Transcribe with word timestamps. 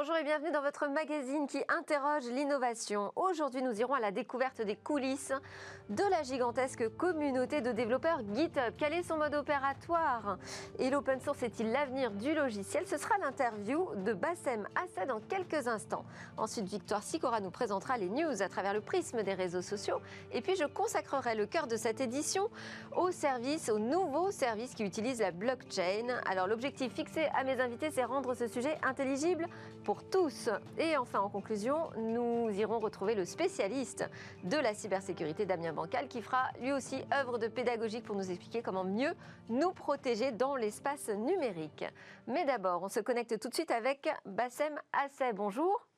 Bonjour 0.00 0.16
et 0.16 0.24
bienvenue 0.24 0.50
dans 0.50 0.62
votre 0.62 0.88
magazine 0.88 1.46
qui 1.46 1.62
interroge 1.68 2.24
l'innovation. 2.24 3.12
Aujourd'hui, 3.16 3.60
nous 3.60 3.78
irons 3.80 3.92
à 3.92 4.00
la 4.00 4.10
découverte 4.10 4.62
des 4.62 4.74
coulisses 4.74 5.34
de 5.90 6.02
la 6.10 6.22
gigantesque 6.22 6.88
communauté 6.96 7.60
de 7.60 7.70
développeurs 7.70 8.20
GitHub. 8.34 8.72
Quel 8.78 8.94
est 8.94 9.02
son 9.02 9.18
mode 9.18 9.34
opératoire? 9.34 10.38
Et 10.78 10.88
l'open 10.88 11.20
source 11.20 11.42
est-il 11.42 11.70
l'avenir 11.70 12.12
du 12.12 12.32
logiciel? 12.34 12.86
Ce 12.86 12.96
sera 12.96 13.18
l'interview 13.18 13.90
de 13.96 14.14
Bassem 14.14 14.66
Assad 14.74 15.08
dans 15.08 15.20
quelques 15.20 15.68
instants. 15.68 16.06
Ensuite, 16.38 16.64
Victoire 16.64 17.02
Sicora 17.02 17.40
nous 17.40 17.50
présentera 17.50 17.98
les 17.98 18.08
news 18.08 18.40
à 18.40 18.48
travers 18.48 18.72
le 18.72 18.80
prisme 18.80 19.22
des 19.22 19.34
réseaux 19.34 19.60
sociaux. 19.60 20.00
Et 20.32 20.40
puis, 20.40 20.56
je 20.56 20.64
consacrerai 20.64 21.34
le 21.34 21.44
cœur 21.44 21.66
de 21.66 21.76
cette 21.76 22.00
édition 22.00 22.48
au 22.96 23.10
service, 23.10 23.68
au 23.68 23.78
nouveau 23.78 24.30
service 24.30 24.74
qui 24.74 24.82
utilise 24.82 25.20
la 25.20 25.30
blockchain. 25.30 26.06
Alors, 26.24 26.46
l'objectif 26.46 26.94
fixé 26.94 27.28
à 27.34 27.44
mes 27.44 27.60
invités, 27.60 27.90
c'est 27.90 28.04
rendre 28.04 28.32
ce 28.32 28.46
sujet 28.46 28.78
intelligible 28.82 29.46
tous. 29.94 30.48
Et 30.78 30.96
enfin, 30.96 31.20
en 31.20 31.28
conclusion, 31.28 31.90
nous 31.98 32.50
irons 32.50 32.78
retrouver 32.78 33.14
le 33.14 33.24
spécialiste 33.24 34.08
de 34.44 34.56
la 34.56 34.74
cybersécurité, 34.74 35.46
Damien 35.46 35.72
Bancal, 35.72 36.08
qui 36.08 36.22
fera 36.22 36.50
lui 36.60 36.72
aussi 36.72 37.02
œuvre 37.12 37.38
de 37.38 37.48
pédagogique 37.48 38.04
pour 38.04 38.16
nous 38.16 38.30
expliquer 38.30 38.62
comment 38.62 38.84
mieux 38.84 39.14
nous 39.48 39.72
protéger 39.72 40.32
dans 40.32 40.56
l'espace 40.56 41.08
numérique. 41.08 41.84
Mais 42.26 42.44
d'abord, 42.44 42.82
on 42.82 42.88
se 42.88 43.00
connecte 43.00 43.38
tout 43.38 43.48
de 43.48 43.54
suite 43.54 43.70
avec 43.70 44.08
Bassem 44.24 44.78
Assay. 44.92 45.32
Bonjour. 45.32 45.89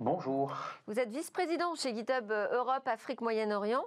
Bonjour. 0.00 0.56
Vous 0.86 1.00
êtes 1.00 1.10
vice-président 1.10 1.74
chez 1.74 1.92
GitHub 1.92 2.30
Europe, 2.30 2.86
Afrique, 2.86 3.20
Moyen-Orient. 3.20 3.82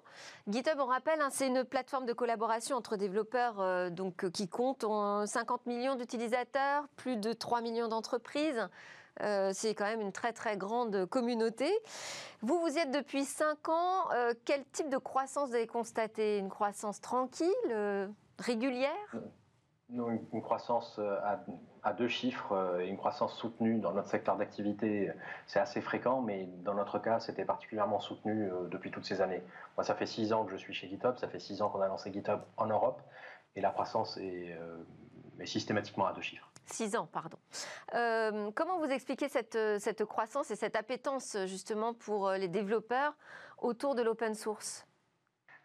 GitHub, 0.49 0.77
on 0.79 0.85
rappelle, 0.87 1.21
hein, 1.21 1.29
c'est 1.31 1.47
une 1.47 1.63
plateforme 1.63 2.05
de 2.05 2.11
collaboration 2.11 2.75
entre 2.75 2.97
développeurs 2.97 3.61
euh, 3.61 3.89
donc, 3.89 4.29
qui 4.31 4.49
compte 4.49 4.83
50 4.83 5.67
millions 5.67 5.95
d'utilisateurs, 5.95 6.85
plus 6.97 7.15
de 7.15 7.31
3 7.31 7.61
millions 7.61 7.87
d'entreprises. 7.87 8.67
Euh, 9.21 9.51
c'est 9.53 9.73
quand 9.73 9.85
même 9.85 10.01
une 10.01 10.11
très 10.11 10.33
très 10.33 10.57
grande 10.57 11.05
communauté. 11.05 11.71
Vous, 12.41 12.59
vous 12.59 12.75
y 12.75 12.79
êtes 12.79 12.91
depuis 12.91 13.23
5 13.23 13.69
ans. 13.69 14.11
Euh, 14.11 14.33
quel 14.43 14.65
type 14.73 14.89
de 14.89 14.97
croissance 14.97 15.47
vous 15.47 15.55
avez 15.55 15.67
constaté? 15.67 16.39
Une 16.39 16.49
croissance 16.49 16.99
tranquille, 16.99 18.11
régulière? 18.37 19.15
Une 19.93 20.41
croissance 20.41 20.97
euh, 20.99 21.19
à, 21.83 21.93
deux 21.93 22.07
chiffres 22.07 22.53
euh, 22.53 22.79
et 22.79 22.87
une 22.87 22.97
croissance 22.97 23.33
soutenue 23.37 23.79
dans 23.79 23.91
notre 23.91 24.07
secteur 24.07 24.37
d'activité, 24.37 25.11
c'est 25.47 25.59
assez 25.59 25.81
fréquent, 25.81 26.21
mais 26.21 26.47
dans 26.63 26.73
notre 26.73 26.99
cas, 26.99 27.19
c'était 27.19 27.45
particulièrement 27.45 27.99
soutenu 27.99 28.49
euh, 28.49 28.67
depuis 28.69 28.91
toutes 28.91 29.05
ces 29.05 29.21
années. 29.21 29.43
Moi, 29.77 29.83
ça 29.83 29.95
fait 29.95 30.05
six 30.05 30.31
ans 30.33 30.45
que 30.45 30.51
je 30.51 30.57
suis 30.57 30.73
chez 30.73 30.87
GitHub, 30.87 31.17
ça 31.17 31.27
fait 31.27 31.39
six 31.39 31.61
ans 31.61 31.69
qu'on 31.69 31.81
a 31.81 31.87
lancé 31.87 32.11
GitHub 32.11 32.39
en 32.57 32.67
Europe, 32.67 33.01
et 33.55 33.61
la 33.61 33.71
croissance 33.71 34.17
est, 34.17 34.57
systématiquement 35.43 36.05
à 36.05 36.13
deux 36.13 36.21
chiffres. 36.21 36.47
Six 36.67 36.95
ans, 36.95 37.07
pardon. 37.11 37.37
comment 38.55 38.77
vous 38.79 38.91
expliquez 38.91 39.27
cette, 39.27 39.57
cette 39.79 40.05
croissance 40.05 40.51
et 40.51 40.55
cette 40.55 40.75
appétence 40.75 41.35
justement 41.47 41.93
pour 41.93 42.29
les 42.31 42.47
développeurs 42.47 43.13
autour 43.57 43.95
de 43.95 44.03
l'open 44.03 44.35
source? 44.35 44.87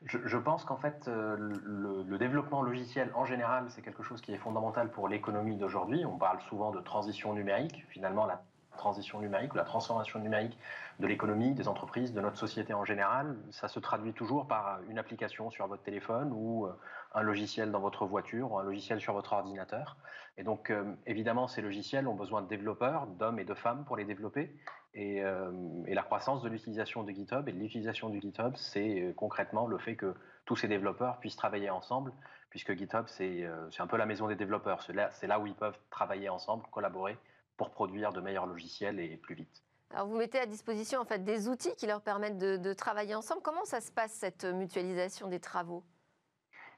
Je, 0.04 0.36
pense 0.36 0.64
qu'en 0.64 0.76
fait, 0.76 1.08
euh, 1.08 1.36
le, 1.38 2.18
développement 2.18 2.62
logiciel 2.62 3.10
en 3.14 3.24
général, 3.24 3.66
c'est 3.70 3.82
quelque 3.82 4.02
chose 4.02 4.20
qui 4.20 4.32
est 4.32 4.38
fondamental 4.38 4.90
pour 4.90 5.08
l'économie 5.08 5.56
d'aujourd'hui. 5.56 6.04
On 6.04 6.18
parle 6.18 6.40
souvent 6.42 6.70
de 6.70 6.80
transition 6.80 7.32
numérique. 7.34 7.84
Finalement, 7.88 8.26
la 8.26 8.42
transition 8.76 9.20
numérique 9.20 9.54
ou 9.54 9.56
la 9.56 9.64
transformation 9.64 10.18
numérique 10.20 10.58
de 11.00 11.06
l'économie, 11.06 11.54
des 11.54 11.66
entreprises, 11.66 12.12
de 12.12 12.20
notre 12.20 12.36
société 12.36 12.74
en 12.74 12.84
général, 12.84 13.36
ça 13.50 13.68
se 13.68 13.80
traduit 13.80 14.12
toujours 14.12 14.46
par 14.46 14.80
une 14.88 14.98
application 14.98 15.50
sur 15.50 15.66
votre 15.66 15.82
téléphone 15.82 16.30
ou 16.32 16.66
euh, 16.66 16.72
un 17.14 17.22
logiciel 17.22 17.70
dans 17.70 17.80
votre 17.80 18.06
voiture 18.06 18.52
ou 18.52 18.58
un 18.58 18.64
logiciel 18.64 19.00
sur 19.00 19.14
votre 19.14 19.32
ordinateur. 19.32 19.96
Et 20.38 20.44
donc, 20.44 20.70
euh, 20.70 20.84
évidemment, 21.06 21.48
ces 21.48 21.62
logiciels 21.62 22.06
ont 22.06 22.14
besoin 22.14 22.42
de 22.42 22.48
développeurs, 22.48 23.06
d'hommes 23.06 23.38
et 23.38 23.44
de 23.44 23.54
femmes 23.54 23.84
pour 23.84 23.96
les 23.96 24.04
développer. 24.04 24.54
Et, 24.96 25.22
euh, 25.22 25.50
la 25.86 26.02
croissance 26.02 26.42
de 26.42 26.48
l'utilisation 26.48 27.04
de 27.04 27.12
GitHub 27.12 27.46
et 27.48 27.52
de 27.52 27.58
l'utilisation 27.58 28.08
du 28.08 28.20
GitHub, 28.20 28.56
c'est 28.56 29.12
concrètement 29.14 29.66
le 29.66 29.78
fait 29.78 29.94
que 29.94 30.14
tous 30.46 30.56
ces 30.56 30.68
développeurs 30.68 31.18
puissent 31.18 31.36
travailler 31.36 31.68
ensemble, 31.68 32.12
puisque 32.48 32.74
GitHub, 32.74 33.04
c'est 33.06 33.46
un 33.78 33.86
peu 33.86 33.98
la 33.98 34.06
maison 34.06 34.26
des 34.26 34.36
développeurs. 34.36 34.82
C'est 34.82 35.26
là, 35.26 35.38
où 35.38 35.46
ils 35.46 35.54
peuvent 35.54 35.78
travailler 35.90 36.30
ensemble, 36.30 36.64
collaborer 36.70 37.18
pour 37.58 37.70
produire 37.70 38.12
de 38.12 38.20
meilleurs 38.20 38.46
logiciels 38.46 38.98
et 38.98 39.16
plus 39.18 39.34
vite. 39.34 39.62
Alors 39.90 40.06
vous 40.06 40.16
mettez 40.16 40.38
à 40.38 40.46
disposition 40.46 41.00
en 41.00 41.04
fait 41.04 41.22
des 41.22 41.48
outils 41.48 41.74
qui 41.76 41.86
leur 41.86 42.00
permettent 42.00 42.38
de, 42.38 42.72
travailler 42.72 43.14
ensemble. 43.14 43.42
Comment 43.42 43.64
ça 43.64 43.80
se 43.80 43.92
passe 43.92 44.12
cette 44.12 44.44
mutualisation 44.44 45.28
des 45.28 45.40
travaux? 45.40 45.84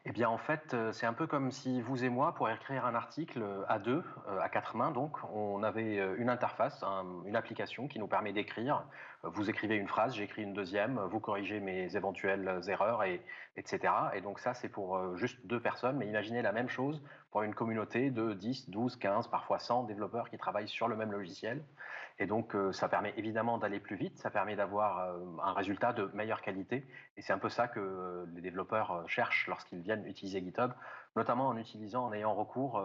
Eh 0.05 0.13
bien, 0.13 0.29
en 0.29 0.39
fait, 0.39 0.73
euh, 0.75 0.93
c'est 0.93 1.07
un 1.07 1.13
peu 1.13 1.27
comme 1.27 1.51
si 1.51 1.83
vous 1.83 2.05
et 2.05 2.09
moi, 2.09 2.35
pour 2.35 2.49
écrire 2.49 2.87
un 2.87 2.95
article 2.95 3.43
euh, 3.43 3.65
à 3.69 3.79
deux, 3.79 4.03
euh, 4.29 4.41
à 4.41 4.49
quatre 4.49 4.77
mains, 4.77 4.93
donc, 4.93 5.19
on 5.35 5.63
avait 5.63 5.97
une 6.17 6.31
interface, 6.31 6.83
une 7.27 7.37
application 7.37 7.89
qui 7.89 7.99
nous 7.99 8.07
permet 8.07 8.33
d'écrire. 8.33 8.85
Vous 9.25 9.51
écrivez 9.51 9.75
une 9.75 9.89
phrase, 9.89 10.15
j'écris 10.15 10.43
une 10.43 10.55
deuxième, 10.55 11.01
vous 11.11 11.19
corrigez 11.19 11.59
mes 11.59 11.97
éventuelles 11.97 12.61
erreurs, 12.69 13.03
et, 13.03 13.21
etc. 13.57 13.93
Et 14.15 14.21
donc 14.21 14.39
ça, 14.39 14.55
c'est 14.55 14.69
pour 14.69 15.17
juste 15.17 15.45
deux 15.45 15.61
personnes. 15.61 15.97
Mais 15.97 16.07
imaginez 16.07 16.41
la 16.41 16.53
même 16.53 16.69
chose 16.69 17.03
pour 17.33 17.43
une 17.43 17.55
communauté 17.55 18.11
de 18.11 18.33
10, 18.33 18.71
12, 18.71 18.97
15, 18.97 19.29
parfois 19.29 19.59
100 19.59 19.85
développeurs 19.85 20.31
qui 20.31 20.39
travaillent 20.39 20.69
sur 20.69 20.87
le 20.87 20.97
même 20.97 21.11
logiciel. 21.11 21.63
Et 22.21 22.27
donc, 22.27 22.55
euh, 22.55 22.73
ça 22.73 22.89
permet 22.89 23.15
évidemment 23.17 23.59
d'aller 23.59 23.79
plus 23.79 23.97
vite, 23.97 24.19
ça 24.19 24.31
permet 24.31 24.57
d'avoir 24.57 24.99
euh, 24.99 25.19
un 25.43 25.53
résultat 25.53 25.93
de 25.93 26.11
meilleure 26.15 26.43
qualité. 26.43 26.87
Et 27.17 27.23
c'est 27.23 27.33
un 27.33 27.39
peu 27.39 27.49
ça 27.49 27.69
que 27.69 27.79
euh, 27.79 28.27
les 28.35 28.41
développeurs 28.41 29.09
cherchent 29.09 29.47
lorsqu'ils 29.47 29.81
viennent 29.81 30.05
utiliser 30.07 30.41
GitHub, 30.41 30.73
notamment 31.15 31.47
en 31.47 31.57
utilisant, 31.57 32.07
en 32.07 32.13
ayant 32.13 32.35
recours 32.35 32.83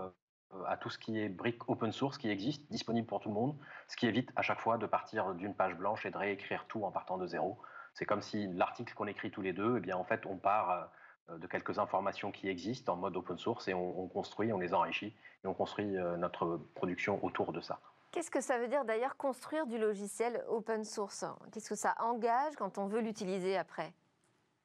à 0.67 0.77
tout 0.77 0.91
ce 0.91 0.99
qui 0.99 1.19
est 1.19 1.29
brique 1.29 1.67
open 1.67 1.91
source 1.91 2.19
qui 2.19 2.29
existe, 2.29 2.71
disponible 2.71 3.07
pour 3.07 3.19
tout 3.19 3.29
le 3.29 3.33
monde, 3.33 3.57
ce 3.87 3.97
qui 3.97 4.05
évite 4.05 4.29
à 4.35 4.43
chaque 4.43 4.59
fois 4.59 4.77
de 4.77 4.85
partir 4.85 5.33
d'une 5.33 5.55
page 5.55 5.75
blanche 5.75 6.05
et 6.05 6.11
de 6.11 6.17
réécrire 6.17 6.65
tout 6.67 6.83
en 6.83 6.91
partant 6.91 7.17
de 7.17 7.25
zéro. 7.25 7.59
C'est 7.95 8.05
comme 8.05 8.21
si 8.21 8.47
l'article 8.53 8.93
qu'on 8.93 9.07
écrit 9.07 9.31
tous 9.31 9.41
les 9.41 9.53
deux, 9.53 9.77
eh 9.77 9.79
bien 9.79 9.97
en 9.97 10.03
fait 10.03 10.27
on 10.27 10.37
part 10.37 10.91
de 11.29 11.47
quelques 11.47 11.79
informations 11.79 12.31
qui 12.31 12.49
existent 12.49 12.93
en 12.93 12.97
mode 12.97 13.17
open 13.17 13.39
source 13.39 13.67
et 13.67 13.73
on, 13.73 13.99
on 13.99 14.07
construit, 14.07 14.53
on 14.53 14.59
les 14.59 14.75
enrichit 14.75 15.15
et 15.43 15.47
on 15.47 15.55
construit 15.55 15.95
notre 16.17 16.59
production 16.75 17.23
autour 17.25 17.51
de 17.51 17.61
ça. 17.61 17.79
Qu'est-ce 18.13 18.29
que 18.29 18.41
ça 18.41 18.59
veut 18.59 18.67
dire 18.67 18.85
d'ailleurs 18.85 19.17
construire 19.17 19.65
du 19.65 19.79
logiciel 19.79 20.43
open 20.47 20.83
source? 20.83 21.25
Qu'est-ce 21.51 21.67
que 21.67 21.75
ça 21.75 21.95
engage 21.99 22.53
quand 22.57 22.77
on 22.77 22.85
veut 22.85 23.01
l'utiliser 23.01 23.57
après? 23.57 23.91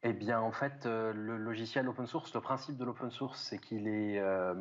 Eh 0.02 0.12
bien, 0.12 0.38
en 0.38 0.52
fait, 0.52 0.84
euh, 0.84 1.14
le 1.14 1.38
logiciel 1.38 1.88
open 1.88 2.06
source, 2.06 2.34
le 2.34 2.42
principe 2.42 2.76
de 2.76 2.84
l'open 2.84 3.10
source, 3.10 3.42
c'est 3.42 3.58
qu'il 3.58 3.88
est, 3.88 4.18
euh, 4.18 4.54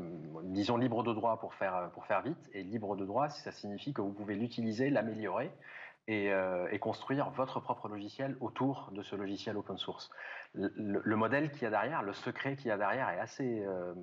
disons, 0.45 0.77
libre 0.77 1.03
de 1.03 1.13
droit 1.13 1.37
pour 1.37 1.53
faire, 1.53 1.91
pour 1.93 2.05
faire 2.05 2.21
vite. 2.21 2.39
Et 2.53 2.63
libre 2.63 2.95
de 2.95 3.05
droit, 3.05 3.27
ça 3.27 3.51
signifie 3.51 3.93
que 3.93 3.99
vous 3.99 4.13
pouvez 4.13 4.35
l'utiliser, 4.35 4.89
l'améliorer 4.89 5.51
euh, 6.09 6.67
et, 6.71 6.79
construire 6.79 7.31
votre 7.31 7.59
propre 7.59 7.89
logiciel 7.89 8.37
autour 8.39 8.91
de 8.93 9.01
ce 9.01 9.17
logiciel 9.17 9.57
open 9.57 9.77
source. 9.77 10.09
Le, 10.53 11.15
modèle 11.17 11.51
qu'il 11.51 11.63
y 11.63 11.65
a 11.65 11.69
derrière, 11.69 12.01
le 12.01 12.13
secret 12.13 12.55
qu'il 12.55 12.67
y 12.67 12.71
a 12.71 12.77
derrière 12.77 13.09
est 13.09 13.19
assez, 13.19 13.65
euh, 13.65 13.93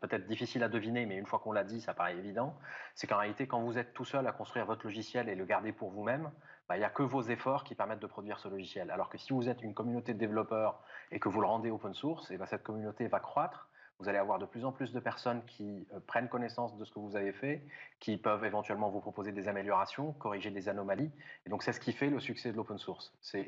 peut-être 0.00 0.26
difficile 0.26 0.64
à 0.64 0.68
deviner, 0.68 1.06
mais 1.06 1.16
une 1.16 1.26
fois 1.26 1.38
qu'on 1.38 1.52
l'a 1.52 1.62
dit, 1.62 1.80
ça 1.80 1.94
paraît 1.94 2.16
évident. 2.16 2.58
C'est 2.96 3.06
qu'en 3.06 3.18
réalité, 3.18 3.46
quand 3.46 3.60
vous 3.60 3.78
êtes 3.78 3.94
tout 3.94 4.04
seul 4.04 4.26
à 4.26 4.32
construire 4.32 4.66
votre 4.66 4.84
logiciel 4.84 5.28
et 5.28 5.36
le 5.36 5.44
garder 5.44 5.72
pour 5.72 5.92
vous-même, 5.92 6.28
bah, 6.68 6.76
il 6.76 6.80
n'y 6.80 6.84
a 6.84 6.90
que 6.90 7.04
vos 7.04 7.22
efforts 7.22 7.62
qui 7.62 7.76
permettent 7.76 8.02
de 8.02 8.08
produire 8.08 8.40
ce 8.40 8.48
logiciel. 8.48 8.90
Alors 8.90 9.08
que 9.08 9.16
si 9.16 9.32
vous 9.32 9.48
êtes 9.48 9.62
une 9.62 9.74
communauté 9.74 10.14
de 10.14 10.18
développeurs 10.18 10.82
et 11.12 11.20
que 11.20 11.28
vous 11.28 11.40
le 11.40 11.46
rendez 11.46 11.70
open 11.70 11.94
source, 11.94 12.32
et 12.32 12.36
bah, 12.36 12.46
cette 12.46 12.64
communauté 12.64 13.06
va 13.06 13.20
croître 13.20 13.68
vous 14.02 14.08
allez 14.08 14.18
avoir 14.18 14.40
de 14.40 14.46
plus 14.46 14.64
en 14.64 14.72
plus 14.72 14.92
de 14.92 14.98
personnes 14.98 15.44
qui 15.44 15.86
euh, 15.94 16.00
prennent 16.04 16.28
connaissance 16.28 16.76
de 16.76 16.84
ce 16.84 16.90
que 16.90 16.98
vous 16.98 17.14
avez 17.14 17.32
fait, 17.32 17.62
qui 18.00 18.16
peuvent 18.16 18.44
éventuellement 18.44 18.90
vous 18.90 18.98
proposer 18.98 19.30
des 19.30 19.46
améliorations, 19.46 20.12
corriger 20.14 20.50
des 20.50 20.68
anomalies. 20.68 21.10
Et 21.46 21.50
donc 21.50 21.62
c'est 21.62 21.72
ce 21.72 21.78
qui 21.78 21.92
fait 21.92 22.10
le 22.10 22.18
succès 22.18 22.50
de 22.50 22.56
l'open 22.56 22.78
source. 22.78 23.14
C'est 23.20 23.46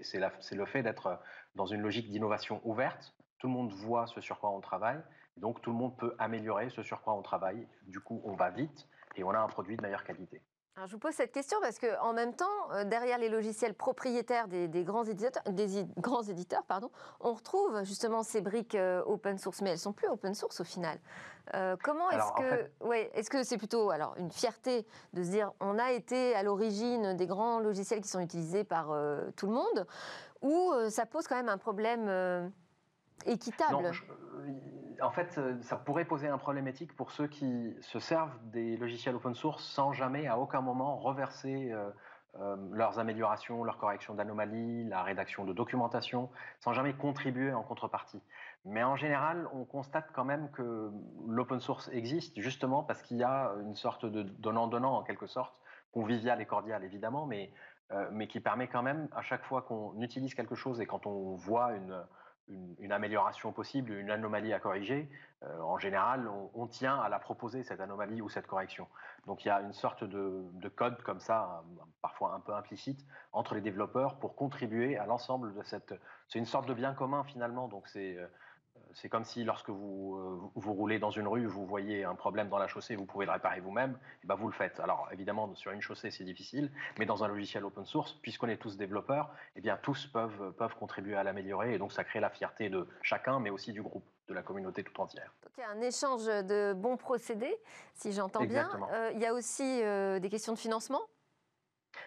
le 0.52 0.66
fait 0.66 0.84
d'être 0.84 1.18
dans 1.56 1.66
une 1.66 1.80
logique 1.80 2.08
d'innovation 2.08 2.60
ouverte. 2.62 3.12
Tout 3.38 3.48
le 3.48 3.52
monde 3.52 3.72
voit 3.72 4.06
ce 4.06 4.20
sur 4.20 4.38
quoi 4.38 4.50
on 4.50 4.60
travaille, 4.60 5.00
donc 5.36 5.60
tout 5.60 5.70
le 5.70 5.76
monde 5.76 5.96
peut 5.96 6.14
améliorer 6.20 6.70
ce 6.70 6.84
sur 6.84 7.02
quoi 7.02 7.14
on 7.14 7.22
travaille. 7.22 7.66
Du 7.88 7.98
coup, 7.98 8.22
on 8.24 8.34
va 8.34 8.50
vite 8.50 8.86
et 9.16 9.24
on 9.24 9.30
a 9.30 9.38
un 9.38 9.48
produit 9.48 9.76
de 9.76 9.82
meilleure 9.82 10.04
qualité 10.04 10.40
je 10.86 10.92
vous 10.92 10.98
pose 10.98 11.14
cette 11.14 11.32
question 11.32 11.58
parce 11.60 11.78
qu'en 11.78 12.12
même 12.12 12.34
temps, 12.34 12.44
euh, 12.72 12.84
derrière 12.84 13.18
les 13.18 13.28
logiciels 13.28 13.74
propriétaires 13.74 14.48
des, 14.48 14.84
grands 14.84 15.04
éditeurs, 15.04 15.42
des 15.48 15.86
grands 15.98 16.22
éditeurs 16.22 16.64
pardon, 16.64 16.90
on 17.20 17.32
retrouve 17.32 17.84
justement 17.84 18.22
ces 18.22 18.40
briques 18.40 18.74
euh, 18.74 19.02
open 19.06 19.38
source, 19.38 19.62
mais 19.62 19.70
elles 19.70 19.78
sont 19.78 19.92
plus 19.92 20.08
open 20.08 20.34
source 20.34 20.60
au 20.60 20.64
final. 20.64 20.98
Euh, 21.54 21.76
comment 21.82 22.10
est-ce 22.10 22.32
que, 22.32 22.84
ouais, 22.86 23.10
est-ce 23.14 23.30
que 23.30 23.44
c'est 23.44 23.58
plutôt 23.58 23.90
alors 23.90 24.14
une 24.16 24.30
fierté 24.30 24.86
de 25.12 25.22
se 25.22 25.30
dire 25.30 25.52
on 25.60 25.78
a 25.78 25.92
été 25.92 26.34
à 26.34 26.42
l'origine 26.42 27.16
des 27.16 27.26
grands 27.26 27.60
logiciels 27.60 28.00
qui 28.00 28.08
sont 28.08 28.20
utilisés 28.20 28.64
par 28.64 28.86
tout 29.36 29.46
le 29.46 29.52
monde, 29.52 29.86
ou 30.42 30.72
ça 30.88 31.06
pose 31.06 31.28
quand 31.28 31.36
même 31.36 31.50
un 31.50 31.58
problème 31.58 32.50
équitable? 33.26 33.92
En 35.00 35.10
fait, 35.10 35.38
euh, 35.38 35.60
ça 35.62 35.76
pourrait 35.76 36.04
poser 36.04 36.28
un 36.28 36.38
problème 36.38 36.66
éthique 36.68 36.94
pour 36.96 37.10
ceux 37.10 37.26
qui 37.26 37.74
se 37.80 37.98
servent 37.98 38.36
des 38.50 38.76
logiciels 38.76 39.14
open 39.14 39.34
source 39.34 39.64
sans 39.64 39.92
jamais, 39.92 40.26
à 40.26 40.38
aucun 40.38 40.60
moment, 40.60 40.96
reverser 40.96 41.72
euh, 41.72 41.90
euh, 42.40 42.56
leurs 42.72 42.98
améliorations, 42.98 43.64
leurs 43.64 43.78
corrections 43.78 44.14
d'anomalies, 44.14 44.84
la 44.84 45.02
rédaction 45.02 45.44
de 45.44 45.52
documentation, 45.52 46.30
sans 46.60 46.72
jamais 46.72 46.92
contribuer 46.92 47.52
en 47.52 47.62
contrepartie. 47.62 48.22
Mais 48.64 48.82
en 48.82 48.96
général, 48.96 49.48
on 49.52 49.64
constate 49.64 50.10
quand 50.12 50.24
même 50.24 50.50
que 50.50 50.90
l'open 51.26 51.60
source 51.60 51.88
existe 51.92 52.40
justement 52.40 52.82
parce 52.82 53.02
qu'il 53.02 53.18
y 53.18 53.24
a 53.24 53.52
une 53.62 53.74
sorte 53.74 54.06
de 54.06 54.22
donnant-donnant 54.22 54.96
en 54.96 55.02
quelque 55.02 55.26
sorte 55.26 55.54
convivial 55.92 56.40
et 56.40 56.46
cordial 56.46 56.82
évidemment, 56.82 57.24
mais, 57.24 57.52
mais 58.10 58.26
qui 58.26 58.40
permet 58.40 58.66
quand 58.66 58.82
même 58.82 59.06
à 59.14 59.22
chaque 59.22 59.44
fois 59.44 59.62
qu'on 59.62 60.00
utilise 60.00 60.34
quelque 60.34 60.56
chose 60.56 60.80
et 60.80 60.86
quand 60.86 61.06
on 61.06 61.36
voit 61.36 61.72
une, 61.74 62.02
une, 62.48 62.92
amélioration 62.92 63.52
possible, 63.52 63.92
une 63.92 64.10
anomalie 64.10 64.52
à 64.52 64.60
corriger, 64.60 65.08
euh, 65.42 65.60
en 65.60 65.78
général, 65.78 66.28
on, 66.54 66.66
tient 66.66 66.98
à 66.98 67.08
la 67.08 67.18
proposer, 67.18 67.62
cette 67.62 67.80
anomalie 67.80 68.20
ou 68.20 68.28
cette 68.28 68.46
correction. 68.46 68.86
Donc 69.26 69.44
il 69.44 69.48
y 69.48 69.50
a 69.50 69.60
une 69.60 69.72
sorte 69.72 70.04
de, 70.04 70.68
code 70.76 71.00
comme 71.02 71.20
ça, 71.20 71.62
parfois 72.02 72.34
un 72.34 72.40
peu 72.40 72.54
implicite, 72.54 73.04
entre 73.32 73.54
les 73.54 73.60
développeurs 73.60 74.18
pour 74.18 74.36
contribuer 74.36 74.96
à 74.98 75.06
l'ensemble 75.06 75.54
de 75.54 75.62
cette... 75.62 75.94
C'est 76.28 76.38
une 76.38 76.46
sorte 76.46 76.68
de 76.68 76.74
bien 76.74 76.94
commun 76.94 77.24
finalement, 77.24 77.68
donc 77.68 77.88
c'est 77.88 78.16
euh, 78.16 78.26
c'est 78.94 79.08
comme 79.08 79.24
si 79.24 79.44
lorsque 79.44 79.70
vous, 79.70 80.16
euh, 80.16 80.50
vous 80.54 80.72
roulez 80.72 80.98
dans 80.98 81.10
une 81.10 81.26
rue, 81.26 81.46
vous 81.46 81.66
voyez 81.66 82.04
un 82.04 82.14
problème 82.14 82.48
dans 82.48 82.58
la 82.58 82.66
chaussée, 82.66 82.96
vous 82.96 83.06
pouvez 83.06 83.26
le 83.26 83.32
réparer 83.32 83.60
vous-même, 83.60 83.98
et 84.22 84.26
ben 84.26 84.34
vous 84.34 84.46
le 84.46 84.52
faites. 84.52 84.80
Alors 84.80 85.08
évidemment, 85.12 85.54
sur 85.54 85.72
une 85.72 85.80
chaussée, 85.80 86.10
c'est 86.10 86.24
difficile, 86.24 86.70
mais 86.98 87.06
dans 87.06 87.24
un 87.24 87.28
logiciel 87.28 87.64
open 87.64 87.84
source, 87.84 88.14
puisqu'on 88.22 88.48
est 88.48 88.56
tous 88.56 88.76
développeurs, 88.76 89.30
et 89.54 89.58
eh 89.58 89.60
bien 89.60 89.78
tous 89.82 90.06
peuvent, 90.06 90.52
peuvent 90.52 90.76
contribuer 90.76 91.16
à 91.16 91.22
l'améliorer, 91.22 91.74
et 91.74 91.78
donc 91.78 91.92
ça 91.92 92.04
crée 92.04 92.20
la 92.20 92.30
fierté 92.30 92.68
de 92.68 92.86
chacun, 93.02 93.40
mais 93.40 93.50
aussi 93.50 93.72
du 93.72 93.82
groupe, 93.82 94.04
de 94.28 94.34
la 94.34 94.42
communauté 94.42 94.84
tout 94.84 94.98
entière. 95.00 95.32
Donc 95.42 95.52
il 95.58 95.60
y 95.60 95.64
a 95.64 95.70
un 95.70 95.80
échange 95.80 96.26
de 96.26 96.72
bons 96.72 96.96
procédés, 96.96 97.56
si 97.94 98.12
j'entends 98.12 98.44
bien. 98.44 98.70
Euh, 98.92 99.10
il 99.14 99.20
y 99.20 99.26
a 99.26 99.34
aussi 99.34 99.82
euh, 99.82 100.18
des 100.18 100.30
questions 100.30 100.52
de 100.52 100.58
financement? 100.58 101.02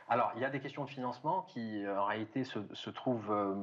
Alors, 0.10 0.31
il 0.36 0.42
y 0.42 0.45
a 0.45 0.50
des 0.50 0.62
questions 0.62 0.86
de 0.86 0.89
financement 0.89 1.42
qui, 1.44 1.84
euh, 1.84 2.00
en 2.00 2.06
réalité, 2.06 2.45
se, 2.45 2.89
trouvent 2.89 3.31
euh, 3.31 3.56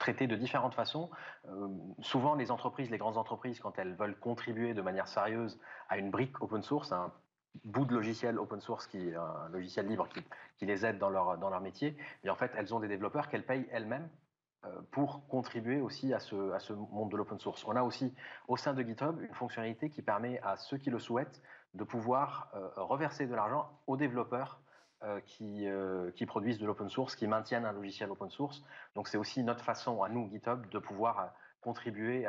traitées 0.00 0.26
de 0.26 0.34
différentes 0.34 0.74
façons. 0.74 1.08
Euh, 1.48 1.68
souvent, 2.00 2.34
les 2.34 2.50
entreprises, 2.50 2.90
les 2.90 2.98
grandes 2.98 3.16
entreprises, 3.16 3.60
quand 3.60 3.78
elles 3.78 3.94
veulent 3.94 4.18
contribuer 4.18 4.74
de 4.74 4.82
manière 4.82 5.06
sérieuse 5.06 5.60
à 5.88 5.98
une 5.98 6.10
brique 6.10 6.42
open 6.42 6.62
source, 6.62 6.90
un 6.90 7.12
bout 7.64 7.84
de 7.84 7.94
logiciel 7.94 8.38
open 8.38 8.60
source, 8.60 8.88
qui 8.88 9.14
un 9.14 9.48
logiciel 9.50 9.86
libre 9.86 10.08
qui, 10.56 10.66
les 10.66 10.84
aide 10.84 10.98
dans 10.98 11.10
leur, 11.10 11.38
dans 11.38 11.50
leur 11.50 11.60
métier, 11.60 11.96
et 12.24 12.30
en 12.30 12.36
fait, 12.36 12.50
elles 12.56 12.74
ont 12.74 12.80
des 12.80 12.88
développeurs 12.88 13.28
qu'elles 13.28 13.46
payent 13.46 13.68
elles-mêmes 13.70 14.08
pour 14.90 15.26
contribuer 15.28 15.80
aussi 15.80 16.12
à 16.12 16.18
ce, 16.18 16.52
à 16.52 16.58
ce 16.58 16.72
monde 16.72 17.10
de 17.10 17.16
l'open 17.16 17.38
source. 17.38 17.64
On 17.64 17.76
a 17.76 17.82
aussi 17.82 18.12
au 18.48 18.56
sein 18.56 18.74
de 18.74 18.82
GitHub 18.82 19.20
une 19.20 19.34
fonctionnalité 19.34 19.88
qui 19.88 20.02
permet 20.02 20.40
à 20.40 20.56
ceux 20.56 20.78
qui 20.78 20.90
le 20.90 20.98
souhaitent 20.98 21.40
de 21.74 21.84
pouvoir 21.84 22.50
reverser 22.76 23.26
de 23.26 23.34
l'argent 23.34 23.70
aux 23.86 23.96
développeurs 23.96 24.60
euh, 25.04 25.20
qui, 25.20 25.68
euh, 25.68 26.10
qui, 26.10 26.26
produisent 26.26 26.58
de 26.58 26.66
l'open 26.66 26.88
source, 26.88 27.14
qui 27.14 27.28
maintiennent 27.28 27.64
un 27.64 27.70
logiciel 27.70 28.10
open 28.10 28.30
source. 28.30 28.64
Donc 28.96 29.06
c'est 29.06 29.16
aussi 29.16 29.44
notre 29.44 29.62
façon 29.62 30.02
à 30.02 30.08
nous, 30.08 30.28
GitHub, 30.28 30.68
de 30.70 30.78
pouvoir 30.80 31.20
euh, 31.20 31.26
contribuer 31.60 32.26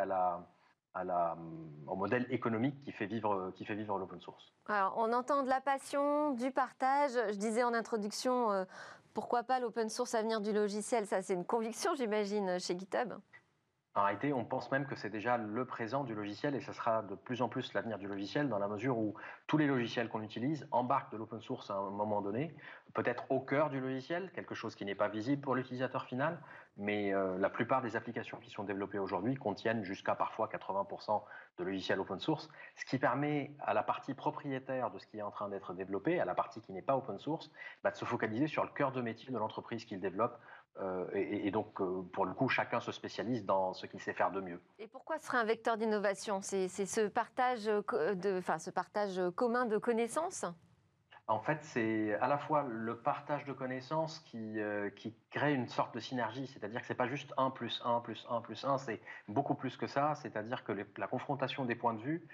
au 1.87 1.95
modèle 1.95 2.27
économique 2.29 2.79
qui 2.81 2.91
fait 2.91 3.07
vivre, 3.07 3.51
qui 3.55 3.65
fait 3.65 3.73
vivre 3.73 3.97
l'open 3.97 4.21
source. 4.21 4.53
Alors 4.67 4.93
on 4.97 5.11
entend 5.13 5.41
de 5.41 5.49
la 5.49 5.61
passion, 5.61 6.29
du 6.35 6.51
partage. 6.51 7.13
Je 7.13 7.37
disais 7.37 7.63
en 7.63 7.73
introduction, 7.73 8.67
pourquoi 9.15 9.41
pas 9.41 9.59
l'open 9.59 9.89
source 9.89 10.13
à 10.13 10.21
venir 10.21 10.39
du 10.39 10.53
logiciel? 10.53 11.07
Ça 11.07 11.23
c'est 11.23 11.33
une 11.33 11.45
conviction 11.45 11.95
j'imagine 11.95 12.59
chez 12.59 12.77
GitHub. 12.77 13.13
En 13.95 14.03
réalité, 14.03 14.33
on 14.33 14.45
pense 14.45 14.71
même 14.71 14.85
que 14.85 14.95
c'est 14.95 15.09
déjà 15.09 15.37
le 15.37 15.65
présent 15.65 16.03
du 16.03 16.13
logiciel 16.13 16.53
et 16.55 16.61
ce 16.61 16.71
sera 16.73 17.01
de 17.01 17.15
plus 17.15 17.41
en 17.41 17.49
plus 17.49 17.73
l'avenir 17.73 17.97
du 17.97 18.07
logiciel 18.07 18.47
dans 18.47 18.59
la 18.59 18.67
mesure 18.67 18.97
où 18.97 19.15
tous 19.47 19.57
les 19.57 19.65
logiciels 19.65 20.09
qu'on 20.09 20.21
utilise 20.21 20.67
embarquent 20.71 21.11
de 21.11 21.17
l'open 21.17 21.41
source 21.41 21.71
à 21.71 21.75
un 21.75 21.89
moment 21.89 22.21
donné, 22.21 22.55
peut-être 22.93 23.23
au 23.29 23.39
cœur 23.39 23.71
du 23.71 23.79
logiciel, 23.79 24.31
quelque 24.33 24.53
chose 24.53 24.75
qui 24.75 24.85
n'est 24.85 24.95
pas 24.95 25.07
visible 25.07 25.41
pour 25.41 25.55
l'utilisateur 25.55 26.05
final, 26.05 26.39
mais 26.77 27.13
euh, 27.13 27.37
la 27.39 27.49
plupart 27.49 27.81
des 27.81 27.95
applications 27.95 28.37
qui 28.37 28.51
sont 28.51 28.63
développées 28.63 28.99
aujourd'hui 28.99 29.35
contiennent 29.35 29.83
jusqu'à 29.83 30.15
parfois 30.15 30.47
80% 30.47 31.23
de 31.57 31.63
logiciels 31.63 31.99
open 31.99 32.19
source, 32.19 32.47
ce 32.75 32.85
qui 32.85 32.99
permet 32.99 33.51
à 33.59 33.73
la 33.73 33.83
partie 33.83 34.13
propriétaire 34.13 34.91
de 34.91 34.99
ce 34.99 35.07
qui 35.07 35.17
est 35.17 35.23
en 35.23 35.31
train 35.31 35.49
d'être 35.49 35.73
développé, 35.73 36.19
à 36.19 36.25
la 36.25 36.35
partie 36.35 36.61
qui 36.61 36.71
n'est 36.71 36.81
pas 36.83 36.95
open 36.95 37.17
source, 37.19 37.51
bah, 37.83 37.91
de 37.91 37.97
se 37.97 38.05
focaliser 38.05 38.47
sur 38.47 38.63
le 38.63 38.69
cœur 38.69 38.91
de 38.91 39.01
métier 39.01 39.31
de 39.31 39.37
l'entreprise 39.37 39.83
qu'il 39.83 39.99
développe 39.99 40.39
euh, 40.81 41.05
et, 41.13 41.51
donc, 41.51 41.81
euh, 41.81 42.01
pour 42.13 42.25
le 42.25 42.33
coup, 42.33 42.47
chacun 42.47 42.79
se 42.79 42.91
spécialise 42.91 43.45
dans 43.45 43.73
ce 43.73 43.85
qu'il 43.85 43.99
sait 43.99 44.13
faire 44.13 44.31
de 44.31 44.39
mieux. 44.39 44.61
Et 44.79 44.87
pourquoi 44.87 45.17
ce 45.19 45.25
serait 45.25 45.37
un 45.37 45.43
vecteur 45.43 45.77
d'innovation? 45.77 46.41
C'est 46.41 46.67
ce 46.67 47.07
partage, 47.07 47.65
de, 47.65 48.37
enfin, 48.37 48.59
ce 48.59 48.69
partage 48.69 49.19
commun 49.35 49.65
de 49.65 49.77
connaissances? 49.77 50.45
En 51.27 51.41
fait, 51.41 51.59
c'est 51.61 52.15
à 52.21 52.27
la 52.27 52.39
fois 52.39 52.65
le 52.67 52.97
partage 52.97 53.45
de 53.45 53.53
connaissances 53.53 54.17
qui, 54.21 54.59
euh, 54.59 54.89
qui 54.89 55.13
crée 55.29 55.53
une 55.53 55.67
sorte 55.67 55.93
de 55.93 55.99
synergie, 55.99 56.47
c'est-à-dire 56.47 56.81
que 56.81 56.87
c'est 56.87 56.95
pas 56.95 57.07
juste 57.07 57.31
1 57.37 57.51
plus 57.51 57.79
1 57.85 57.99
plus 57.99 58.25
1 58.31 58.41
plus 58.41 58.65
1, 58.65 58.79
c'est 58.79 58.99
beaucoup 59.27 59.53
plus 59.53 59.77
que 59.77 59.85
ça, 59.85 60.15
c'est-à-dire 60.15 60.63
que 60.63 60.71
la 60.97 61.05
confrontation 61.05 61.65
des 61.65 61.75
points 61.75 61.93
de 61.93 62.01
vue 62.01 62.27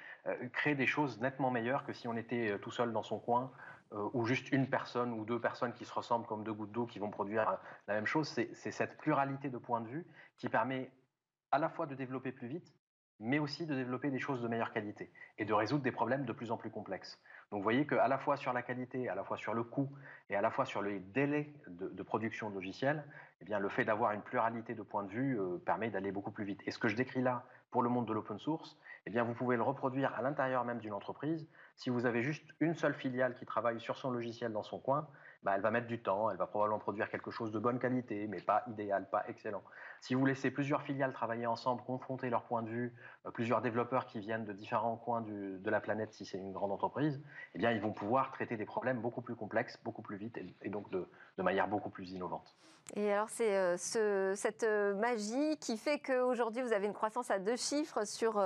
crée 0.54 0.76
des 0.76 0.88
choses 0.88 1.20
nettement 1.20 1.52
meilleures 1.52 1.84
que 1.84 1.92
si 1.92 2.08
on 2.08 2.16
était 2.16 2.58
tout 2.62 2.72
seul 2.72 2.94
dans 2.94 3.04
son 3.04 3.20
coin 3.20 3.52
euh, 3.52 3.75
ou 4.14 4.26
juste 4.26 4.52
une 4.52 4.70
personne 4.70 5.14
ou 5.14 5.26
deux 5.26 5.40
personnes 5.40 5.74
qui 5.74 5.86
se 5.86 5.94
ressemblent 5.94 6.26
comme 6.26 6.44
deux 6.44 6.54
gouttes 6.54 6.72
d'eau 6.72 6.86
qui 6.86 7.00
vont 7.00 7.10
produire 7.10 7.58
la 7.88 7.94
même 7.94 8.06
chose. 8.06 8.28
C'est 8.28 8.72
cette 8.72 8.98
pluralité 8.98 9.50
de 9.50 9.58
points 9.58 9.82
de 9.82 9.88
vue 9.88 10.06
qui 10.38 10.50
permet 10.50 10.92
à 11.52 11.60
la 11.60 11.70
fois 11.70 11.86
de 11.86 11.96
développer 11.96 12.32
plus 12.32 12.48
vite, 12.48 12.74
mais 13.20 13.40
aussi 13.40 13.66
de 13.66 13.76
développer 13.76 14.10
des 14.10 14.20
choses 14.20 14.42
de 14.42 14.48
meilleure 14.48 14.72
qualité 14.72 15.12
et 15.38 15.46
de 15.46 15.54
résoudre 15.54 15.84
des 15.84 15.92
problèmes 15.92 16.26
de 16.26 16.34
plus 16.34 16.52
en 16.52 16.58
plus 16.58 16.70
complexes. 16.70 17.20
Donc 17.52 17.60
vous 17.60 17.64
voyez 17.64 17.86
qu'à 17.88 18.08
la 18.08 18.18
fois 18.18 18.38
sur 18.38 18.52
la 18.54 18.62
qualité, 18.62 19.08
à 19.08 19.16
la 19.16 19.24
fois 19.24 19.38
sur 19.38 19.54
le 19.54 19.64
coût 19.64 19.90
et 20.30 20.36
à 20.36 20.42
la 20.42 20.52
fois 20.52 20.66
sur 20.66 20.82
les 20.82 21.00
délais 21.00 21.54
de, 21.68 22.04
production 22.04 22.50
de 22.50 22.56
logiciels, 22.56 23.06
eh 23.42 23.46
bien, 23.46 23.60
le 23.60 23.70
fait 23.70 23.86
d'avoir 23.86 24.12
une 24.12 24.22
pluralité 24.22 24.74
de 24.74 24.82
points 24.82 25.04
de 25.04 25.10
vue 25.10 25.40
euh, 25.40 25.58
permet 25.66 25.90
d'aller 25.90 26.12
beaucoup 26.12 26.32
plus 26.32 26.46
vite. 26.46 26.62
Et 26.66 26.72
ce 26.72 26.80
que 26.80 26.88
je 26.88 26.96
décris 26.96 27.22
là 27.22 27.46
pour 27.72 27.84
le 27.84 27.90
monde 27.90 28.06
de 28.06 28.14
l'open 28.14 28.40
source, 28.40 28.78
eh 29.06 29.10
bien, 29.10 29.24
vous 29.24 29.34
pouvez 29.34 29.56
le 29.56 29.64
reproduire 29.64 30.14
à 30.16 30.22
l'intérieur 30.22 30.66
même 30.66 30.80
d'une 30.80 30.94
entreprise. 30.94 31.48
Si 31.76 31.90
vous 31.90 32.06
avez 32.06 32.24
juste 32.24 32.46
une 32.60 32.74
seule 32.74 32.94
filiale 32.94 33.36
qui 33.36 33.46
travaille 33.46 33.80
sur 33.80 33.98
son 33.98 34.12
logiciel 34.12 34.52
dans 34.54 34.64
son 34.64 34.80
coin, 34.80 35.08
bah, 35.46 35.54
elle 35.56 35.62
va 35.62 35.70
mettre 35.70 35.86
du 35.86 36.02
temps, 36.02 36.32
elle 36.32 36.38
va 36.38 36.48
probablement 36.48 36.80
produire 36.80 37.08
quelque 37.08 37.30
chose 37.30 37.52
de 37.52 37.60
bonne 37.60 37.78
qualité, 37.78 38.28
mais 38.28 38.42
pas 38.42 38.64
idéal, 38.68 39.08
pas 39.12 39.24
excellent. 39.28 39.62
Si 40.02 40.16
vous 40.16 40.26
laissez 40.26 40.50
plusieurs 40.50 40.82
filiales 40.82 41.14
travailler 41.14 41.46
ensemble, 41.46 41.84
confronter 41.84 42.32
leurs 42.32 42.46
points 42.46 42.64
de 42.64 42.70
vue, 42.70 42.94
euh, 43.28 43.32
plusieurs 43.32 43.62
développeurs 43.62 44.08
qui 44.08 44.20
viennent 44.20 44.46
de 44.46 44.54
différents 44.54 44.98
coins 44.98 45.22
de 45.22 45.70
la 45.70 45.80
planète, 45.80 46.14
si 46.14 46.26
c'est 46.26 46.40
une 46.40 46.52
grande 46.52 46.72
entreprise, 46.72 47.22
eh 47.54 47.60
bien, 47.60 47.72
ils 47.72 47.80
vont 47.80 47.94
pouvoir 47.94 48.32
traiter 48.32 48.58
des 48.58 48.66
problèmes 48.66 49.02
beaucoup 49.02 49.22
plus 49.22 49.36
complexes, 49.36 49.80
beaucoup 49.84 50.02
plus 50.02 50.18
vite 50.18 50.40
et, 50.64 50.70
donc 50.70 50.90
de, 50.90 51.08
manière 51.38 51.68
beaucoup 51.68 51.90
plus 51.92 52.12
innovante. 52.12 52.56
Et 52.96 53.12
alors, 53.12 53.30
c'est 53.30 53.56
euh, 53.56 54.36
cette 54.36 54.64
euh, 54.64 54.94
magie 54.96 55.58
qui 55.58 55.78
fait 55.78 56.00
qu'aujourd'hui, 56.00 56.62
vous 56.62 56.72
avez 56.72 56.86
une 56.86 56.94
croissance 56.94 57.32
à 57.32 57.40
deux 57.40 57.56
chiffres 57.56 58.06
sur 58.06 58.40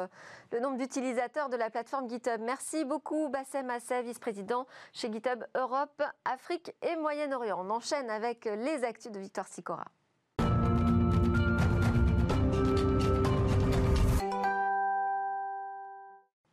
le 0.52 0.60
nombre 0.60 0.78
d'utilisateurs 0.78 1.50
de 1.50 1.58
la 1.58 1.70
plateforme 1.70 2.10
GitHub. 2.10 2.40
Merci 2.42 2.86
beaucoup, 2.86 3.19
Bassem 3.28 3.70
Assef, 3.70 4.06
vice-président 4.06 4.66
chez 4.94 5.12
GitHub 5.12 5.44
Europe, 5.56 6.02
Afrique 6.24 6.74
et 6.82 6.96
Moyen-Orient. 6.96 7.60
On 7.60 7.70
enchaîne 7.70 8.10
avec 8.10 8.46
les 8.46 8.86
actus 8.86 9.12
de 9.12 9.20
Victor 9.20 9.48
Sicora. 9.48 9.86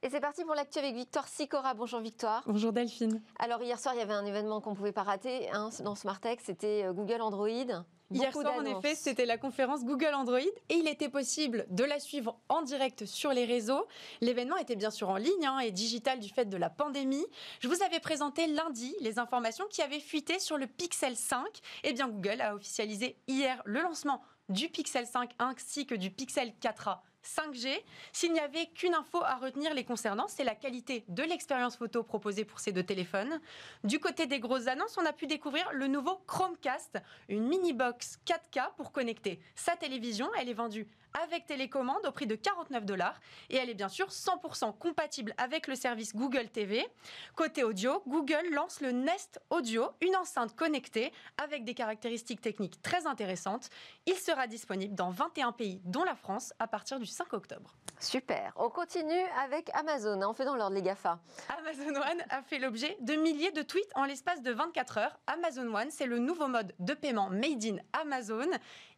Et 0.06 0.08
c'est 0.08 0.20
parti 0.20 0.44
pour 0.44 0.54
l'actu 0.54 0.78
avec 0.78 0.94
Victoire 0.94 1.26
Sicora. 1.26 1.74
Bonjour 1.74 1.98
Victoire. 1.98 2.44
Bonjour 2.46 2.72
Delphine. 2.72 3.20
Alors 3.40 3.60
hier 3.60 3.76
soir, 3.76 3.92
il 3.94 3.98
y 3.98 4.02
avait 4.02 4.14
un 4.14 4.24
événement 4.24 4.60
qu'on 4.60 4.70
ne 4.70 4.76
pouvait 4.76 4.92
pas 4.92 5.02
rater 5.02 5.50
hein, 5.50 5.70
dans 5.82 5.96
SmartTech, 5.96 6.40
c'était 6.42 6.84
euh, 6.84 6.92
Google 6.92 7.22
Android. 7.22 7.84
Hier 8.12 8.32
soir, 8.32 8.54
en 8.56 8.64
effet, 8.64 8.94
c'était 8.94 9.26
la 9.26 9.36
conférence 9.36 9.84
Google 9.84 10.14
Android 10.14 10.38
et 10.38 10.74
il 10.74 10.86
était 10.86 11.08
possible 11.08 11.66
de 11.70 11.82
la 11.82 11.98
suivre 11.98 12.38
en 12.48 12.62
direct 12.62 13.04
sur 13.04 13.32
les 13.32 13.44
réseaux. 13.44 13.86
L'événement 14.20 14.56
était 14.56 14.76
bien 14.76 14.90
sûr 14.90 15.08
en 15.08 15.16
ligne 15.16 15.44
hein, 15.44 15.58
et 15.58 15.72
digital 15.72 16.20
du 16.20 16.28
fait 16.28 16.44
de 16.44 16.56
la 16.56 16.70
pandémie. 16.70 17.26
Je 17.60 17.66
vous 17.66 17.82
avais 17.82 17.98
présenté 17.98 18.46
lundi 18.46 18.94
les 19.00 19.18
informations 19.18 19.64
qui 19.70 19.82
avaient 19.82 20.00
fuité 20.00 20.38
sur 20.38 20.56
le 20.56 20.68
Pixel 20.68 21.16
5. 21.16 21.44
Eh 21.82 21.92
bien, 21.92 22.08
Google 22.08 22.40
a 22.40 22.54
officialisé 22.54 23.16
hier 23.26 23.60
le 23.64 23.80
lancement 23.80 24.22
du 24.48 24.68
Pixel 24.68 25.06
5 25.06 25.32
ainsi 25.40 25.86
que 25.86 25.96
du 25.96 26.10
Pixel 26.10 26.52
4a 26.62 27.00
5G. 27.26 27.82
S'il 28.12 28.32
n'y 28.32 28.40
avait 28.40 28.66
qu'une 28.66 28.94
info 28.94 29.22
à 29.22 29.36
retenir 29.36 29.74
les 29.74 29.84
concernant, 29.84 30.28
c'est 30.28 30.44
la 30.44 30.54
qualité 30.54 31.04
de 31.08 31.22
l'expérience 31.22 31.76
photo 31.76 32.02
proposée 32.02 32.44
pour 32.44 32.60
ces 32.60 32.72
deux 32.72 32.82
téléphones. 32.82 33.40
Du 33.84 33.98
côté 33.98 34.26
des 34.26 34.40
grosses 34.40 34.66
annonces, 34.66 34.96
on 34.98 35.06
a 35.06 35.12
pu 35.12 35.26
découvrir 35.26 35.68
le 35.72 35.86
nouveau 35.86 36.16
Chromecast, 36.26 36.98
une 37.28 37.46
mini 37.46 37.72
box 37.72 38.18
4K 38.26 38.74
pour 38.76 38.92
connecter 38.92 39.40
sa 39.54 39.76
télévision. 39.76 40.28
Elle 40.38 40.48
est 40.48 40.54
vendue 40.54 40.86
avec 41.22 41.46
télécommande 41.46 42.04
au 42.06 42.12
prix 42.12 42.26
de 42.26 42.34
49 42.34 42.84
dollars 42.84 43.18
et 43.50 43.56
elle 43.56 43.70
est 43.70 43.74
bien 43.74 43.88
sûr 43.88 44.08
100% 44.08 44.76
compatible 44.78 45.34
avec 45.38 45.66
le 45.66 45.74
service 45.74 46.14
Google 46.14 46.48
TV. 46.48 46.86
Côté 47.34 47.64
audio, 47.64 48.02
Google 48.06 48.52
lance 48.52 48.80
le 48.80 48.92
Nest 48.92 49.40
Audio, 49.50 49.88
une 50.00 50.16
enceinte 50.16 50.54
connectée 50.54 51.12
avec 51.42 51.64
des 51.64 51.74
caractéristiques 51.74 52.40
techniques 52.40 52.80
très 52.82 53.06
intéressantes. 53.06 53.70
Il 54.06 54.16
sera 54.16 54.46
disponible 54.46 54.94
dans 54.94 55.10
21 55.10 55.52
pays 55.52 55.80
dont 55.84 56.04
la 56.04 56.14
France 56.14 56.52
à 56.58 56.66
partir 56.66 56.98
du 56.98 57.06
5 57.16 57.32
octobre. 57.32 57.74
Super. 57.98 58.52
On 58.56 58.68
continue 58.68 59.24
avec 59.42 59.70
Amazon. 59.74 60.20
On 60.22 60.34
fait 60.34 60.44
dans 60.44 60.54
l'ordre 60.54 60.76
les 60.76 60.82
GAFA. 60.82 61.18
Amazon 61.58 61.98
One 61.98 62.22
a 62.28 62.42
fait 62.42 62.58
l'objet 62.58 62.94
de 63.00 63.14
milliers 63.14 63.52
de 63.52 63.62
tweets 63.62 63.90
en 63.94 64.04
l'espace 64.04 64.42
de 64.42 64.52
24 64.52 64.98
heures. 64.98 65.18
Amazon 65.26 65.74
One, 65.74 65.90
c'est 65.90 66.04
le 66.04 66.18
nouveau 66.18 66.46
mode 66.46 66.74
de 66.78 66.92
paiement 66.92 67.30
made 67.30 67.64
in 67.64 67.76
Amazon. 67.94 68.50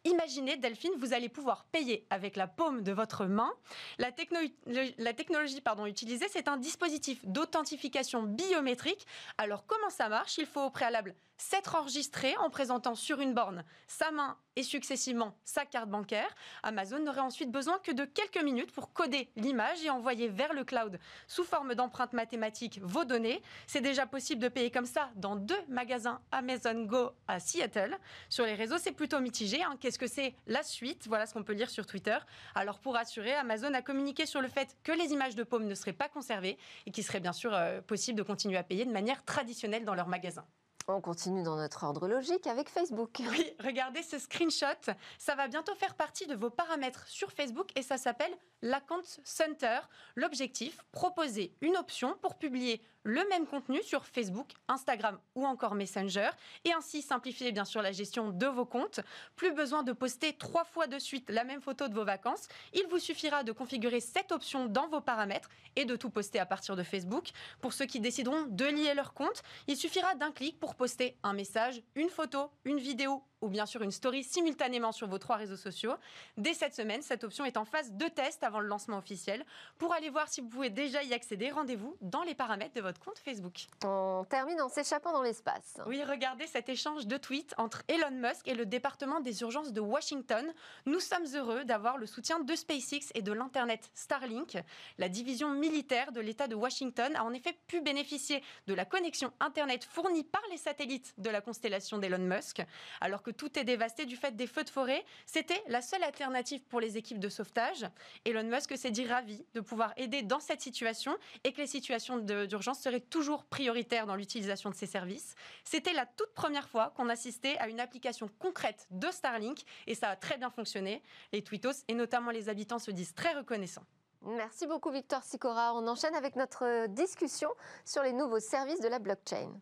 Imaginez, 0.09 0.57
Delphine, 0.57 0.93
vous 0.97 1.13
allez 1.13 1.29
pouvoir 1.29 1.65
payer 1.65 2.07
avec 2.09 2.37
la 2.37 2.47
paume 2.47 2.83
de 2.83 2.93
votre 2.93 3.27
main. 3.27 3.53
La, 3.99 4.11
technologie 4.11 5.61
utilisée, 5.87 6.27
c'est 6.31 6.49
un 6.49 6.57
dispositif 6.57 7.21
d'authentification 7.27 8.23
biométrique. 8.23 9.07
Alors 9.37 9.67
comment 9.67 9.91
ça 9.91 10.09
marche? 10.09 10.39
Il 10.39 10.47
faut 10.47 10.63
au 10.63 10.71
préalable 10.71 11.15
s'être 11.39 11.77
enregistré 11.77 12.37
en 12.39 12.51
présentant 12.51 12.95
sur 12.95 13.21
une 13.21 13.33
borne 13.33 13.65
sa 13.87 14.11
main 14.11 14.37
et 14.57 14.65
successivement 14.65 15.37
sa 15.45 15.65
carte 15.65 15.89
bancaire. 15.89 16.29
Amazon 16.65 16.99
n'aurait 16.99 17.21
ensuite 17.21 17.53
besoin 17.53 17.79
que 17.79 17.93
de 17.93 18.05
quelques 18.05 18.43
minutes 18.43 18.73
pour 18.73 18.93
coder 18.93 19.31
l'image 19.37 19.85
et 19.85 19.91
envoyer 19.91 20.29
vers 20.29 20.53
le 20.53 20.65
cloud 20.65 20.99
sous 21.29 21.45
forme 21.45 21.77
d'empreinte 21.77 22.13
mathématique 22.13 22.81
vos 22.83 23.05
données. 23.05 23.41
C'est 23.69 23.81
déjà 23.81 24.05
possible 24.05 24.43
de 24.43 24.49
payer 24.49 24.73
comme 24.73 24.85
ça 24.85 25.11
dans 25.15 25.37
deux 25.37 25.61
magasins 25.69 26.21
Amazon 26.33 26.85
Go 26.85 27.11
à 27.29 27.39
Seattle. 27.39 27.97
Sur 28.29 28.45
les 28.45 28.55
réseaux, 28.55 28.79
c'est 28.79 28.93
plutôt 28.93 29.21
mitigé. 29.21 29.63
Hein. 29.63 29.77
Qu'est-ce 29.81 29.98
c'est 30.07 30.35
la 30.47 30.63
suite 30.63 31.07
Voilà 31.09 31.27
ce 31.27 31.35
qu'on 31.35 31.43
peut 31.43 31.53
lire 31.53 31.71
sur 31.71 31.87
Twitter. 31.87 32.17
Alors 32.55 32.79
pour 32.79 32.95
rassurer, 32.95 33.33
Amazon 33.35 33.73
a 33.75 33.83
communiqué 33.83 34.27
sur 34.27 34.41
le 34.41 34.49
fait 34.49 34.77
que 34.85 34.93
les 34.93 35.13
images 35.13 35.35
de 35.35 35.43
paume 35.43 35.67
ne 35.67 35.75
seraient 35.75 35.93
pas 35.93 36.09
conservées 36.09 36.59
et 36.87 36.91
qu'il 36.91 37.05
serait 37.05 37.21
bien 37.21 37.33
sûr 37.33 37.55
euh, 37.55 37.81
possible 37.81 38.19
de 38.19 38.23
continuer 38.23 38.57
à 38.57 38.63
payer 38.63 38.85
de 38.85 38.93
manière 38.93 39.25
traditionnelle 39.25 39.85
dans 39.85 39.95
leurs 39.95 40.09
magasins. 40.09 40.47
On 40.91 41.03
continue 41.03 41.43
dans 41.43 41.57
notre 41.57 41.85
ordre 41.85 42.09
logique 42.09 42.47
avec 42.47 42.71
Facebook. 42.71 43.21
Oui, 43.31 43.53
regardez 43.63 44.03
ce 44.03 44.19
screenshot. 44.19 44.95
Ça 45.19 45.35
va 45.35 45.47
bientôt 45.47 45.75
faire 45.75 45.95
partie 45.95 46.27
de 46.27 46.35
vos 46.35 46.49
paramètres 46.49 47.07
sur 47.09 47.31
Facebook 47.31 47.69
et 47.77 47.83
ça 47.83 47.99
s'appelle 47.99 48.35
l'Account 48.63 49.03
Center. 49.23 49.81
L'objectif, 50.17 50.81
proposer 50.91 51.55
une 51.61 51.77
option 51.77 52.17
pour 52.23 52.39
publier 52.39 52.81
le 53.05 53.27
même 53.29 53.47
contenu 53.47 53.83
sur 53.83 54.05
Facebook, 54.05 54.53
Instagram 54.69 55.19
ou 55.35 55.47
encore 55.47 55.75
Messenger 55.75 56.31
et 56.65 56.73
ainsi 56.73 57.01
simplifier 57.01 57.53
bien 57.53 57.65
sûr 57.65 57.81
la 57.81 57.93
gestion 57.93 58.31
de 58.31 58.47
vos 58.47 58.67
comptes. 58.67 59.01
Plus 59.37 59.53
besoin 59.53 59.83
de 59.83 59.93
poster 59.93 60.37
trois 60.37 60.65
fois 60.65 60.87
de 60.87 60.99
suite 60.99 61.31
la 61.31 61.45
même 61.45 61.61
photo 61.61 61.89
de 61.89 61.95
vos 61.95 62.05
vacances. 62.05 62.49
Il 62.75 62.87
vous 62.91 62.99
suffira 62.99 63.45
de 63.45 63.53
configurer 63.53 64.01
cette 64.01 64.33
option 64.33 64.67
dans 64.67 64.89
vos 64.89 65.01
paramètres 65.01 65.49
et 65.77 65.85
de 65.85 65.97
tout 65.97 66.11
poster 66.11 66.39
à 66.39 66.47
partir 66.47 66.77
de 66.77 66.83
Facebook. 66.83 67.31
Pour 67.61 67.73
ceux 67.73 67.87
qui 67.87 68.01
décideront 68.01 68.47
de 68.49 68.65
lier 68.65 68.95
leur 68.95 69.15
compte, 69.15 69.43
il 69.69 69.77
suffira 69.77 70.15
d'un 70.15 70.33
clic 70.33 70.59
pour 70.59 70.75
poster 70.79 71.19
un 71.25 71.35
message, 71.35 71.83
une 71.97 72.09
photo, 72.09 72.51
une 72.65 72.79
vidéo 72.79 73.23
ou 73.41 73.49
bien 73.49 73.67
sûr 73.67 73.83
une 73.83 73.91
story 73.91 74.25
simultanément 74.25 74.93
sur 74.93 75.09
vos 75.09 75.19
trois 75.19 75.37
réseaux 75.37 75.57
sociaux. 75.57 75.95
Dès 76.37 76.55
cette 76.55 76.75
semaine, 76.75 77.03
cette 77.03 77.25
option 77.25 77.45
est 77.45 77.57
en 77.57 77.65
phase 77.65 77.93
de 77.93 78.07
test 78.07 78.43
avant 78.43 78.61
le 78.61 78.67
lancement 78.67 78.99
officiel. 78.99 79.45
Pour 79.79 79.93
aller 79.95 80.11
voir 80.11 80.29
si 80.29 80.41
vous 80.41 80.49
pouvez 80.49 80.71
déjà 80.71 81.03
y 81.03 81.15
accéder, 81.15 81.51
rendez-vous 81.51 81.97
dans 82.01 82.23
les 82.23 82.35
paramètres 82.35 82.75
de 82.75 82.81
votre 82.81 83.01
compte 83.01 83.19
Facebook. 83.19 83.67
On 83.85 84.25
termine 84.29 84.61
en 84.61 84.69
s'échappant 84.69 85.13
dans 85.13 85.23
l'espace. 85.23 85.81
Oui, 85.87 86.03
regardez 86.03 86.47
cet 86.47 86.69
échange 86.69 87.07
de 87.07 87.17
tweets 87.17 87.55
entre 87.59 87.83
Elon 87.89 88.11
Musk 88.11 88.47
et 88.49 88.55
le 88.55 88.67
département 88.67 89.21
des 89.21 89.43
urgences 89.43 89.73
de 89.73 89.81
Washington. 89.81 90.53
Nous 90.87 91.01
sommes 91.01 91.27
heureux 91.35 91.65
d'avoir 91.65 91.99
le 91.99 92.07
soutien 92.07 92.41
de 92.41 92.55
SpaceX 92.55 93.11
et 93.15 93.23
de 93.23 93.33
l'Internet 93.33 93.91
Starlink. 93.95 94.59
La 94.99 95.09
division 95.09 95.51
militaire 95.51 96.13
de 96.13 96.21
l'État 96.21 96.49
de 96.49 96.55
Washington 96.55 97.15
a 97.17 97.25
en 97.25 97.33
effet 97.33 97.57
pu 97.67 97.81
bénéficier 97.81 98.43
de 98.67 98.75
la 98.75 98.85
connexion 98.85 99.33
Internet 99.41 99.85
fournie 99.85 100.25
par 100.25 100.43
les 100.51 100.57
satellites 100.57 101.15
de 101.19 101.31
la 101.31 101.41
constellation 101.41 101.99
d'Elon 101.99 102.19
Musk. 102.19 102.63
Alors 103.01 103.23
que 103.23 103.28
tout 103.31 103.59
est 103.59 103.65
dévasté 103.65 104.07
du 104.07 104.17
fait 104.17 104.35
des 104.37 104.47
feux 104.47 104.65
de 104.65 104.71
forêt. 104.71 105.05
C'était 105.27 105.63
la 105.69 105.83
seule 105.83 106.03
alternative 106.03 106.63
pour 106.69 106.81
les 106.81 106.97
équipes 106.97 107.19
de 107.19 107.29
sauvetage. 107.29 107.87
Elon 108.25 108.45
Musk 108.45 108.77
s'est 108.77 108.91
dit 108.91 109.07
ravi 109.07 109.45
de 109.55 109.61
pouvoir 109.61 109.93
aider 109.97 110.23
dans 110.23 110.41
cette 110.41 110.61
situation 110.61 111.17
et 111.45 111.53
que 111.53 111.59
les 111.59 111.67
situations 111.67 112.19
d'urgence 112.19 112.81
seraient 112.81 113.01
toujours 113.01 113.45
prioritaires 113.45 114.07
dans 114.07 114.17
l'utilisation 114.17 114.71
de 114.71 114.75
ces 114.75 114.87
services. 114.87 115.35
C'était 115.65 115.93
la 115.93 116.07
toute 116.07 116.33
première 116.35 116.69
fois 116.69 116.93
qu'on 116.97 117.09
assistait 117.09 117.57
à 117.59 117.69
une 117.69 117.81
application 117.81 118.29
concrète 118.39 118.87
de 118.91 119.11
Starlink 119.11 119.61
et 119.87 119.95
ça 119.95 120.11
a 120.11 120.17
très 120.17 120.37
bien 120.37 120.51
fonctionné. 120.51 121.03
Les 121.33 121.43
Twittos 121.43 121.85
et 121.89 121.95
notamment 121.95 122.31
les 122.31 122.49
habitants 122.49 122.79
se 122.79 122.91
disent 122.91 123.15
très 123.15 123.35
reconnaissants. 123.35 123.85
Merci 124.23 124.67
beaucoup 124.67 124.91
Victor 124.91 125.23
Sicora. 125.23 125.75
On 125.75 125.87
enchaîne 125.87 126.15
avec 126.15 126.35
notre 126.37 126.87
discussion 126.89 127.51
sur 127.85 128.03
les 128.03 128.13
nouveaux 128.13 128.41
services 128.41 128.81
de 128.81 128.89
la 128.89 128.99
blockchain. 128.99 129.53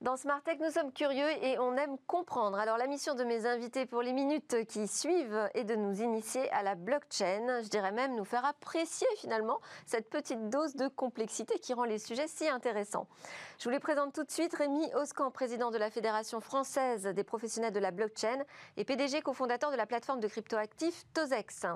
Dans 0.00 0.16
Smart 0.16 0.40
Tech, 0.42 0.56
nous 0.60 0.70
sommes 0.70 0.94
curieux 0.94 1.28
et 1.42 1.58
on 1.58 1.76
aime 1.76 1.98
comprendre. 2.06 2.58
Alors 2.58 2.78
la 2.78 2.86
mission 2.86 3.14
de 3.14 3.22
mes 3.22 3.44
invités 3.44 3.84
pour 3.84 4.00
les 4.00 4.14
minutes 4.14 4.64
qui 4.66 4.88
suivent 4.88 5.50
est 5.52 5.64
de 5.64 5.74
nous 5.74 6.00
initier 6.00 6.50
à 6.52 6.62
la 6.62 6.74
blockchain. 6.74 7.60
Je 7.62 7.68
dirais 7.68 7.92
même 7.92 8.16
nous 8.16 8.24
faire 8.24 8.46
apprécier 8.46 9.06
finalement 9.18 9.60
cette 9.84 10.08
petite 10.08 10.48
dose 10.48 10.74
de 10.74 10.88
complexité 10.88 11.58
qui 11.58 11.74
rend 11.74 11.84
les 11.84 11.98
sujets 11.98 12.28
si 12.28 12.48
intéressants. 12.48 13.08
Je 13.58 13.64
vous 13.64 13.70
les 13.70 13.78
présente 13.78 14.14
tout 14.14 14.24
de 14.24 14.30
suite. 14.30 14.54
Rémi 14.54 14.90
Oscan, 14.94 15.30
président 15.30 15.70
de 15.70 15.76
la 15.76 15.90
Fédération 15.90 16.40
française 16.40 17.02
des 17.02 17.22
professionnels 17.22 17.74
de 17.74 17.78
la 17.78 17.90
blockchain 17.90 18.38
et 18.78 18.86
PDG 18.86 19.20
cofondateur 19.20 19.70
de 19.70 19.76
la 19.76 19.84
plateforme 19.84 20.20
de 20.20 20.28
cryptoactifs 20.28 21.04
Tozex. 21.12 21.66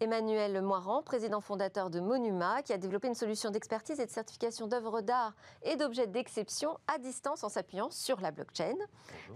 Emmanuel 0.00 0.60
Moiran, 0.60 1.02
président 1.02 1.40
fondateur 1.40 1.88
de 1.88 2.00
Monuma, 2.00 2.60
qui 2.62 2.74
a 2.74 2.78
développé 2.78 3.08
une 3.08 3.14
solution 3.14 3.48
d'expertise 3.48 4.00
et 4.00 4.06
de 4.06 4.10
certification 4.10 4.66
d'œuvres 4.66 5.00
d'art 5.00 5.32
et 5.62 5.76
d'objets 5.76 6.08
d'exception 6.08 6.78
à 6.88 6.98
distance 6.98 7.42
en 7.42 7.53
s'appuyant 7.54 7.88
sur 7.90 8.20
la 8.20 8.32
blockchain. 8.32 8.74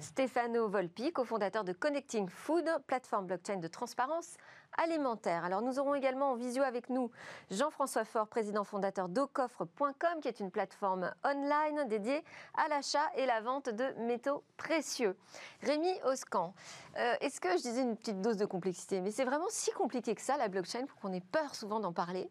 Stefano 0.01 0.69
Volpi, 0.69 1.13
cofondateur 1.13 1.63
de 1.63 1.73
Connecting 1.73 2.29
Food, 2.29 2.69
plateforme 2.89 3.27
blockchain 3.27 3.59
de 3.59 3.69
transparence 3.69 4.37
alimentaire. 4.77 5.45
Alors 5.45 5.63
nous 5.63 5.79
aurons 5.79 5.95
également 5.95 6.33
en 6.33 6.35
visio 6.35 6.65
avec 6.65 6.91
nous 6.91 7.13
Jean-François 7.53 8.05
Faure, 8.05 8.27
président 8.27 8.65
fondateur 8.65 9.09
d'Ocoffre.com, 9.09 10.21
qui 10.21 10.27
est 10.27 10.41
une 10.41 10.51
plateforme 10.51 11.13
online 11.25 11.87
dédiée 11.87 12.25
à 12.55 12.69
l'achat 12.69 13.09
et 13.17 13.25
la 13.25 13.41
vente 13.41 13.69
de 13.69 13.85
métaux 14.01 14.43
précieux. 14.57 15.17
Rémi 15.63 15.93
Oscan, 16.05 16.55
euh, 16.97 17.15
est-ce 17.21 17.41
que 17.41 17.51
je 17.53 17.63
disais 17.63 17.83
une 17.83 17.97
petite 17.97 18.21
dose 18.21 18.37
de 18.37 18.47
complexité, 18.47 19.01
mais 19.01 19.13
c'est 19.13 19.25
vraiment 19.25 19.49
si 19.49 19.71
compliqué 19.71 20.17
que 20.17 20.23
ça 20.23 20.37
la 20.37 20.49
blockchain 20.49 20.87
pour 20.87 20.99
qu'on 20.99 21.13
ait 21.13 21.21
peur 21.21 21.55
souvent 21.55 21.79
d'en 21.79 21.93
parler? 21.93 22.29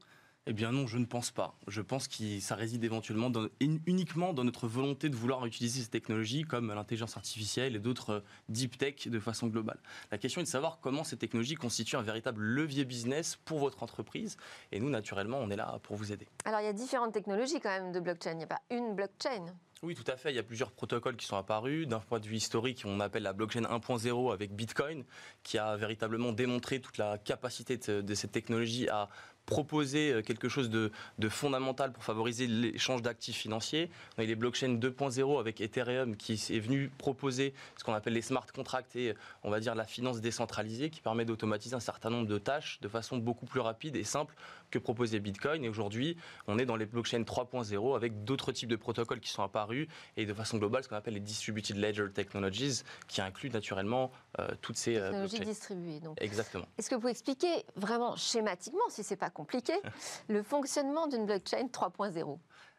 Eh 0.48 0.54
bien 0.54 0.72
non, 0.72 0.88
je 0.88 0.98
ne 0.98 1.06
pense 1.06 1.30
pas. 1.30 1.56
Je 1.68 1.82
pense 1.82 2.08
que 2.08 2.40
ça 2.40 2.56
réside 2.56 2.84
éventuellement 2.86 3.30
uniquement 3.60 4.34
dans 4.34 4.46
notre 4.46 4.66
volonté 4.66 5.10
de 5.10 5.16
vouloir 5.16 5.46
utiliser 5.46 5.82
ces 5.82 5.90
technologies 5.90 6.44
comme 6.44 6.74
l'intelligence 6.74 7.18
artificielle 7.18 7.76
et 7.76 7.80
d'autres 7.80 8.10
euh, 8.12 8.20
deep 8.48 8.78
tech 8.78 9.10
de 9.10 9.20
façon 9.20 9.48
globale. 9.48 9.80
La 10.10 10.18
question 10.18 10.40
est 10.40 10.46
de 10.46 10.50
savoir 10.50 10.80
comment 10.80 11.04
ces 11.04 11.18
technologies 11.18 11.56
constituent 11.56 11.98
un 11.98 12.02
véritable 12.02 12.42
levier 12.42 12.86
business 12.86 13.36
pour 13.44 13.60
votre 13.60 13.84
entreprise. 13.84 14.38
Et 14.72 14.80
nous, 14.80 14.90
naturellement, 14.90 15.38
on 15.40 15.50
est 15.50 15.58
là 15.58 15.80
pour 15.84 15.98
vous 15.98 16.14
aider. 16.14 16.28
Alors 16.46 16.62
il 16.62 16.66
y 16.66 16.70
a 16.70 16.74
différentes 16.74 17.14
technologies 17.14 17.60
quand 17.60 17.70
même 17.70 17.92
de 17.92 18.00
blockchain. 18.00 18.32
Il 18.32 18.38
n'y 18.38 18.44
a 18.44 18.48
pas 18.48 18.62
une 18.72 18.96
blockchain. 18.96 19.54
Oui, 19.84 19.94
tout 19.94 20.10
à 20.10 20.16
fait. 20.16 20.32
Il 20.32 20.36
y 20.36 20.40
a 20.40 20.44
plusieurs 20.44 20.72
protocoles 20.72 21.16
qui 21.16 21.26
sont 21.26 21.36
apparus. 21.36 21.88
D'un 21.88 22.00
point 22.00 22.20
de 22.20 22.26
vue 22.26 22.38
historique, 22.38 22.84
on 22.86 23.00
appelle 23.00 23.24
la 23.24 23.34
blockchain 23.34 23.62
1.0 23.62 24.34
avec 24.34 24.56
Bitcoin, 24.56 25.04
qui 25.44 25.60
a 25.60 25.76
véritablement 25.76 26.32
démontré 26.32 26.80
toute 26.82 26.98
la 26.98 27.20
capacité 27.20 27.78
de 27.78 28.14
cette 28.16 28.32
technologie 28.32 28.90
à 28.90 29.08
proposer 29.48 30.12
euh, 30.12 30.22
quelque 30.22 30.50
chose 30.50 30.70
de, 30.70 30.92
fondamental 31.30 31.92
pour 31.92 32.04
favoriser 32.04 32.46
l'échange 32.46 33.02
d'actifs 33.02 33.38
financiers. 33.38 33.90
On 34.18 34.22
a 34.22 34.26
les 34.26 34.36
blockchains 34.36 34.76
2.0 34.76 35.40
avec 35.40 35.60
Ethereum 35.62 36.16
qui 36.16 36.34
est 36.34 36.60
venu 36.60 36.92
proposer 36.98 37.54
ce 37.78 37.84
qu'on 37.84 37.94
appelle 37.94 38.14
les 38.14 38.22
smart 38.22 38.46
contracts 38.54 38.96
et 38.96 39.16
on 39.44 39.50
va 39.50 39.60
dire 39.60 39.74
la 39.74 39.86
finance 39.86 40.22
décentralisée 40.22 40.90
qui 40.90 41.02
permet 41.02 41.26
d'automatiser 41.26 41.76
un 41.76 41.80
certain 41.80 42.10
nombre 42.10 42.28
de 42.28 42.38
tâches 42.38 42.80
de 42.82 42.88
façon 42.88 43.18
beaucoup 43.18 43.46
plus 43.46 43.60
rapide 43.60 43.96
et 43.96 44.04
simple 44.04 44.36
que 44.72 44.80
proposait 44.80 45.20
Bitcoin. 45.20 45.64
Et 45.64 45.70
aujourd'hui, 45.70 46.18
on 46.48 46.58
est 46.60 46.66
dans 46.66 46.76
les 46.76 46.86
blockchains 46.86 47.22
3.0 47.22 47.96
avec 47.96 48.24
d'autres 48.24 48.52
types 48.52 48.70
de 48.70 48.76
protocoles 48.76 49.20
qui 49.20 49.30
sont 49.30 49.44
apparus 49.44 49.88
et 50.16 50.26
de 50.26 50.34
façon 50.34 50.58
globale 50.58 50.84
ce 50.84 50.90
qu'on 50.90 50.96
appelle 50.96 51.16
les 51.16 51.20
distributed 51.20 51.78
ledger 51.78 52.08
technologies 52.14 52.84
qui 53.08 53.22
incluent 53.22 53.50
naturellement 53.50 54.12
euh, 54.40 54.48
toutes 54.62 54.78
ces 54.78 54.98
euh, 54.98 55.10
technologies 55.10 55.40
distribuées. 55.40 56.00
Donc. 56.00 56.18
Exactement. 56.22 56.66
Est-ce 56.78 56.90
que 56.90 56.96
vous 56.96 57.02
pouvez 57.02 57.12
expliquer 57.12 57.66
vraiment 57.76 58.16
schématiquement, 58.16 58.90
si 58.90 59.04
c'est 59.04 59.16
pas 59.16 59.30
compliqué, 59.30 59.74
le 60.28 60.44
fonctionnement 60.44 61.08
d'une 61.08 61.26
blockchain 61.26 61.68
3.0 61.68 62.38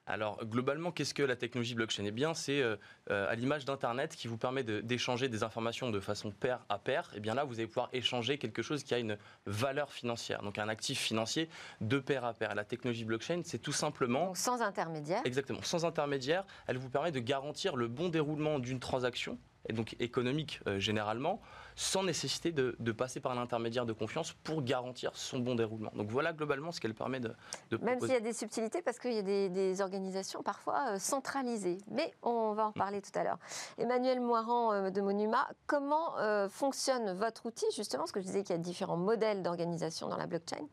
alors 0.09 0.45
globalement, 0.45 0.91
qu'est-ce 0.91 1.15
que 1.15 1.23
la 1.23 1.37
technologie 1.37 1.75
blockchain? 1.75 2.05
Eh 2.07 2.11
bien, 2.11 2.35
c'est 2.35 2.63
euh, 2.63 2.77
à 3.09 3.35
l'image 3.35 3.65
d'Internet 3.65 4.17
qui 4.17 4.27
vous 4.27 4.39
permet 4.39 4.65
d'échanger 4.65 5.29
des 5.29 5.43
informations 5.43 5.91
de 5.91 6.01
façon 6.01 6.31
pair 6.31 6.65
à 6.69 6.79
pair. 6.79 7.11
Et 7.13 7.19
eh 7.19 7.21
bien 7.21 7.35
là, 7.35 7.45
vous 7.45 7.55
allez 7.55 7.67
pouvoir 7.67 7.91
échanger 7.93 8.39
quelque 8.39 8.63
chose 8.63 8.83
qui 8.83 8.95
a 8.95 8.99
une 8.99 9.19
valeur 9.47 9.93
financière, 9.93 10.43
donc 10.43 10.59
un 10.59 10.69
actif 10.69 10.99
financier 10.99 11.49
de 11.81 11.99
pair 11.99 12.25
à 12.25 12.33
pair. 12.33 12.55
La 12.55 12.65
technologie 12.65 13.05
blockchain, 13.05 13.43
c'est 13.45 13.59
tout 13.59 13.73
simplement... 13.73 14.35
sans 14.35 14.63
intermédiaire 14.63 15.21
Exactement, 15.25 15.63
sans 15.63 15.85
intermédiaire. 15.85 16.45
Elle 16.67 16.79
vous 16.79 16.89
permet 16.89 17.13
de 17.13 17.21
garantir 17.21 17.77
le 17.77 17.89
bon 17.89 18.09
déroulement 18.09 18.59
d'une 18.59 18.81
transaction 18.81 19.39
et 19.67 19.73
donc 19.73 19.97
économique 20.01 20.61
euh, 20.67 20.79
généralement, 20.79 21.41
sans 21.77 22.03
nécessité 22.03 22.53
de, 22.53 22.93
passer 22.93 23.21
par 23.21 23.33
un 23.33 23.41
intermédiaire 23.41 23.87
de 23.87 23.93
confiance 23.93 24.33
pour 24.33 24.63
garantir 24.63 25.13
son 25.15 25.39
bon 25.39 25.55
déroulement. 25.55 25.93
Donc 25.95 26.11
voilà 26.11 26.33
globalement 26.33 26.73
ce 26.73 26.81
qu'elle 26.81 26.95
permet 26.95 27.21
de, 27.21 27.33
de 27.71 27.77
Même 27.79 28.01
s'il 28.01 28.11
y 28.11 28.17
a 28.17 28.21
des 28.21 28.33
subtilités, 28.33 28.83
parce 28.83 28.99
qu'il 28.99 29.13
y 29.13 29.19
a 29.19 29.23
des, 29.23 29.81
organisations 29.81 30.43
parfois 30.43 30.95
euh, 30.95 30.99
centralisées. 30.99 31.79
Mais 31.91 32.13
on 32.23 32.53
va 32.53 32.67
en 32.67 32.71
reparler 32.71 33.01
tout 33.01 33.17
à 33.17 33.23
l'heure. 33.23 33.39
Emmanuel 33.79 34.21
Moiran 34.21 34.73
euh, 34.73 34.91
de 34.91 35.01
Monuma, 35.01 35.49
comment 35.67 36.15
fonctionne 36.49 37.13
votre 37.13 37.47
outil? 37.47 37.67
Justement, 37.77 38.03
parce 38.03 38.13
que 38.13 38.21
je 38.21 38.27
disais 38.27 38.43
qu'il 38.43 38.57
y 38.57 38.59
a 38.59 38.63
différents 38.63 38.97
modèles 38.97 39.43
d'organisation 39.43 40.09
dans 40.09 40.17
la 40.17 40.27
blockchain, 40.27 40.67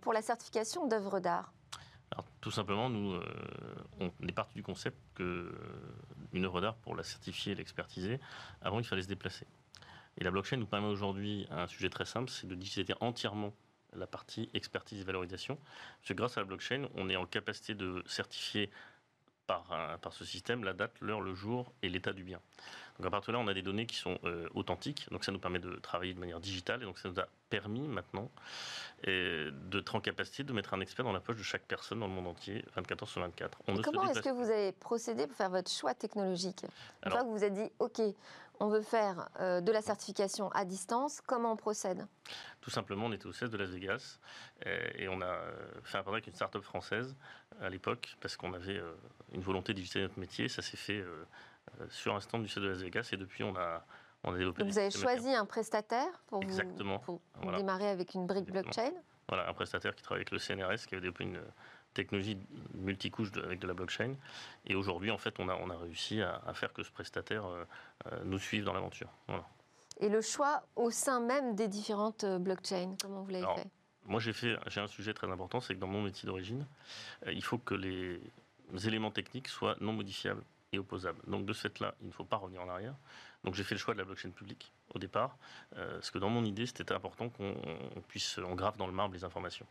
pour 0.00 0.12
la 0.12 0.22
certification 0.22 0.86
d'œuvres 0.86 1.20
d'art. 1.20 1.52
Tout 2.40 2.50
simplement, 2.50 2.88
nous, 2.88 3.20
on 4.00 4.10
est 4.26 4.32
parti 4.32 4.54
du 4.54 4.62
concept 4.62 4.96
que 5.14 5.52
une 6.32 6.44
œuvre 6.44 6.60
d'art, 6.60 6.76
pour 6.76 6.94
la 6.94 7.02
certifier 7.02 7.52
et 7.52 7.54
l'expertiser, 7.54 8.20
avant, 8.60 8.78
il 8.78 8.84
fallait 8.84 9.02
se 9.02 9.08
déplacer. 9.08 9.46
Et 10.16 10.24
la 10.24 10.30
blockchain 10.30 10.56
nous 10.56 10.66
permet 10.66 10.88
aujourd'hui 10.88 11.46
un 11.50 11.66
sujet 11.66 11.90
très 11.90 12.04
simple, 12.04 12.30
c'est 12.30 12.46
de 12.46 12.54
digitaliser 12.54 12.94
entièrement 13.00 13.52
la 13.94 14.06
partie 14.06 14.50
expertise 14.54 15.00
et 15.00 15.04
valorisation. 15.04 15.56
Parce 15.56 16.08
que 16.08 16.14
grâce 16.14 16.36
à 16.36 16.40
la 16.40 16.46
blockchain, 16.46 16.88
on 16.94 17.08
est 17.08 17.16
en 17.16 17.26
capacité 17.26 17.74
de 17.74 18.02
certifier 18.06 18.70
par 19.46 20.12
ce 20.12 20.24
système 20.24 20.62
la 20.64 20.74
date, 20.74 21.00
l'heure, 21.00 21.20
le 21.20 21.34
jour 21.34 21.72
et 21.82 21.88
l'état 21.88 22.12
du 22.12 22.22
bien. 22.22 22.40
Donc 22.98 23.06
à 23.06 23.10
partir 23.10 23.32
de 23.32 23.38
là, 23.38 23.44
on 23.44 23.48
a 23.48 23.54
des 23.54 23.62
données 23.62 23.86
qui 23.86 23.96
sont 23.96 24.18
euh, 24.24 24.48
authentiques, 24.54 25.06
donc 25.12 25.24
ça 25.24 25.30
nous 25.30 25.38
permet 25.38 25.60
de 25.60 25.76
travailler 25.76 26.14
de 26.14 26.18
manière 26.18 26.40
digitale, 26.40 26.82
et 26.82 26.84
donc 26.84 26.98
ça 26.98 27.08
nous 27.08 27.20
a 27.20 27.28
permis 27.48 27.86
maintenant 27.86 28.28
euh, 29.06 29.52
d'être 29.70 29.94
en 29.94 30.00
capacité 30.00 30.42
de 30.42 30.52
mettre 30.52 30.74
un 30.74 30.80
expert 30.80 31.04
dans 31.04 31.12
la 31.12 31.20
poche 31.20 31.36
de 31.36 31.42
chaque 31.44 31.62
personne 31.62 32.00
dans 32.00 32.08
le 32.08 32.12
monde 32.12 32.26
entier, 32.26 32.64
24 32.74 33.02
heures 33.02 33.08
sur 33.08 33.20
24. 33.20 33.58
On 33.68 33.80
comment 33.82 34.10
est-ce 34.10 34.20
que 34.20 34.30
vous 34.30 34.50
avez 34.50 34.72
procédé 34.72 35.28
pour 35.28 35.36
faire 35.36 35.50
votre 35.50 35.70
choix 35.70 35.94
technologique 35.94 36.64
Une 37.04 37.12
fois 37.12 37.20
que 37.20 37.26
vous 37.26 37.38
vous 37.38 37.44
êtes 37.44 37.54
dit, 37.54 37.70
OK, 37.78 38.00
on 38.58 38.68
veut 38.68 38.82
faire 38.82 39.28
euh, 39.38 39.60
de 39.60 39.70
la 39.70 39.80
certification 39.80 40.50
à 40.50 40.64
distance, 40.64 41.20
comment 41.20 41.52
on 41.52 41.56
procède? 41.56 42.04
Tout 42.60 42.70
simplement, 42.70 43.06
on 43.06 43.12
était 43.12 43.26
au 43.26 43.32
CES 43.32 43.48
de 43.48 43.56
Las 43.56 43.70
Vegas 43.70 44.18
et 44.66 45.08
on 45.08 45.22
a 45.22 45.38
fait 45.84 45.98
un 45.98 46.02
partenariat 46.02 46.16
avec 46.16 46.26
une 46.26 46.34
start-up 46.34 46.64
française 46.64 47.14
à 47.60 47.68
l'époque 47.68 48.16
parce 48.20 48.36
qu'on 48.36 48.52
avait 48.54 48.82
une 49.32 49.40
volonté 49.40 49.72
de 49.72 49.78
digitaliser 49.78 50.08
notre 50.08 50.18
métier. 50.18 50.48
Ça 50.48 50.62
s'est 50.62 50.76
fait 50.76 51.04
sur 51.90 52.14
un 52.14 52.20
stand 52.20 52.42
du 52.42 52.48
CES 52.48 52.62
de 52.62 52.68
Las 52.68 52.78
Vegas 52.78 53.08
et 53.12 53.16
depuis 53.16 53.44
on 53.44 53.56
a, 53.56 53.84
on 54.24 54.34
a 54.34 54.38
développé. 54.38 54.64
vous 54.64 54.78
avez 54.78 54.90
choisi 54.90 55.32
un 55.32 55.44
prestataire 55.44 56.10
pour, 56.26 56.42
Exactement. 56.42 57.02
Vous, 57.06 57.20
pour 57.40 57.52
démarrer 57.52 57.88
avec 57.88 58.14
une 58.14 58.26
brique 58.26 58.50
blockchain 58.50 58.92
Voilà, 59.28 59.48
un 59.48 59.52
prestataire 59.52 59.94
qui 59.94 60.02
travaille 60.02 60.22
avec 60.22 60.30
le 60.30 60.38
CNRS 60.38 60.86
qui 60.86 60.94
avait 60.94 61.02
développé 61.02 61.24
une 61.24 61.40
technologie 61.94 62.38
multicouche 62.74 63.30
avec 63.42 63.58
de 63.58 63.66
la 63.66 63.74
blockchain. 63.74 64.14
Et 64.66 64.74
aujourd'hui, 64.74 65.10
en 65.10 65.18
fait, 65.18 65.38
on 65.38 65.48
a, 65.48 65.54
on 65.56 65.70
a 65.70 65.76
réussi 65.76 66.22
à, 66.22 66.40
faire 66.54 66.72
que 66.72 66.82
ce 66.82 66.90
prestataire 66.90 67.44
euh, 67.46 67.64
euh, 68.06 68.20
nous 68.24 68.38
suive 68.38 68.64
dans 68.64 68.72
l'aventure. 68.72 69.08
Voilà. 69.26 69.44
Et 70.00 70.08
le 70.08 70.20
choix 70.20 70.62
au 70.76 70.90
sein 70.90 71.20
même 71.20 71.56
des 71.56 71.66
différentes 71.66 72.24
blockchains, 72.24 72.94
comment 73.02 73.22
vous 73.22 73.30
l'avez 73.30 73.46
fait? 73.56 73.68
Moi, 74.04 74.20
j'ai 74.20 74.32
fait, 74.32 74.56
j'ai 74.68 74.80
un 74.80 74.86
sujet 74.86 75.12
très 75.12 75.30
important, 75.30 75.60
c'est 75.60 75.74
que 75.74 75.80
dans 75.80 75.88
mon 75.88 76.02
métier 76.02 76.26
d'origine, 76.26 76.66
il 77.26 77.42
faut 77.42 77.58
que 77.58 77.74
les 77.74 78.20
éléments 78.86 79.10
techniques 79.10 79.48
soient 79.48 79.76
non 79.80 79.92
modifiables 79.92 80.44
et 80.72 80.78
opposable. 80.78 81.20
Donc 81.26 81.46
de 81.46 81.52
ce 81.52 81.62
fait-là, 81.62 81.94
il 82.00 82.08
ne 82.08 82.12
faut 82.12 82.24
pas 82.24 82.36
revenir 82.36 82.62
en 82.62 82.68
arrière. 82.68 82.94
Donc 83.44 83.54
j'ai 83.54 83.64
fait 83.64 83.74
le 83.74 83.78
choix 83.78 83.94
de 83.94 83.98
la 83.98 84.04
blockchain 84.04 84.30
publique 84.30 84.72
au 84.94 84.98
départ, 84.98 85.36
euh, 85.76 85.94
parce 85.94 86.10
que 86.10 86.18
dans 86.18 86.30
mon 86.30 86.44
idée, 86.44 86.66
c'était 86.66 86.92
important 86.92 87.28
qu'on 87.28 87.54
puisse, 88.08 88.38
on 88.38 88.54
grave 88.54 88.76
dans 88.76 88.86
le 88.86 88.92
marbre 88.92 89.14
les 89.14 89.24
informations. 89.24 89.66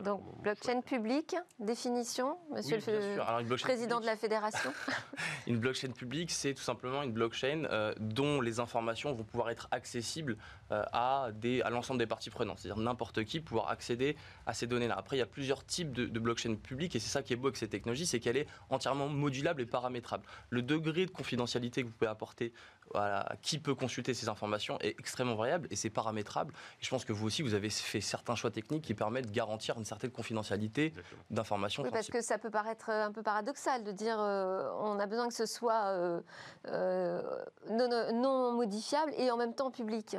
Donc, 0.00 0.22
blockchain 0.42 0.80
publique, 0.80 1.36
définition, 1.58 2.36
monsieur 2.52 2.78
le 2.78 3.56
président 3.56 4.00
de 4.00 4.06
la 4.06 4.16
fédération 4.16 4.72
Une 5.46 5.58
blockchain 5.58 5.90
publique, 5.90 6.30
c'est 6.30 6.54
tout 6.54 6.62
simplement 6.62 7.02
une 7.02 7.12
blockchain 7.12 7.64
euh, 7.70 7.94
dont 7.98 8.40
les 8.40 8.60
informations 8.60 9.12
vont 9.12 9.24
pouvoir 9.24 9.50
être 9.50 9.68
accessibles 9.70 10.36
euh, 10.70 10.82
à, 10.92 11.30
à 11.64 11.70
l'ensemble 11.70 11.98
des 11.98 12.06
parties 12.06 12.30
prenantes. 12.30 12.58
C'est-à-dire 12.58 12.82
n'importe 12.82 13.24
qui 13.24 13.40
pouvoir 13.40 13.70
accéder 13.70 14.16
à 14.46 14.54
ces 14.54 14.66
données-là. 14.66 14.96
Après, 14.96 15.16
il 15.16 15.20
y 15.20 15.22
a 15.22 15.26
plusieurs 15.26 15.64
types 15.64 15.92
de, 15.92 16.06
de 16.06 16.18
blockchain 16.18 16.54
publiques 16.56 16.96
et 16.96 16.98
c'est 16.98 17.10
ça 17.10 17.22
qui 17.22 17.32
est 17.32 17.36
beau 17.36 17.48
avec 17.48 17.56
cette 17.56 17.70
technologie, 17.70 18.06
c'est 18.06 18.20
qu'elle 18.20 18.36
est 18.36 18.46
entièrement 18.70 19.08
modulable 19.08 19.62
et 19.62 19.66
paramétrable. 19.66 20.24
Le 20.50 20.62
degré 20.62 21.06
de 21.06 21.10
confidentialité 21.10 21.82
que 21.82 21.86
vous 21.88 21.92
pouvez 21.92 22.10
apporter 22.10 22.52
voilà, 22.92 23.36
qui 23.42 23.58
peut 23.58 23.74
consulter 23.74 24.14
ces 24.14 24.28
informations 24.28 24.78
est 24.80 24.98
extrêmement 24.98 25.34
variable 25.34 25.68
et 25.70 25.76
c'est 25.76 25.90
paramétrable. 25.90 26.52
Et 26.80 26.84
je 26.84 26.90
pense 26.90 27.04
que 27.04 27.12
vous 27.12 27.26
aussi, 27.26 27.42
vous 27.42 27.54
avez 27.54 27.70
fait 27.70 28.00
certains 28.00 28.34
choix 28.34 28.50
techniques 28.50 28.82
qui 28.82 28.94
permettent 28.94 29.28
de 29.28 29.34
garantir 29.34 29.76
une 29.78 29.84
certaine 29.84 30.10
confidentialité 30.10 30.92
d'informations. 31.30 31.82
Oui, 31.82 31.90
parce 31.92 32.08
que 32.08 32.22
ça 32.22 32.38
peut 32.38 32.50
paraître 32.50 32.90
un 32.90 33.12
peu 33.12 33.22
paradoxal 33.22 33.84
de 33.84 33.92
dire 33.92 34.18
euh, 34.20 34.70
on 34.78 34.98
a 34.98 35.06
besoin 35.06 35.28
que 35.28 35.34
ce 35.34 35.46
soit 35.46 35.86
euh, 35.86 36.20
euh, 36.68 37.22
non, 37.70 38.52
modifiable 38.52 39.12
et 39.16 39.30
en 39.30 39.36
même 39.36 39.54
temps 39.54 39.70
public. 39.70 40.16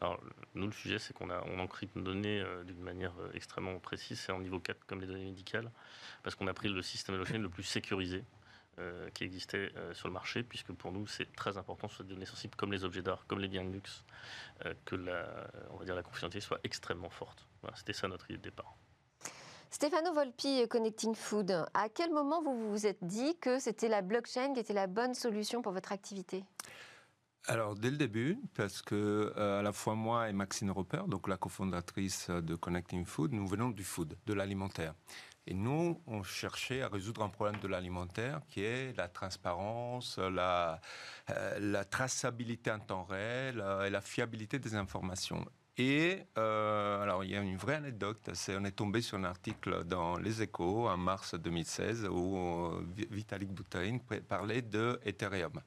Alors, 0.00 0.20
nous, 0.54 0.66
le 0.66 0.72
sujet, 0.72 0.98
c'est 0.98 1.12
qu'on 1.12 1.28
on 1.30 1.58
encrypte 1.58 1.96
nos 1.96 2.02
données 2.02 2.44
d'une 2.64 2.80
manière 2.80 3.12
extrêmement 3.34 3.78
précise, 3.80 4.20
c'est 4.20 4.32
en 4.32 4.38
niveau 4.38 4.60
4 4.60 4.86
comme 4.86 5.00
les 5.00 5.06
données 5.06 5.24
médicales, 5.24 5.70
parce 6.22 6.36
qu'on 6.36 6.46
a 6.46 6.54
pris 6.54 6.68
le 6.68 6.82
système 6.82 7.16
de 7.16 7.36
le 7.36 7.48
plus 7.48 7.64
sécurisé 7.64 8.24
euh, 8.78 9.10
qui 9.10 9.24
existait 9.24 9.72
euh, 9.76 9.92
sur 9.94 10.08
le 10.08 10.14
marché, 10.14 10.42
puisque 10.42 10.72
pour 10.72 10.92
nous, 10.92 11.06
c'est 11.06 11.34
très 11.34 11.58
important 11.58 11.88
sur 11.88 12.04
des 12.04 12.14
données 12.14 12.26
sensibles 12.26 12.54
comme 12.56 12.72
les 12.72 12.84
objets 12.84 13.02
d'art, 13.02 13.26
comme 13.26 13.40
les 13.40 13.48
biens 13.48 13.64
de 13.64 13.70
luxe, 13.70 14.04
euh, 14.64 14.74
que 14.84 14.94
la, 14.94 15.26
on 15.70 15.76
va 15.76 15.84
dire, 15.84 15.94
la 15.94 16.02
soit 16.40 16.60
extrêmement 16.62 17.10
forte. 17.10 17.46
C'était 17.74 17.92
ça 17.92 18.08
notre 18.08 18.30
idée 18.30 18.38
de 18.38 18.42
départ. 18.42 18.76
Stefano 19.70 20.12
Volpi, 20.12 20.66
Connecting 20.68 21.14
Food, 21.14 21.50
à 21.74 21.88
quel 21.88 22.12
moment 22.12 22.42
vous 22.42 22.70
vous 22.70 22.86
êtes 22.86 23.02
dit 23.02 23.36
que 23.38 23.58
c'était 23.58 23.88
la 23.88 24.00
blockchain 24.00 24.54
qui 24.54 24.60
était 24.60 24.72
la 24.72 24.86
bonne 24.86 25.14
solution 25.14 25.60
pour 25.60 25.72
votre 25.72 25.92
activité? 25.92 26.44
Alors 27.48 27.74
dès 27.74 27.90
le 27.90 27.96
début, 27.96 28.38
parce 28.54 28.82
que 28.82 29.32
à 29.36 29.62
la 29.62 29.72
fois 29.72 29.94
moi 29.94 30.28
et 30.28 30.32
Maxine 30.32 30.70
Roper, 30.70 31.02
donc 31.08 31.28
la 31.28 31.36
cofondatrice 31.36 32.30
de 32.30 32.54
Connecting 32.54 33.04
Food, 33.04 33.32
nous 33.32 33.46
venons 33.46 33.70
du 33.70 33.84
food, 33.84 34.16
de 34.26 34.34
l'alimentaire. 34.34 34.94
Et 35.50 35.54
nous, 35.54 36.02
on 36.06 36.22
cherchait 36.22 36.82
à 36.82 36.88
résoudre 36.88 37.22
un 37.22 37.30
problème 37.30 37.58
de 37.62 37.68
l'alimentaire 37.68 38.42
qui 38.50 38.60
est 38.62 38.94
la 38.98 39.08
transparence, 39.08 40.18
la, 40.18 40.78
euh, 41.30 41.84
traçabilité 41.90 42.70
en 42.70 42.78
temps 42.78 43.04
réel 43.04 43.58
euh, 43.58 43.86
et 43.86 43.90
la 43.90 44.02
fiabilité 44.02 44.58
des 44.58 44.74
informations. 44.74 45.42
Et 45.78 46.18
euh, 46.36 47.02
alors, 47.02 47.24
il 47.24 47.30
y 47.30 47.34
a 47.34 47.40
une 47.40 47.56
vraie 47.56 47.76
anecdote. 47.76 48.28
C'est, 48.34 48.58
on 48.58 48.64
est 48.66 48.72
tombé 48.72 49.00
sur 49.00 49.16
un 49.16 49.24
article 49.24 49.84
dans 49.84 50.18
Les 50.18 50.42
Échos 50.42 50.86
en 50.86 50.98
mars 50.98 51.34
2016 51.34 52.08
où 52.10 52.70
Vitalik 53.10 53.50
Buterin 53.50 53.96
parlait 54.28 54.60
de 54.60 55.00
Ethereum. 55.02 55.62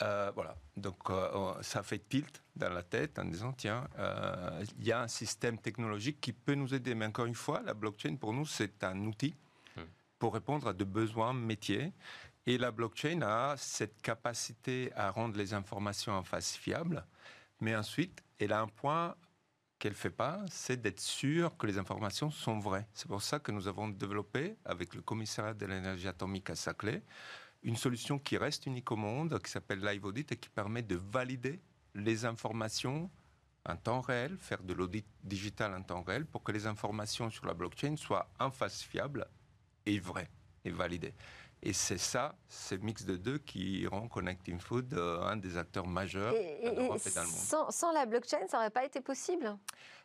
Euh, 0.00 0.30
voilà, 0.34 0.56
donc 0.76 1.10
euh, 1.10 1.54
ça 1.60 1.82
fait 1.82 1.98
tilt 1.98 2.42
dans 2.54 2.68
la 2.68 2.84
tête 2.84 3.18
en 3.18 3.24
disant 3.24 3.52
tiens, 3.52 3.88
euh, 3.98 4.64
il 4.78 4.86
y 4.86 4.92
a 4.92 5.02
un 5.02 5.08
système 5.08 5.58
technologique 5.58 6.20
qui 6.20 6.32
peut 6.32 6.54
nous 6.54 6.72
aider. 6.72 6.94
Mais 6.94 7.06
encore 7.06 7.26
une 7.26 7.34
fois, 7.34 7.62
la 7.64 7.74
blockchain 7.74 8.14
pour 8.16 8.32
nous 8.32 8.46
c'est 8.46 8.84
un 8.84 8.96
outil 9.06 9.34
hmm. 9.76 9.82
pour 10.18 10.34
répondre 10.34 10.68
à 10.68 10.72
des 10.72 10.84
besoins 10.84 11.32
métiers. 11.32 11.92
Et 12.46 12.58
la 12.58 12.70
blockchain 12.70 13.20
a 13.22 13.56
cette 13.58 14.00
capacité 14.00 14.90
à 14.94 15.10
rendre 15.10 15.36
les 15.36 15.52
informations 15.52 16.12
en 16.12 16.22
face 16.22 16.56
fiable. 16.56 17.04
Mais 17.60 17.76
ensuite, 17.76 18.22
elle 18.38 18.52
a 18.52 18.60
un 18.60 18.68
point 18.68 19.16
qu'elle 19.78 19.94
fait 19.94 20.10
pas, 20.10 20.40
c'est 20.50 20.80
d'être 20.80 21.00
sûr 21.00 21.56
que 21.56 21.66
les 21.66 21.78
informations 21.78 22.30
sont 22.30 22.58
vraies. 22.58 22.86
C'est 22.94 23.06
pour 23.06 23.22
ça 23.22 23.38
que 23.38 23.52
nous 23.52 23.68
avons 23.68 23.88
développé, 23.88 24.56
avec 24.64 24.94
le 24.94 25.02
commissariat 25.02 25.54
de 25.54 25.66
l'énergie 25.66 26.08
atomique 26.08 26.50
à 26.50 26.56
Saclay, 26.56 27.02
une 27.62 27.76
solution 27.76 28.18
qui 28.18 28.36
reste 28.36 28.66
unique 28.66 28.90
au 28.90 28.96
monde, 28.96 29.38
qui 29.42 29.50
s'appelle 29.50 29.80
Live 29.80 30.04
Audit 30.04 30.30
et 30.32 30.36
qui 30.36 30.48
permet 30.48 30.82
de 30.82 30.96
valider 30.96 31.60
les 31.94 32.24
informations 32.24 33.10
en 33.66 33.76
temps 33.76 34.00
réel, 34.00 34.36
faire 34.38 34.62
de 34.62 34.72
l'audit 34.72 35.04
digital 35.24 35.74
en 35.74 35.82
temps 35.82 36.02
réel 36.02 36.24
pour 36.24 36.42
que 36.42 36.52
les 36.52 36.66
informations 36.66 37.28
sur 37.30 37.46
la 37.46 37.54
blockchain 37.54 37.96
soient 37.96 38.30
en 38.38 38.50
face 38.50 38.82
fiables 38.82 39.26
et 39.84 39.98
vraies 39.98 40.30
et 40.64 40.70
validées. 40.70 41.14
Et 41.62 41.72
c'est 41.72 41.98
ça, 41.98 42.36
ce 42.48 42.76
mix 42.76 43.04
de 43.04 43.16
deux 43.16 43.38
qui 43.38 43.86
rend 43.88 44.06
Connecting 44.08 44.60
Food 44.60 44.94
euh, 44.94 45.20
un 45.22 45.36
des 45.36 45.56
acteurs 45.56 45.88
majeurs 45.88 46.32
en 46.32 46.72
Europe 46.72 47.00
et 47.04 47.10
dans 47.10 47.22
le 47.22 47.28
monde. 47.28 47.70
Sans, 47.70 47.92
la 47.92 48.06
blockchain, 48.06 48.46
ça 48.48 48.58
n'aurait 48.58 48.70
pas 48.70 48.84
été 48.84 49.00
possible? 49.00 49.56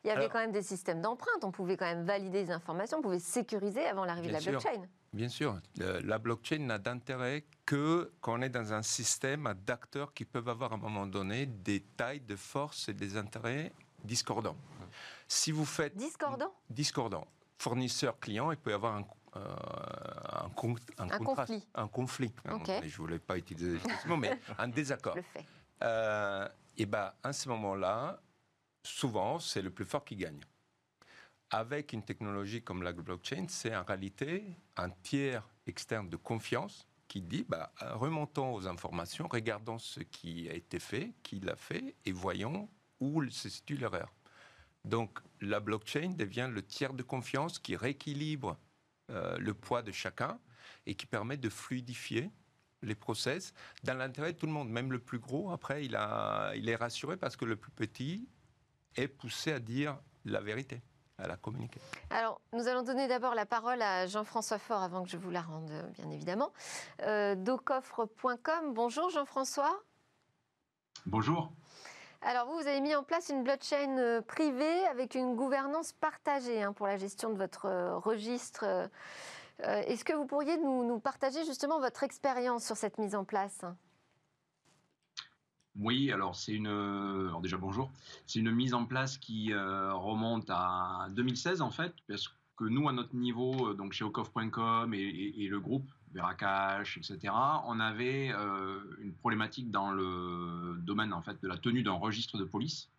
Il 0.03 0.07
y 0.07 0.11
avait 0.11 0.29
quand 0.29 0.39
même 0.39 0.51
des 0.51 0.63
systèmes 0.63 1.01
d'empreinte, 1.01 1.43
on 1.43 1.51
pouvait 1.51 1.77
quand 1.77 1.85
même 1.85 2.05
valider 2.05 2.43
les 2.43 2.51
informations, 2.51 2.97
on 2.97 3.01
pouvait 3.01 3.19
sécuriser 3.19 3.85
avant 3.85 4.03
l'arrivée 4.03 4.29
de 4.29 4.33
la 4.33 4.41
blockchain. 4.41 4.81
Bien 5.13 5.29
sûr, 5.29 5.59
la 5.77 6.17
blockchain 6.17 6.57
n'a 6.57 6.79
d'intérêt 6.79 7.45
que 7.65 8.11
qu'on 8.19 8.41
est 8.41 8.49
dans 8.49 8.73
un 8.73 8.81
système 8.81 9.53
d'acteurs 9.65 10.13
qui 10.13 10.25
peuvent 10.25 10.49
avoir 10.49 10.71
à 10.71 10.75
un 10.75 10.79
moment 10.79 11.05
donné 11.05 11.45
des 11.45 11.81
tailles 11.81 12.21
de 12.21 12.35
force 12.35 12.89
et 12.89 12.93
des 12.93 13.15
intérêts 13.15 13.71
discordants. 14.03 14.57
Si 15.27 15.51
vous 15.51 15.65
faites 15.65 15.95
discordant, 15.95 16.53
discordant, 16.69 17.27
fournisseur 17.57 18.19
client, 18.19 18.51
il 18.51 18.57
peut 18.57 18.71
y 18.71 18.73
avoir 18.73 18.95
un 18.95 19.03
euh, 19.35 20.43
un, 20.43 20.49
conflit. 20.49 20.83
Un 21.75 21.87
conflit. 21.87 22.31
Je 22.45 22.85
ne 22.85 22.91
voulais 22.97 23.19
pas 23.19 23.37
utiliser 23.37 23.77
ce 24.01 24.07
mot, 24.07 24.17
mais 24.17 24.39
un 24.57 24.67
désaccord. 24.67 25.15
Le 25.15 25.21
fait. 25.21 25.45
Euh, 25.83 26.47
et 26.77 26.85
ben, 26.85 27.13
à 27.23 27.33
ce 27.33 27.49
moment-là, 27.49 28.21
souvent, 28.83 29.39
c'est 29.39 29.61
le 29.61 29.69
plus 29.69 29.85
fort 29.85 30.05
qui 30.05 30.15
gagne 30.15 30.39
avec 31.53 31.93
une 31.93 32.01
technologie 32.01 32.63
comme 32.63 32.81
la 32.81 32.91
blockchain, 32.93 33.45
c'est 33.47 33.75
en 33.75 33.83
réalité 33.83 34.43
un 34.75 34.89
tiers 34.89 35.47
externe 35.67 36.09
de 36.09 36.17
confiance 36.17 36.87
qui 37.07 37.21
dit 37.21 37.45
bah, 37.47 37.71
remontons 37.79 38.55
aux 38.55 38.67
informations, 38.67 39.27
regardons 39.29 39.77
ce 39.77 39.99
qui 39.99 40.49
a 40.49 40.53
été 40.53 40.79
fait, 40.79 41.13
qui 41.21 41.39
l'a 41.39 41.55
fait, 41.55 41.95
et 42.05 42.11
voyons 42.11 42.69
où 42.99 43.23
se 43.29 43.49
situe 43.49 43.77
l'erreur. 43.77 44.11
Donc 44.83 45.19
la 45.41 45.59
blockchain 45.59 46.09
devient 46.09 46.49
le 46.51 46.63
tiers 46.63 46.93
de 46.93 47.03
confiance 47.03 47.59
qui 47.59 47.75
rééquilibre 47.75 48.57
euh, 49.09 49.37
le 49.37 49.53
poids 49.53 49.81
de 49.81 49.91
chacun 49.91 50.39
et 50.85 50.95
qui 50.95 51.05
permet 51.05 51.37
de 51.37 51.49
fluidifier 51.49 52.31
les 52.81 52.95
process 52.95 53.53
dans 53.83 53.97
l'intérêt 53.97 54.33
de 54.33 54.37
tout 54.37 54.45
le 54.45 54.51
monde. 54.51 54.69
Même 54.69 54.91
le 54.91 54.99
plus 54.99 55.19
gros, 55.19 55.51
après, 55.51 55.85
il, 55.85 55.95
a, 55.95 56.53
il 56.55 56.67
est 56.69 56.75
rassuré 56.75 57.17
parce 57.17 57.35
que 57.35 57.45
le 57.45 57.55
plus 57.55 57.71
petit 57.71 58.27
est 58.95 59.07
poussé 59.07 59.51
à 59.51 59.59
dire 59.59 59.97
la 60.25 60.41
vérité. 60.41 60.81
à 61.17 61.27
la 61.27 61.37
communiquer. 61.37 61.79
Alors, 62.09 62.41
nous 62.53 62.67
allons 62.67 62.83
donner 62.83 63.07
d'abord 63.07 63.35
la 63.35 63.45
parole 63.45 63.81
à 63.81 64.07
Jean-François 64.07 64.57
Faure 64.57 64.81
avant 64.81 65.03
que 65.03 65.09
je 65.09 65.17
vous 65.17 65.29
la 65.29 65.41
rende, 65.41 65.71
bien 65.93 66.09
évidemment. 66.09 66.51
Euh, 67.01 67.35
docoffre.com. 67.35 68.73
Bonjour 68.73 69.09
Jean-François. 69.09 69.83
Bonjour. 71.05 71.51
Alors, 72.25 72.47
vous, 72.47 72.53
vous 72.53 72.67
avez 72.67 72.79
mis 72.79 72.95
en 72.95 73.03
place 73.03 73.29
une 73.29 73.43
blockchain 73.43 73.97
euh, 73.97 74.21
privée 74.21 74.86
avec 74.86 75.13
une 75.13 75.36
gouvernance 75.36 75.91
partagée 75.91 76.63
hein, 76.63 76.71
pour 76.71 76.88
la 76.88 76.95
gestion 76.95 77.29
de 77.31 77.38
votre 77.38 77.65
euh, 77.65 77.97
registre. 77.97 78.63
Euh, 78.63 78.88
est-ce 79.59 80.05
que 80.05 80.13
vous 80.13 80.25
pourriez 80.25 80.57
nous, 80.57 80.99
partager 80.99 81.43
justement 81.45 81.81
votre 81.81 82.03
expérience 82.03 82.65
sur 82.65 82.77
cette 82.77 82.97
mise 82.97 83.13
en 83.13 83.25
place? 83.25 83.65
Oui, 85.75 86.13
alors 86.13 86.36
c'est 86.36 86.53
une. 86.53 86.67
Alors 86.67 87.41
déjà 87.41 87.57
bonjour. 87.57 87.91
C'est 88.25 88.39
une 88.39 88.51
mise 88.51 88.73
en 88.73 88.86
place 88.86 89.17
qui 89.17 89.53
remonte 89.53 90.49
à 90.49 91.07
2016 91.12 91.62
en 91.62 91.71
fait, 91.71 91.93
parce 92.07 92.27
que 92.57 92.65
nous 92.65 92.88
à 92.89 92.93
notre 92.93 93.15
niveau, 93.15 93.73
donc 93.73 93.93
chez 93.93 94.03
Ocoff.com 94.03 94.93
et, 94.93 95.47
le 95.49 95.59
groupe 95.59 95.89
Veracash, 96.13 96.97
etc., 96.97 97.34
on 97.65 97.80
avait 97.80 98.30
une 98.99 99.13
problématique 99.19 99.71
dans 99.71 99.91
le 99.91 100.78
domaine 100.82 101.13
en 101.13 101.21
fait 101.21 101.41
de 101.41 101.47
la 101.47 101.58
tenue 101.58 101.84
d'un 101.84 101.93
registre 101.93 102.38
de 102.38 102.43
police. 102.43 102.89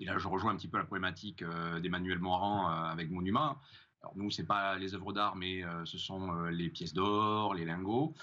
Et 0.00 0.04
là, 0.04 0.18
je 0.18 0.28
rejoins 0.28 0.52
un 0.52 0.56
petit 0.56 0.68
peu 0.68 0.78
la 0.78 0.84
problématique 0.84 1.44
d'Emmanuel 1.82 2.18
Morand 2.18 2.68
avec 2.68 3.10
Monuma. 3.10 3.60
Alors 4.00 4.16
nous, 4.16 4.30
c'est 4.30 4.46
pas 4.46 4.76
les 4.78 4.94
œuvres 4.94 5.12
d'art, 5.12 5.36
mais 5.36 5.62
ce 5.84 5.98
sont 5.98 6.32
les 6.44 6.68
pièces 6.70 6.94
d'or, 6.94 7.54
les 7.54 7.64
lingots 7.64 8.14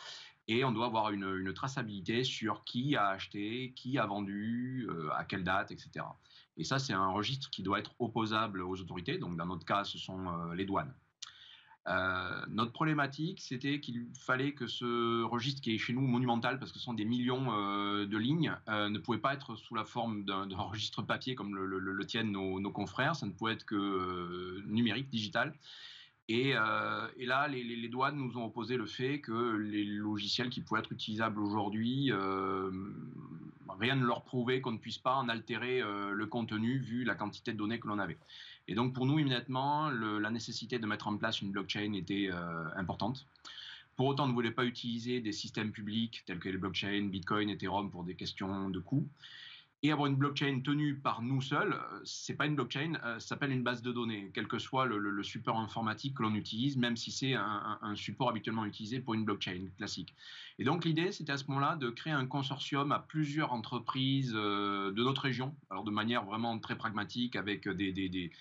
et 0.48 0.64
on 0.64 0.72
doit 0.72 0.86
avoir 0.86 1.10
une, 1.10 1.54
traçabilité 1.54 2.24
sur 2.24 2.64
qui 2.64 2.96
a 2.96 3.10
acheté, 3.10 3.74
qui 3.76 3.98
a 3.98 4.06
vendu, 4.06 4.88
euh, 4.90 5.10
à 5.14 5.24
quelle 5.24 5.44
date, 5.44 5.72
etc. 5.72 6.06
Et 6.58 6.64
ça, 6.64 6.80
c'est 6.80 6.94
un 6.94 7.10
registre 7.10 7.50
qui 7.50 7.64
doit 7.64 7.80
être 7.80 7.96
opposable 8.00 8.62
aux 8.62 8.80
autorités. 8.80 9.18
Donc, 9.18 9.38
dans 9.38 9.46
notre 9.46 9.66
cas, 9.66 9.84
ce 9.84 9.98
sont 9.98 10.28
euh, 10.28 10.54
les 10.54 10.66
douanes. 10.66 10.94
Euh, 11.88 12.45
notre 12.50 12.71
problématique, 12.71 13.39
c'était 13.41 13.80
qu'il 13.80 14.08
fallait 14.19 14.54
que 14.54 14.67
ce 14.67 15.24
registre 15.24 15.62
qui 15.62 15.76
est 15.76 15.78
chez 15.78 15.93
nous 15.93 16.02
monumental, 16.02 16.58
parce 16.58 16.71
que 16.71 16.80
ce 16.80 16.84
sont 16.84 16.93
des 16.93 17.06
millions 17.06 17.45
de 18.06 18.17
lignes, 18.17 18.58
ne 18.67 18.98
pouvait 18.98 19.19
pas 19.19 19.34
être 19.34 19.56
sous 19.56 19.76
la 19.76 19.86
forme 19.86 20.26
d'un 20.26 20.48
registre 20.58 21.02
papier 21.02 21.36
comme 21.36 21.56
le, 21.56 22.06
tiennent 22.06 22.32
nos, 22.32 22.71
confrères, 22.71 23.15
ça 23.15 23.26
ne 23.26 23.32
pouvait 23.32 23.54
être 23.54 23.65
que 23.65 24.62
numérique, 24.65 25.10
digital. 25.10 25.54
Euh, 26.32 27.08
et, 27.17 27.26
là, 27.26 27.48
les, 27.48 27.88
douanes 27.88 28.17
nous 28.17 28.38
ont 28.38 28.45
opposé 28.45 28.78
le 28.78 28.86
fait 28.86 29.19
que 29.19 29.58
les 29.58 29.84
logiciels 29.84 30.50
qui 30.50 30.62
pouvaient 30.62 30.80
être 30.80 30.91
utilisables 30.91 31.39
aujourd'hui, 31.39 32.12
euh, 32.12 32.71
rien 33.80 33.95
ne 33.95 34.06
leur 34.06 34.24
prouvait 34.24 34.62
qu'on 34.62 34.71
ne 34.71 34.78
puisse 34.78 34.98
pas 34.98 35.15
en 35.15 35.30
altérer 35.30 35.82
euh, 35.82 36.12
le 36.12 36.26
contenu 36.26 36.80
vu 36.80 37.04
la 37.04 37.15
quantité 37.15 37.54
de 37.54 37.58
données 37.58 37.80
que 37.80 37.88
l'on 37.88 38.00
avait. 38.00 38.17
Et 38.67 38.75
donc 38.75 38.93
pour 38.93 39.06
nous, 39.06 39.19
immédiatement, 39.19 39.89
la 39.89 40.30
nécessité 40.30 40.80
de 40.80 40.86
mettre 40.86 41.08
en 41.08 41.17
place 41.17 41.41
une 41.41 41.51
blockchain 41.51 41.93
était 41.93 42.30
importante. 42.75 43.25
Pour 43.95 44.08
autant, 44.08 44.25
on 44.25 44.28
ne 44.28 44.34
voulait 44.34 44.51
pas 44.51 44.65
utiliser 44.65 45.21
des 45.21 45.32
systèmes 45.32 45.71
publics 45.71 46.23
tels 46.25 46.39
que 46.39 46.49
les 46.49 46.58
blockchains, 46.58 47.04
Bitcoin, 47.04 47.49
Ethereum 47.49 47.89
pour 47.89 48.04
des 48.04 48.15
questions 48.15 48.69
de 48.69 48.80
coûts 48.80 49.08
et 49.84 49.92
avoir 49.92 50.08
une 50.08 50.16
blockchain 50.16 50.62
tenue 50.64 50.96
par 50.96 51.22
nous 51.22 51.42
seuls, 51.42 51.74
euh, 51.74 52.00
c'est 52.04 52.36
pas 52.36 52.46
une 52.46 52.56
blockchain, 52.56 52.94
euh, 53.04 53.20
ça 53.20 53.28
s'appelle 53.28 53.52
une 53.52 53.64
base 53.64 53.82
de 53.82 53.92
données, 53.92 54.32
quel 54.34 54.48
que 54.48 54.58
soit 54.58 54.86
le, 54.86 55.24
support 55.24 55.60
informatique 55.60 56.16
que 56.16 56.24
l'on 56.24 56.34
utilise, 56.34 56.78
même 56.78 56.98
si 56.98 57.12
c'est 57.12 57.34
un, 57.34 57.96
support 57.96 58.30
habituellement 58.30 58.66
utilisé 58.66 59.00
pour 59.00 59.14
une 59.14 59.26
blockchain 59.26 59.68
classique. 59.78 60.14
Et 60.60 60.64
donc 60.64 60.86
l'idée, 60.86 61.12
c'était 61.12 61.34
à 61.34 61.38
ce 61.38 61.46
moment-là 61.48 61.76
de 61.76 61.90
créer 61.90 62.14
un 62.14 62.26
consortium 62.26 62.92
à 62.92 63.00
plusieurs 63.00 63.54
entreprises 63.54 64.34
euh, 64.36 64.92
de 64.92 65.04
notre 65.04 65.22
région, 65.22 65.56
alors 65.70 65.84
de 65.84 65.92
manière 65.92 66.26
vraiment 66.26 66.58
très 66.60 66.78
pragmatique, 66.78 67.36
avec 67.36 67.68
des, 67.68 68.32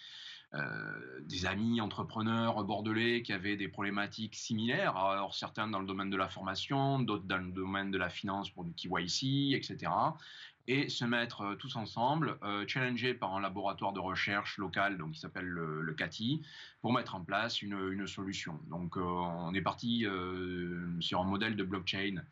des 1.22 1.46
amis 1.46 1.80
entrepreneurs 1.80 2.62
bordelais 2.64 3.22
qui 3.22 3.32
avaient 3.32 3.56
des 3.56 3.68
problématiques 3.68 4.36
similaires, 4.36 4.96
alors 4.96 5.34
certains 5.34 5.68
dans 5.68 5.80
le 5.80 5.86
domaine 5.86 6.10
de 6.10 6.16
la 6.16 6.28
formation, 6.28 7.00
d'autres 7.00 7.24
dans 7.24 7.38
le 7.38 7.50
domaine 7.50 7.90
de 7.90 7.98
la 7.98 8.08
finance 8.08 8.50
pour 8.50 8.64
du 8.64 8.72
KYC, 8.72 9.54
etc 9.54 9.90
et 10.66 10.88
se 10.88 11.04
mettre 11.04 11.42
euh, 11.42 11.54
tous 11.56 11.76
ensemble, 11.76 12.38
euh, 12.42 12.64
challengés 12.66 13.14
par 13.14 13.34
un 13.34 13.40
laboratoire 13.40 13.92
de 13.92 14.00
recherche 14.00 14.58
local 14.58 14.96
donc 14.96 15.12
qui 15.12 15.20
s'appelle 15.20 15.46
le, 15.46 15.94
CATI, 15.94 16.42
pour 16.80 16.92
mettre 16.92 17.14
en 17.14 17.20
place 17.20 17.62
une, 17.62 18.06
solution. 18.06 18.58
Donc 18.68 18.96
euh, 18.96 19.00
on 19.00 19.54
est 19.54 19.60
parti 19.60 20.06
sur 21.00 21.20
un 21.20 21.24
modèle 21.24 21.56
de 21.56 21.64
blockchain 21.64 22.22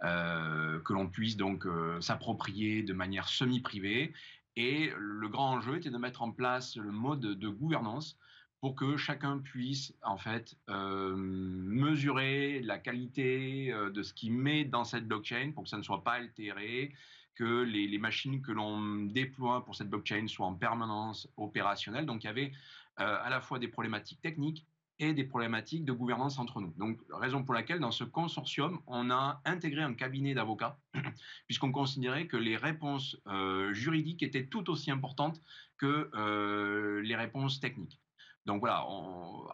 que 0.00 0.92
l'on 0.92 1.08
puisse 1.08 1.36
donc 1.36 1.66
s'approprier 2.00 2.82
de 2.82 2.92
manière 2.92 3.28
semi-privée. 3.28 4.12
Et 4.56 4.92
le 4.96 5.28
grand 5.28 5.54
enjeu 5.54 5.76
était 5.76 5.90
de 5.90 5.98
mettre 5.98 6.22
en 6.22 6.30
place 6.30 6.76
le 6.76 6.92
mode 6.92 7.20
de 7.20 7.48
gouvernance 7.48 8.16
pour 8.60 8.74
que 8.74 8.96
chacun 8.96 9.38
puisse 9.38 9.92
en 10.02 10.16
fait 10.16 10.56
mesurer 10.68 12.60
la 12.60 12.78
qualité 12.78 13.74
de 13.92 14.02
ce 14.02 14.14
qu'il 14.14 14.32
met 14.32 14.64
dans 14.64 14.84
cette 14.84 15.06
blockchain 15.06 15.52
pour 15.54 15.64
que 15.64 15.68
ça 15.68 15.76
ne 15.76 15.82
soit 15.82 16.02
pas 16.02 16.12
altéré, 16.12 16.94
que 17.34 17.62
les, 17.62 17.98
machines 17.98 18.42
que 18.42 18.52
l'on 18.52 19.06
déploie 19.06 19.64
pour 19.64 19.74
cette 19.74 19.90
blockchain 19.90 20.26
soient 20.28 20.46
en 20.46 20.54
permanence 20.54 21.28
opérationnelles. 21.36 22.06
Donc 22.06 22.24
il 22.24 22.26
y 22.26 22.30
avait 22.30 22.52
euh, 23.00 23.18
à 23.22 23.28
la 23.30 23.40
fois 23.40 23.58
des 23.58 23.68
problématiques 23.68 24.20
techniques 24.20 24.64
et 24.98 25.12
des 25.12 25.24
problématiques 25.24 25.84
de 25.84 25.92
gouvernance 25.92 26.38
entre 26.38 26.60
nous. 26.60 26.72
Donc, 26.76 27.00
raison 27.10 27.42
pour 27.42 27.54
laquelle, 27.54 27.80
dans 27.80 27.90
ce 27.90 28.04
consortium, 28.04 28.80
on 28.86 29.10
a 29.10 29.40
intégré 29.44 29.82
un 29.82 29.94
cabinet 29.94 30.34
d'avocats, 30.34 30.78
puisqu'on 31.46 31.72
considérait 31.72 32.26
que 32.26 32.36
les 32.36 32.56
réponses 32.56 33.16
euh, 33.26 33.72
juridiques 33.72 34.22
étaient 34.22 34.46
tout 34.46 34.70
aussi 34.70 34.90
importantes 34.90 35.40
que 35.78 36.10
euh, 36.14 37.00
les 37.02 37.16
réponses 37.16 37.60
techniques. 37.60 38.00
Donc 38.46 38.60
voilà, 38.60 38.84
en 38.86 39.46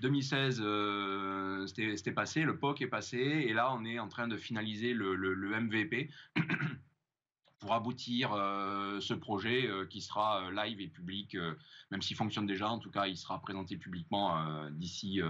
2016, 0.00 0.62
c'était 1.66 2.12
passé, 2.12 2.42
le 2.42 2.58
POC 2.58 2.82
est 2.82 2.86
passé, 2.86 3.18
et 3.18 3.52
là, 3.52 3.74
on 3.74 3.84
est 3.84 3.98
en 3.98 4.08
train 4.08 4.28
de 4.28 4.36
finaliser 4.36 4.94
le 4.94 5.60
MVP. 5.60 6.10
pour 7.60 7.74
aboutir 7.74 8.32
euh, 8.32 9.00
ce 9.00 9.14
projet 9.14 9.66
euh, 9.66 9.86
qui 9.86 10.00
sera 10.00 10.42
euh, 10.42 10.50
live 10.50 10.80
et 10.80 10.88
public, 10.88 11.36
même 11.90 12.02
s'il 12.02 12.16
fonctionne 12.16 12.46
déjà, 12.46 12.68
en 12.68 12.78
tout 12.78 12.90
cas, 12.90 13.06
il 13.06 13.16
sera 13.16 13.38
présenté 13.40 13.76
publiquement 13.76 14.70
d'ici 14.70 15.20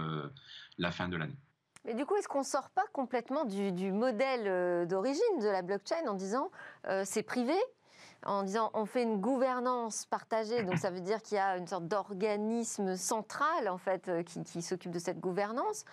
la 0.77 0.91
fin 0.91 1.09
de 1.09 1.17
l'année. 1.17 1.37
Mais 1.85 1.95
du 1.95 2.05
coup, 2.05 2.15
est-ce 2.15 2.27
qu'on 2.27 2.39
ne 2.39 2.45
sort 2.45 2.69
pas 2.69 2.85
complètement 2.93 3.45
du, 3.45 3.91
modèle 3.91 4.87
d'origine 4.87 5.39
de 5.41 5.47
la 5.47 5.61
blockchain 5.61 6.07
en 6.07 6.13
disant 6.13 6.51
c'est 7.03 7.23
privé? 7.23 7.55
En 8.23 8.43
disant 8.43 8.69
on 8.73 8.85
fait 8.85 9.01
une 9.01 9.19
gouvernance 9.19 10.05
partagée, 10.05 10.63
donc 10.63 10.77
ça 10.77 10.91
veut 10.91 11.01
dire 11.01 11.21
qu'il 11.23 11.37
y 11.37 11.39
a 11.39 11.57
une 11.57 11.67
sorte 11.67 11.87
d'organisme 11.87 12.95
central 12.95 13.67
en 13.67 13.79
fait 13.79 14.11
qui, 14.45 14.61
s'occupe 14.61 14.91
de 14.91 14.99
cette 14.99 15.19
gouvernance. 15.19 15.85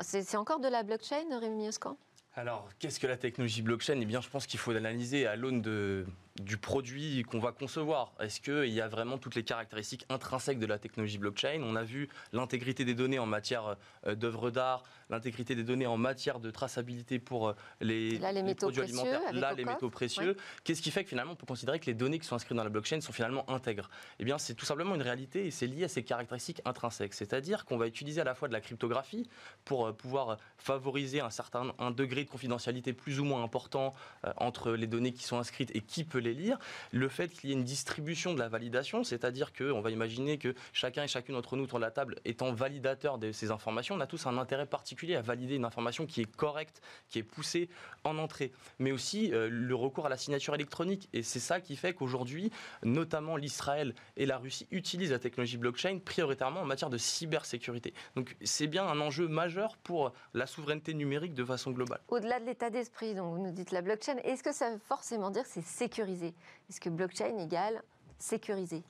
C'est 0.00 0.36
encore 0.36 0.58
de 0.58 0.68
la 0.68 0.82
blockchain, 0.82 1.38
Rémi 1.38 1.68
Oscan 1.68 1.96
alors, 2.38 2.70
qu'est-ce 2.78 3.00
que 3.00 3.06
la 3.08 3.16
technologie 3.16 3.62
blockchain? 3.62 3.98
Eh 4.00 4.04
bien, 4.04 4.20
je 4.20 4.28
pense 4.28 4.46
qu'il 4.46 4.60
faut 4.60 4.72
l'analyser 4.72 5.26
à 5.26 5.34
l'aune 5.34 5.60
de, 5.60 6.06
du 6.40 6.56
produit 6.56 7.22
qu'on 7.24 7.38
va 7.38 7.52
concevoir. 7.52 8.12
Est-ce 8.20 8.40
qu'il 8.40 8.72
y 8.72 8.80
a 8.80 8.88
vraiment 8.88 9.18
toutes 9.18 9.34
les 9.34 9.42
caractéristiques 9.42 10.04
intrinsèques 10.08 10.58
de 10.58 10.66
la 10.66 10.78
technologie 10.78 11.18
blockchain? 11.18 11.60
On 11.62 11.76
a 11.76 11.82
vu 11.82 12.08
l'intégrité 12.32 12.84
des 12.84 12.94
données 12.94 13.18
en 13.18 13.26
matière 13.26 13.76
euh, 14.06 14.14
d'œuvres 14.14 14.50
d'art, 14.50 14.82
l'intégrité 15.10 15.54
des 15.54 15.64
données 15.64 15.86
en 15.86 15.96
matière 15.96 16.40
de 16.40 16.50
traçabilité 16.50 17.18
pour 17.18 17.48
euh, 17.48 17.54
les, 17.80 18.18
produits 18.54 18.82
alimentaires, 18.82 19.32
là 19.32 19.52
les 19.52 19.64
métaux 19.64 19.90
précieux. 19.90 20.36
Qu'est-ce 20.64 20.82
qui 20.82 20.90
fait 20.90 21.04
que 21.04 21.10
finalement 21.10 21.32
on 21.32 21.36
peut 21.36 21.46
considérer 21.46 21.80
que 21.80 21.86
les 21.86 21.94
données 21.94 22.18
qui 22.18 22.26
sont 22.26 22.36
inscrites 22.36 22.56
dans 22.56 22.64
la 22.64 22.70
blockchain 22.70 23.00
sont 23.00 23.12
finalement 23.12 23.48
intègres? 23.50 23.90
Eh 24.18 24.24
bien, 24.24 24.38
c'est 24.38 24.54
tout 24.54 24.66
simplement 24.66 24.94
une 24.94 25.02
réalité 25.02 25.46
et 25.46 25.50
c'est 25.50 25.66
lié 25.66 25.84
à 25.84 25.88
ces 25.88 26.02
caractéristiques 26.02 26.62
intrinsèques. 26.64 27.14
C'est-à-dire 27.14 27.64
qu'on 27.64 27.78
va 27.78 27.86
utiliser 27.86 28.20
à 28.20 28.24
la 28.24 28.34
fois 28.34 28.48
de 28.48 28.52
la 28.52 28.60
cryptographie 28.60 29.28
pour 29.64 29.86
euh, 29.86 29.92
pouvoir 29.92 30.38
favoriser 30.56 31.20
un 31.20 31.30
certain 31.30 31.72
un 31.78 31.90
degré 31.90 32.24
de 32.24 32.28
confidentialité 32.28 32.92
plus 32.92 33.20
ou 33.20 33.24
moins 33.24 33.42
important 33.42 33.94
entre 34.36 34.72
les 34.72 34.86
données 34.86 35.12
qui 35.12 35.24
sont 35.24 35.38
inscrites 35.38 35.74
et 35.74 35.80
qui 35.80 36.04
peut 36.04 36.18
les 36.18 36.27
lire. 36.34 36.58
Le 36.92 37.08
fait 37.08 37.28
qu'il 37.28 37.50
y 37.50 37.52
ait 37.52 37.56
une 37.56 37.64
distribution 37.64 38.34
de 38.34 38.38
la 38.38 38.48
validation, 38.48 39.04
c'est-à-dire 39.04 39.52
qu'on 39.52 39.80
va 39.80 39.90
imaginer 39.90 40.38
que 40.38 40.54
chacun 40.72 41.04
et 41.04 41.08
chacune 41.08 41.34
d'entre 41.34 41.56
nous 41.56 41.64
autour 41.64 41.78
de 41.78 41.84
la 41.84 41.90
table 41.90 42.16
étant 42.24 42.52
validateur 42.52 43.18
de 43.18 43.32
ces 43.32 43.50
informations, 43.50 43.94
on 43.94 44.00
a 44.00 44.06
tous 44.06 44.26
un 44.26 44.38
intérêt 44.38 44.66
particulier 44.66 45.16
à 45.16 45.22
valider 45.22 45.56
une 45.56 45.64
information 45.64 46.06
qui 46.06 46.22
est 46.22 46.36
correcte, 46.36 46.80
qui 47.08 47.18
est 47.18 47.22
poussée 47.22 47.68
en 48.04 48.18
entrée. 48.18 48.52
Mais 48.78 48.92
aussi 48.92 49.32
euh, 49.32 49.48
le 49.50 49.74
recours 49.74 50.06
à 50.06 50.08
la 50.08 50.16
signature 50.16 50.54
électronique. 50.54 51.08
Et 51.12 51.22
c'est 51.22 51.40
ça 51.40 51.60
qui 51.60 51.76
fait 51.76 51.94
qu'aujourd'hui, 51.94 52.50
notamment 52.82 53.36
l'Israël 53.36 53.94
et 54.16 54.26
la 54.26 54.38
Russie 54.38 54.66
utilisent 54.70 55.12
la 55.12 55.18
technologie 55.18 55.56
blockchain 55.56 55.98
prioritairement 56.04 56.60
en 56.60 56.64
matière 56.64 56.90
de 56.90 56.98
cybersécurité. 56.98 57.94
Donc 58.16 58.36
c'est 58.42 58.66
bien 58.66 58.86
un 58.86 59.00
enjeu 59.00 59.28
majeur 59.28 59.76
pour 59.78 60.12
la 60.34 60.46
souveraineté 60.46 60.94
numérique 60.94 61.34
de 61.34 61.44
façon 61.44 61.70
globale. 61.70 62.00
Au-delà 62.08 62.40
de 62.40 62.46
l'état 62.46 62.70
d'esprit, 62.70 63.14
donc 63.14 63.34
vous 63.34 63.42
nous 63.42 63.52
dites 63.52 63.70
la 63.70 63.82
blockchain, 63.82 64.16
est-ce 64.24 64.42
que 64.42 64.52
ça 64.52 64.70
veut 64.70 64.78
forcément 64.78 65.30
dire 65.30 65.42
que 65.44 65.50
c'est 65.50 65.64
sécurisé? 65.64 66.17
Est-ce 66.26 66.80
que 66.80 66.88
blockchain 66.90 67.36
égale 67.38 67.82
sécurisé 68.18 68.82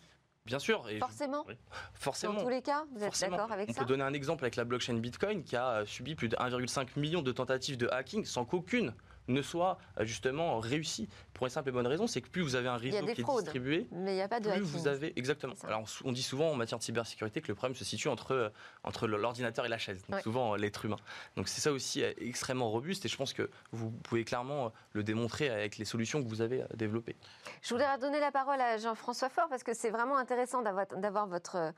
Bien 0.47 0.59
sûr. 0.59 0.89
Et 0.89 0.99
forcément. 0.99 1.45
Forcément. 1.93 2.35
Dans 2.35 2.43
tous 2.45 2.49
les 2.49 2.63
cas, 2.63 2.85
vous 2.95 3.03
êtes 3.03 3.21
d'accord 3.21 3.53
avec 3.53 3.71
ça 3.71 3.75
On 3.77 3.81
peut 3.81 3.89
donner 3.89 4.05
un 4.05 4.15
exemple 4.15 4.45
avec 4.45 4.57
la 4.57 4.65
blockchain 4.65 4.95
Bitcoin 4.95 5.45
qui 5.45 5.57
a 5.57 5.85
subi 5.85 6.15
plus 6.15 6.29
de 6.29 6.37
1,5 6.37 6.99
million 6.99 7.21
de 7.21 7.33
tentatives 7.33 7.77
de 7.77 7.87
hacking 7.89 8.25
sans 8.25 8.47
qu'aucune 8.47 8.95
ne 9.29 9.43
soit 9.43 9.79
justement 10.01 10.59
réussi 10.59 11.09
pour 11.35 11.47
une 11.47 11.51
simple 11.51 11.69
et 11.69 11.73
bonne 11.73 11.87
raison, 11.87 12.07
c'est 12.07 12.21
que 12.21 12.29
plus 12.29 12.43
vous 12.43 12.57
avez 12.57 12.69
un 12.69 12.77
réseau 12.77 13.05
qui 13.07 13.21
est 13.21 13.25
distribué, 13.25 13.87
mais 13.93 14.13
il 14.13 14.17
n'y 14.17 14.23
a 14.23 14.29
pas 14.29 14.41
de 14.41 14.51
plus 14.51 14.61
vous 14.61 14.89
avez 14.89 15.13
exactement. 15.17 15.55
Alors 15.65 15.85
on 16.05 16.13
dit 16.13 16.23
souvent 16.23 16.51
en 16.51 16.57
matière 16.57 16.79
de 16.79 16.85
cybersécurité 16.85 17.41
que 17.41 17.49
le 17.49 17.55
problème 17.55 17.77
se 17.77 17.85
situe 17.85 18.09
entre 18.09 18.53
entre 18.85 19.07
l'ordinateur 19.07 19.65
et 19.67 19.69
la 19.69 19.79
chaise, 19.79 20.03
donc 20.09 20.21
souvent 20.21 20.57
l'être 20.57 20.85
humain. 20.85 20.99
Donc 21.37 21.49
c'est 21.49 21.61
ça 21.61 21.73
aussi 21.73 22.03
extrêmement 22.03 22.71
robuste 22.71 23.05
et 23.05 23.09
je 23.09 23.17
pense 23.17 23.33
que 23.33 23.51
vous 23.73 23.91
pouvez 23.91 24.25
clairement 24.25 24.73
le 24.93 25.03
démontrer 25.03 25.49
avec 25.51 25.79
les 25.79 25.85
solutions 25.85 26.23
que 26.23 26.29
vous 26.29 26.43
avez 26.43 26.65
développées. 26.75 27.17
Je 27.63 27.75
voudrais 27.75 27.99
donner 27.99 28.21
la 28.21 28.33
parole 28.33 28.61
à 28.61 28.79
Jean-François 28.79 29.29
Faure 29.29 29.49
parce 29.49 29.63
que 29.63 29.75
c'est 29.75 29.91
vraiment 29.91 30.17
intéressant 30.17 30.63
d'avoir 30.63 31.27
votre 31.27 31.73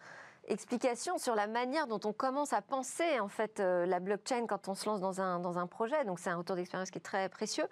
explication 0.48 1.18
sur 1.18 1.35
la 1.35 1.46
manière 1.46 1.87
dont 1.87 2.00
on 2.05 2.12
commence 2.12 2.53
à 2.53 2.62
penser 2.62 3.20
en 3.20 3.29
fait 3.29 3.61
euh, 3.61 3.87
la 3.87 4.00
blockchain 4.00 4.46
quand 4.46 4.68
on 4.68 4.74
se 4.74 4.87
lance 4.87 5.00
dans 5.00 5.20
un, 5.20 5.38
dans 5.40 5.59
un 5.59 5.66
projet. 5.66 6.05
Donc 6.05 6.18
c'est 6.18 6.31
un 6.31 6.37
retour 6.37 6.57
d'expérience 6.57 6.90
qui 6.90 6.98
est 6.98 7.03
très 7.03 7.29
précieux. 7.29 7.66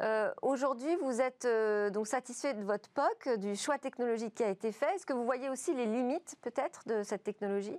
Euh, 0.00 0.32
aujourd'hui, 0.42 0.94
vous 1.02 1.20
êtes 1.20 1.44
euh, 1.44 1.90
donc 1.90 2.06
satisfait 2.06 2.54
de 2.54 2.62
votre 2.62 2.88
POC, 2.90 3.38
du 3.38 3.56
choix 3.56 3.78
technologique 3.78 4.34
qui 4.34 4.44
a 4.44 4.50
été 4.50 4.72
fait. 4.72 4.94
Est-ce 4.94 5.06
que 5.06 5.12
vous 5.12 5.24
voyez 5.24 5.48
aussi 5.48 5.74
les 5.74 5.86
limites 5.86 6.36
peut-être 6.42 6.86
de 6.86 7.02
cette 7.02 7.24
technologie? 7.24 7.78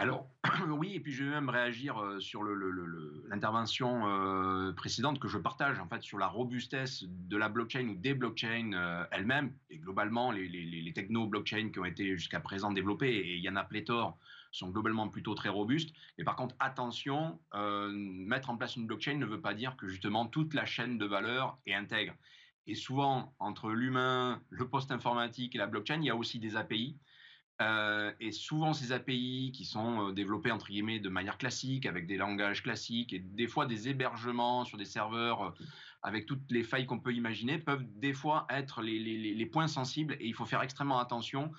Alors, 0.00 0.30
oui, 0.68 0.92
et 0.94 1.00
puis 1.00 1.12
je 1.12 1.24
vais 1.24 1.30
même 1.30 1.48
réagir 1.48 1.98
euh, 1.98 2.20
sur 2.20 2.44
l'intervention 2.44 4.06
euh, 4.06 4.72
précédente 4.72 5.18
que 5.18 5.26
je 5.26 5.38
partage, 5.38 5.80
en 5.80 5.88
fait, 5.88 6.02
sur 6.02 6.18
la 6.18 6.28
robustesse 6.28 7.02
de 7.04 7.36
la 7.36 7.48
blockchain 7.48 7.88
ou 7.88 7.96
des 7.96 8.14
blockchains 8.14 8.72
euh, 8.74 9.04
elles-mêmes, 9.10 9.52
et 9.70 9.78
globalement, 9.78 10.30
les, 10.30 10.48
les 10.48 10.92
techno-blockchains 10.92 11.70
qui 11.70 11.80
ont 11.80 11.84
été 11.84 12.16
jusqu'à 12.16 12.38
présent 12.38 12.70
développées, 12.70 13.12
et 13.12 13.34
il 13.34 13.42
y 13.42 13.48
en 13.48 13.56
a 13.56 13.64
pléthore, 13.64 14.16
sont 14.52 14.68
globalement 14.68 15.08
plutôt 15.08 15.34
très 15.34 15.48
robustes. 15.48 15.92
Mais 16.16 16.24
par 16.24 16.36
contre, 16.36 16.54
attention, 16.58 17.38
mettre 17.92 18.48
en 18.48 18.56
place 18.56 18.76
une 18.76 18.86
blockchain 18.86 19.16
ne 19.16 19.26
veut 19.26 19.42
pas 19.42 19.52
dire 19.52 19.76
que 19.76 19.86
justement 19.86 20.26
toute 20.26 20.54
la 20.54 20.64
chaîne 20.64 20.96
de 20.96 21.04
valeur 21.04 21.58
est 21.66 21.74
intègre. 21.74 22.14
Et 22.66 22.74
souvent, 22.74 23.34
entre 23.40 23.70
l'humain, 23.70 24.40
le 24.48 24.66
post-informatique 24.66 25.54
et 25.54 25.58
la 25.58 25.66
blockchain, 25.66 26.00
il 26.00 26.04
y 26.04 26.10
a 26.10 26.16
aussi 26.16 26.38
des 26.38 26.56
API. 26.56 26.96
Euh, 27.60 28.12
et 28.20 28.30
souvent, 28.30 28.72
ces 28.72 28.92
API 28.92 29.50
qui 29.52 29.64
sont 29.64 30.08
euh, 30.08 30.12
développés 30.12 30.52
entre 30.52 30.68
guillemets 30.68 31.00
de 31.00 31.08
manière 31.08 31.38
classique, 31.38 31.86
avec 31.86 32.06
des 32.06 32.16
langages 32.16 32.62
classiques 32.62 33.12
et 33.12 33.18
des 33.18 33.48
fois 33.48 33.66
des 33.66 33.88
hébergements 33.88 34.64
sur 34.64 34.78
des 34.78 34.84
serveurs 34.84 35.42
euh, 35.42 35.50
avec 36.02 36.26
toutes 36.26 36.48
les 36.50 36.62
failles 36.62 36.86
qu'on 36.86 37.00
peut 37.00 37.12
imaginer, 37.12 37.58
peuvent 37.58 37.84
des 37.96 38.12
fois 38.12 38.46
être 38.48 38.80
les, 38.80 39.00
les, 39.00 39.34
les, 39.34 39.46
points 39.46 39.66
sensibles 39.66 40.16
et 40.20 40.26
il 40.26 40.34
faut 40.34 40.46
faire 40.46 40.62
extrêmement 40.62 41.00
attention. 41.00 41.50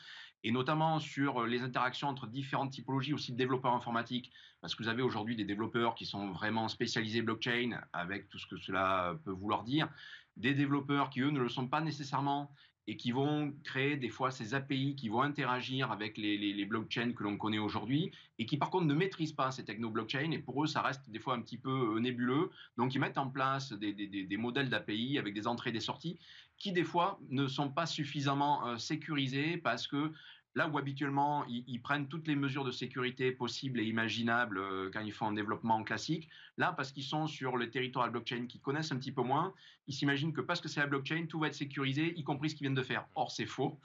Et 0.46 0.52
notamment 0.52 1.00
sur 1.00 1.46
les 1.46 1.64
interactions 1.64 2.08
entre 2.08 2.26
différentes 2.26 2.72
typologies 2.72 3.14
aussi 3.14 3.34
de 3.34 3.38
développeurs 3.38 3.74
informatiques, 3.74 4.32
parce 4.62 4.74
que 4.74 4.84
vous 4.84 4.88
avez 4.90 5.02
aujourd'hui 5.02 5.36
des 5.36 5.44
développeurs 5.44 5.96
qui 5.96 6.06
sont 6.06 6.32
vraiment 6.32 6.70
spécialisés 6.70 7.22
blockchain, 7.22 7.82
avec 7.92 8.30
tout 8.30 8.40
ce 8.40 8.48
que 8.48 8.56
cela 8.56 9.18
peut 9.26 9.32
vouloir 9.32 9.64
dire, 9.64 9.90
des 10.38 10.54
développeurs 10.54 11.10
qui, 11.10 11.20
eux, 11.20 11.30
ne 11.30 11.42
le 11.42 11.50
sont 11.50 11.68
pas 11.68 11.82
nécessairement 11.82 12.50
et 12.88 12.98
qui 12.98 13.12
vont 13.12 13.54
créer 13.64 13.98
des 13.98 14.10
fois 14.10 14.32
ces 14.32 14.54
API 14.54 14.96
qui 14.96 15.10
vont 15.10 15.22
interagir 15.22 15.92
avec 15.92 16.18
les, 16.18 16.66
blockchains 16.66 17.14
que 17.14 17.24
l'on 17.24 17.38
connaît 17.38 17.60
aujourd'hui 17.60 18.12
et 18.40 18.46
qui 18.46 18.58
par 18.58 18.70
contre 18.70 18.86
ne 18.86 18.94
maîtrisent 18.94 19.34
pas 19.34 19.52
ces 19.52 19.64
techno-blockchains 19.64 20.32
et 20.32 20.40
pour 20.40 20.64
eux 20.64 20.68
ça 20.68 20.82
reste 20.82 21.10
des 21.10 21.20
fois 21.20 21.36
un 21.36 21.42
petit 21.42 21.58
peu 21.58 21.96
euh, 21.96 22.00
nébuleux. 22.00 22.50
Donc 22.78 22.96
ils 22.96 23.00
mettent 23.00 23.18
en 23.18 23.30
place 23.30 23.74
des, 23.74 23.94
des 23.94 24.38
modèles 24.38 24.70
d'API 24.70 25.18
avec 25.18 25.34
des 25.34 25.48
entrées 25.48 25.70
et 25.70 25.74
des 25.74 25.80
sorties 25.80 26.18
qui 26.58 26.74
des 26.74 26.84
fois 26.84 27.20
ne 27.30 27.48
sont 27.48 27.70
pas 27.70 27.86
suffisamment 27.86 28.68
euh, 28.68 28.78
sécurisés 28.78 29.58
parce 29.58 29.88
que 29.88 30.12
Là 30.56 30.68
où 30.68 30.78
habituellement 30.78 31.46
ils, 31.48 31.80
prennent 31.82 32.08
toutes 32.08 32.28
les 32.28 32.36
mesures 32.36 32.64
de 32.64 32.72
sécurité 32.72 33.32
possibles 33.32 33.80
et 33.80 33.84
imaginables 33.84 34.58
euh, 34.58 34.90
quand 34.92 35.02
ils 35.02 35.12
font 35.12 35.28
un 35.28 35.34
développement 35.34 35.84
classique, 35.84 36.28
là 36.58 36.74
parce 36.74 36.92
qu'ils 36.92 37.04
sont 37.04 37.28
sur 37.28 37.56
le 37.56 37.70
territoire 37.70 38.08
de 38.08 38.12
blockchain 38.12 38.48
qu'ils 38.48 38.62
connaissent 38.62 38.92
un 38.92 38.98
petit 38.98 39.12
peu 39.12 39.22
moins, 39.22 39.54
ils 39.88 39.94
s'imaginent 39.94 40.34
que 40.34 40.42
parce 40.42 40.60
que 40.60 40.68
c'est 40.68 40.80
la 40.80 40.88
blockchain, 40.88 41.28
tout 41.28 41.40
va 41.40 41.48
être 41.48 41.56
sécurisé, 41.56 42.14
y 42.18 42.24
compris 42.24 42.50
ce 42.50 42.56
qu'ils 42.56 42.66
viennent 42.66 42.74
de 42.74 42.84
faire. 42.84 43.08
Or 43.16 43.32
c'est 43.32 43.46
faux. 43.46 43.80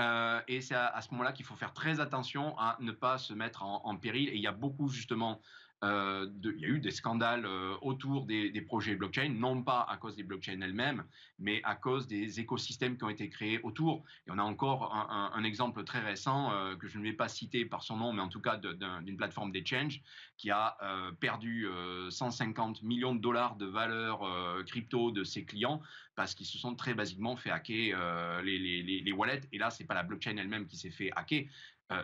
Euh, 0.00 0.40
et 0.46 0.60
c'est 0.60 0.74
à, 0.74 1.00
ce 1.00 1.10
moment-là 1.12 1.32
qu'il 1.32 1.44
faut 1.44 1.56
faire 1.56 1.72
très 1.72 2.00
attention 2.00 2.56
à 2.58 2.76
ne 2.80 2.92
pas 2.92 3.18
se 3.18 3.32
mettre 3.32 3.62
en 3.62 3.96
péril. 3.96 4.28
Et 4.28 4.36
il 4.36 4.42
y 4.42 4.46
a 4.46 4.52
beaucoup 4.52 4.88
justement 4.88 5.40
euh, 5.82 6.28
il 6.44 6.60
y 6.60 6.64
a 6.66 6.68
eu 6.68 6.78
des 6.78 6.90
scandales 6.90 7.46
euh, 7.46 7.74
autour 7.80 8.26
des, 8.26 8.50
projets 8.60 8.94
blockchain, 8.96 9.30
non 9.30 9.62
pas 9.62 9.86
à 9.88 9.96
cause 9.96 10.14
des 10.14 10.22
blockchains 10.22 10.60
elles-mêmes, 10.60 11.04
mais 11.38 11.62
à 11.64 11.74
cause 11.74 12.06
des 12.06 12.38
écosystèmes 12.38 12.98
qui 12.98 13.04
ont 13.04 13.08
été 13.08 13.30
créés 13.30 13.60
autour. 13.62 14.04
Et 14.26 14.30
on 14.30 14.38
a 14.38 14.42
encore 14.42 14.94
un, 14.94 15.42
exemple 15.44 15.82
très 15.84 16.00
récent 16.00 16.52
euh, 16.52 16.76
que 16.76 16.86
je 16.86 16.98
ne 16.98 17.04
vais 17.04 17.14
pas 17.14 17.28
citer 17.28 17.64
par 17.64 17.82
son 17.82 17.96
nom, 17.96 18.12
mais 18.12 18.20
en 18.20 18.28
tout 18.28 18.42
cas 18.42 18.58
d'une 18.58 19.16
plateforme 19.16 19.52
d'exchange 19.52 20.02
qui 20.36 20.50
a 20.50 20.76
perdu 21.20 21.66
150 22.08 22.82
millions 22.82 23.14
de 23.14 23.20
dollars 23.20 23.56
de 23.56 23.66
valeur 23.66 24.20
crypto 24.66 25.10
de 25.10 25.24
ses 25.24 25.44
clients 25.44 25.82
parce 26.14 26.34
qu'ils 26.34 26.46
se 26.46 26.58
sont 26.58 26.74
très 26.74 26.94
basiquement 26.94 27.36
fait 27.36 27.50
hacker 27.50 28.42
les, 28.42 29.12
wallets. 29.12 29.42
Et 29.52 29.58
là, 29.58 29.70
c'est 29.70 29.84
pas 29.84 29.94
la 29.94 30.02
blockchain 30.02 30.36
elle-même 30.36 30.66
qui 30.66 30.76
s'est 30.76 30.90
fait 30.90 31.10
hacker, 31.14 31.44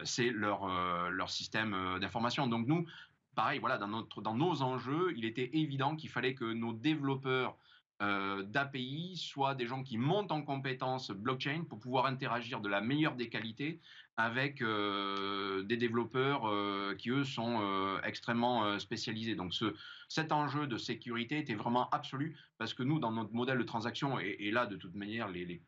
c'est 0.05 0.31
leur, 0.31 0.69
leur 1.11 1.31
système 1.31 1.99
d'information. 2.01 2.47
Donc 2.47 2.67
nous, 2.67 2.87
pareil, 3.37 3.61
voilà, 3.61 3.79
dans, 3.79 3.87
notre, 3.87 4.23
dans 4.23 4.35
nos 4.35 4.63
enjeux, 4.63 5.13
il 5.17 5.25
était 5.25 5.51
évident 5.53 5.95
qu'il 5.95 6.11
fallait 6.11 6.35
que 6.35 6.53
nos 6.53 6.73
développeurs 6.73 7.57
euh, 8.03 8.43
d'API 8.43 9.17
soient 9.17 9.55
des 9.55 9.67
gens 9.67 9.83
qui 9.83 9.97
montent 9.97 10.33
en 10.33 10.43
compétences 10.43 11.11
blockchain 11.11 11.65
pour 11.69 11.79
pouvoir 11.79 12.07
interagir 12.07 12.61
de 12.61 12.69
la 12.69 12.81
meilleure 12.81 13.15
des 13.15 13.29
qualités 13.29 13.81
avec 14.19 14.61
euh, 14.61 15.63
des 15.63 15.77
développeurs 15.77 16.47
euh, 16.47 16.95
qui, 16.97 17.11
eux, 17.11 17.25
sont 17.25 17.61
extrêmement 18.05 18.79
spécialisés. 18.79 19.35
Donc 19.35 19.55
ce, 19.55 19.75
cet 20.09 20.33
enjeu 20.33 20.67
de 20.67 20.79
sécurité 20.79 21.39
était 21.39 21.55
vraiment 21.55 21.89
absolu 21.91 22.37
parce 22.59 22.75
que 22.75 22.83
nous, 22.83 22.99
dans 22.99 23.13
notre 23.13 23.33
modèle 23.33 23.59
de 23.59 23.63
transaction, 23.63 24.19
et, 24.19 24.51
là, 24.51 24.67
de 24.67 24.77
toute 24.77 24.95
manière, 24.95 25.29
les, 25.29 25.63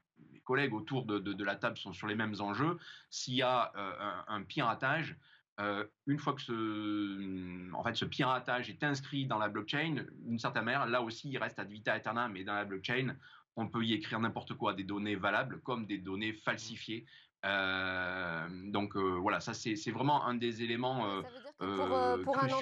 collègues 0.44 0.72
autour 0.72 1.04
de, 1.04 1.44
la 1.44 1.56
table 1.56 1.76
sont 1.76 1.92
sur 1.92 2.06
les 2.06 2.14
mêmes 2.14 2.34
enjeux, 2.40 2.78
s'il 3.10 3.34
y 3.34 3.42
a 3.42 3.70
un 4.28 4.42
piratage, 4.42 5.14
euh, 5.60 5.84
une 6.06 6.18
fois 6.18 6.34
que 6.34 6.42
ce, 6.42 7.74
en 7.74 7.82
fait, 7.82 7.94
ce 7.94 8.04
piratage 8.04 8.70
est 8.70 8.84
inscrit 8.84 9.26
dans 9.26 9.38
la 9.38 9.48
blockchain, 9.48 10.04
d'une 10.20 10.38
certaine 10.38 10.64
manière, 10.64 10.86
là 10.86 11.02
aussi, 11.02 11.28
il 11.30 11.38
reste 11.38 11.58
ad 11.58 11.68
vita 11.68 11.94
aeternam, 11.94 12.32
mais 12.32 12.44
dans 12.44 12.54
la 12.54 12.64
blockchain, 12.64 13.16
on 13.56 13.66
peut 13.66 13.84
y 13.84 13.92
écrire 13.92 14.20
n'importe 14.20 14.54
quoi, 14.54 14.72
des 14.72 14.84
données 14.84 15.16
valables 15.16 15.60
comme 15.62 15.86
des 15.86 15.98
données 15.98 16.32
falsifiées. 16.32 17.06
Euh, 17.44 18.48
donc 18.66 18.96
euh, 18.96 19.16
voilà, 19.20 19.38
ça 19.38 19.54
c'est 19.54 19.90
vraiment 19.90 20.26
un 20.26 20.34
des 20.34 20.62
éléments. 20.62 21.22
pour, 21.58 21.66
pour, 22.24 22.38
un 22.38 22.58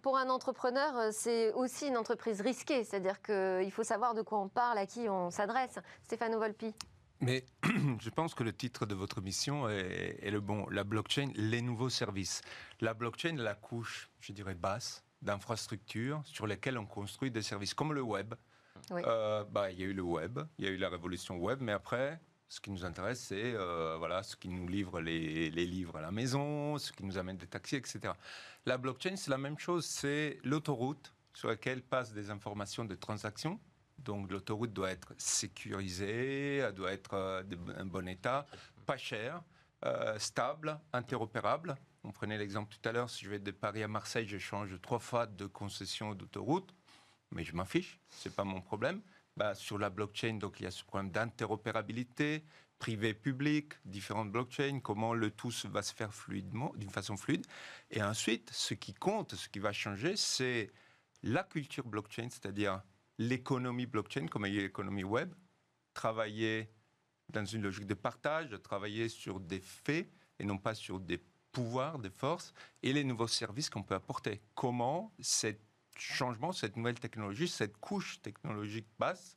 pour, 0.00 0.16
un 0.16 0.28
entrepreneur, 0.28 1.12
c'est 1.12 1.52
aussi 1.52 1.88
une 1.88 1.96
entreprise 1.96 2.40
risquée, 2.40 2.84
c'est-à-dire 2.84 3.20
qu'il 3.22 3.70
faut 3.72 3.84
savoir 3.84 4.14
de 4.14 4.22
quoi 4.22 4.40
on 4.40 4.48
parle, 4.48 4.78
à 4.78 4.86
qui 4.86 5.08
on 5.08 5.30
s'adresse. 5.30 5.78
Stéphano 6.04 6.38
Volpi. 6.38 6.72
Mais 7.22 7.44
je 8.00 8.10
pense 8.10 8.34
que 8.34 8.42
le 8.42 8.52
titre 8.52 8.84
de 8.84 8.96
votre 8.96 9.20
mission 9.20 9.68
est, 9.68 10.28
le 10.30 10.40
bon. 10.40 10.68
La 10.70 10.82
blockchain, 10.82 11.30
les 11.36 11.62
nouveaux 11.62 11.88
services. 11.88 12.42
La 12.80 12.94
blockchain, 12.94 13.36
la 13.36 13.54
couche, 13.54 14.10
je 14.20 14.32
dirais, 14.32 14.56
basse 14.56 15.04
d'infrastructures 15.22 16.20
sur 16.24 16.48
lesquelles 16.48 16.76
on 16.76 16.84
construit 16.84 17.30
des 17.30 17.42
services, 17.42 17.74
comme 17.74 17.92
le 17.92 18.02
web. 18.02 18.34
Euh, 18.90 19.44
bah, 19.44 19.70
il 19.70 19.78
y 19.78 19.84
a 19.84 19.86
eu 19.86 19.92
le 19.92 20.02
web, 20.02 20.40
il 20.58 20.64
y 20.64 20.68
a 20.68 20.72
eu 20.72 20.76
la 20.76 20.88
révolution 20.88 21.38
web, 21.38 21.60
mais 21.60 21.70
après, 21.70 22.20
ce 22.48 22.60
qui 22.60 22.72
nous 22.72 22.84
intéresse, 22.84 23.20
c'est 23.20 23.54
euh, 23.54 23.94
voilà, 23.98 24.24
ce 24.24 24.34
qui 24.34 24.48
nous 24.48 24.66
livre 24.66 25.00
les, 25.00 25.48
les, 25.50 25.64
livres 25.64 25.96
à 25.98 26.00
la 26.00 26.10
maison, 26.10 26.76
ce 26.76 26.90
qui 26.90 27.04
nous 27.04 27.16
amène 27.16 27.36
des 27.36 27.46
taxis, 27.46 27.76
etc. 27.76 28.12
La 28.66 28.78
blockchain, 28.78 29.14
c'est 29.14 29.30
la 29.30 29.38
même 29.38 29.58
chose, 29.60 29.86
c'est 29.86 30.38
l'autoroute 30.42 31.14
sur 31.34 31.46
laquelle 31.46 31.82
passent 31.82 32.12
des 32.12 32.30
informations 32.30 32.84
de 32.84 32.96
transactions 32.96 33.60
donc 33.98 34.30
l'autoroute 34.30 34.72
doit 34.72 34.90
être 34.90 35.14
sécurisée, 35.18 36.56
elle 36.58 36.74
doit 36.74 36.92
être 36.92 37.14
euh, 37.14 37.42
en 37.78 37.86
bon 37.86 38.08
état, 38.08 38.46
pas 38.86 38.96
cher, 38.96 39.42
euh, 39.84 40.18
stable, 40.18 40.78
interopérable. 40.92 41.76
On 42.04 42.10
prenait 42.10 42.38
l'exemple 42.38 42.74
tout 42.74 42.88
à 42.88 42.92
l'heure, 42.92 43.10
si 43.10 43.24
je 43.24 43.30
vais 43.30 43.38
de 43.38 43.50
Paris 43.50 43.82
à 43.82 43.88
Marseille, 43.88 44.26
je 44.26 44.38
change 44.38 44.80
trois 44.80 44.98
fois 44.98 45.26
de 45.26 45.46
concession 45.46 46.14
d'autoroute, 46.14 46.74
mais 47.30 47.44
je 47.44 47.54
m'en 47.54 47.64
fiche, 47.64 48.00
c'est 48.10 48.34
pas 48.34 48.44
mon 48.44 48.60
problème. 48.60 49.00
Bah, 49.36 49.54
sur 49.54 49.78
la 49.78 49.88
blockchain, 49.88 50.34
donc 50.34 50.60
il 50.60 50.64
y 50.64 50.66
a 50.66 50.70
ce 50.70 50.84
problème 50.84 51.10
d'interopérabilité, 51.10 52.44
privé-public, 52.78 53.74
différentes 53.84 54.30
blockchains, 54.30 54.80
comment 54.80 55.14
le 55.14 55.30
tout 55.30 55.52
va 55.70 55.82
se 55.82 55.94
faire 55.94 56.12
fluidement, 56.12 56.72
d'une 56.76 56.90
façon 56.90 57.16
fluide. 57.16 57.46
Et 57.90 58.02
ensuite, 58.02 58.50
ce 58.52 58.74
qui 58.74 58.92
compte, 58.92 59.34
ce 59.36 59.48
qui 59.48 59.58
va 59.58 59.72
changer, 59.72 60.16
c'est 60.16 60.70
la 61.22 61.44
culture 61.44 61.86
blockchain, 61.86 62.28
c'est-à-dire 62.28 62.82
l'économie 63.28 63.86
blockchain 63.86 64.26
comme 64.26 64.46
l'économie 64.46 65.04
web, 65.04 65.32
travailler 65.94 66.72
dans 67.28 67.44
une 67.44 67.62
logique 67.62 67.86
de 67.86 67.94
partage, 67.94 68.50
travailler 68.62 69.08
sur 69.08 69.40
des 69.40 69.60
faits 69.60 70.08
et 70.38 70.44
non 70.44 70.58
pas 70.58 70.74
sur 70.74 71.00
des 71.00 71.22
pouvoirs, 71.52 71.98
des 71.98 72.10
forces, 72.10 72.52
et 72.82 72.92
les 72.92 73.04
nouveaux 73.04 73.28
services 73.28 73.70
qu'on 73.70 73.82
peut 73.82 73.94
apporter. 73.94 74.40
Comment 74.54 75.12
ce 75.20 75.48
changement, 75.96 76.52
cette 76.52 76.76
nouvelle 76.76 76.98
technologie, 76.98 77.48
cette 77.48 77.76
couche 77.76 78.20
technologique 78.22 78.86
basse 78.98 79.36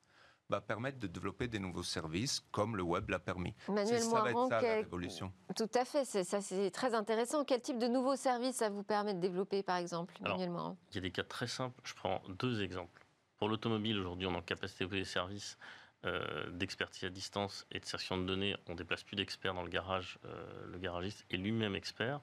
va 0.50 0.62
permettre 0.62 1.00
de 1.00 1.08
développer 1.08 1.48
des 1.48 1.60
nouveaux 1.60 1.84
services 1.84 2.40
comme 2.52 2.78
le 2.78 2.84
web 2.84 3.10
l'a 3.10 3.20
permis? 3.20 3.54
Manuel 3.68 4.02
ça, 4.02 4.22
va 4.22 4.30
être 4.30 4.48
ça, 4.48 4.60
révolution. 4.60 5.34
Tout 5.56 5.70
à 5.74 5.86
fait, 5.86 6.06
ça 6.06 6.42
c'est 6.42 6.72
très 6.72 6.94
intéressant. 6.94 7.44
Quel 7.44 7.62
type 7.62 7.80
de 7.80 7.88
nouveaux 7.88 8.16
services 8.16 8.58
ça 8.58 8.70
vous 8.70 8.84
permet 8.84 9.14
de 9.14 9.20
développer 9.20 9.64
par 9.64 9.78
exemple, 9.78 10.14
Manuel 10.22 10.52
Il 10.92 10.96
y 10.96 10.98
a 11.00 11.02
des 11.02 11.12
cas 11.12 11.24
très 11.24 11.48
simples. 11.48 11.82
Je 11.84 11.94
prends 11.94 12.22
deux 12.30 12.62
exemples. 12.62 13.05
Pour 13.38 13.50
l'automobile, 13.50 14.00
aujourd'hui, 14.00 14.28
on 14.28 14.34
est 14.34 14.38
en 14.38 14.42
capacité 14.42 14.86
de 14.86 14.90
des 14.92 15.06
services 15.06 15.58
euh, 16.06 16.50
d'expertise 16.52 17.06
à 17.06 17.10
distance 17.10 17.66
et 17.72 17.80
de 17.80 17.86
session 17.86 18.18
de 18.18 18.26
données. 18.26 18.56
On 18.68 18.76
déplace 18.76 19.04
plus 19.04 19.16
d'experts 19.16 19.54
dans 19.54 19.64
le 19.64 19.70
garage. 19.70 20.20
Euh, 20.26 20.66
le 20.68 20.78
garagiste 20.78 21.26
est 21.32 21.38
lui-même 21.38 21.76
expert. 21.76 22.22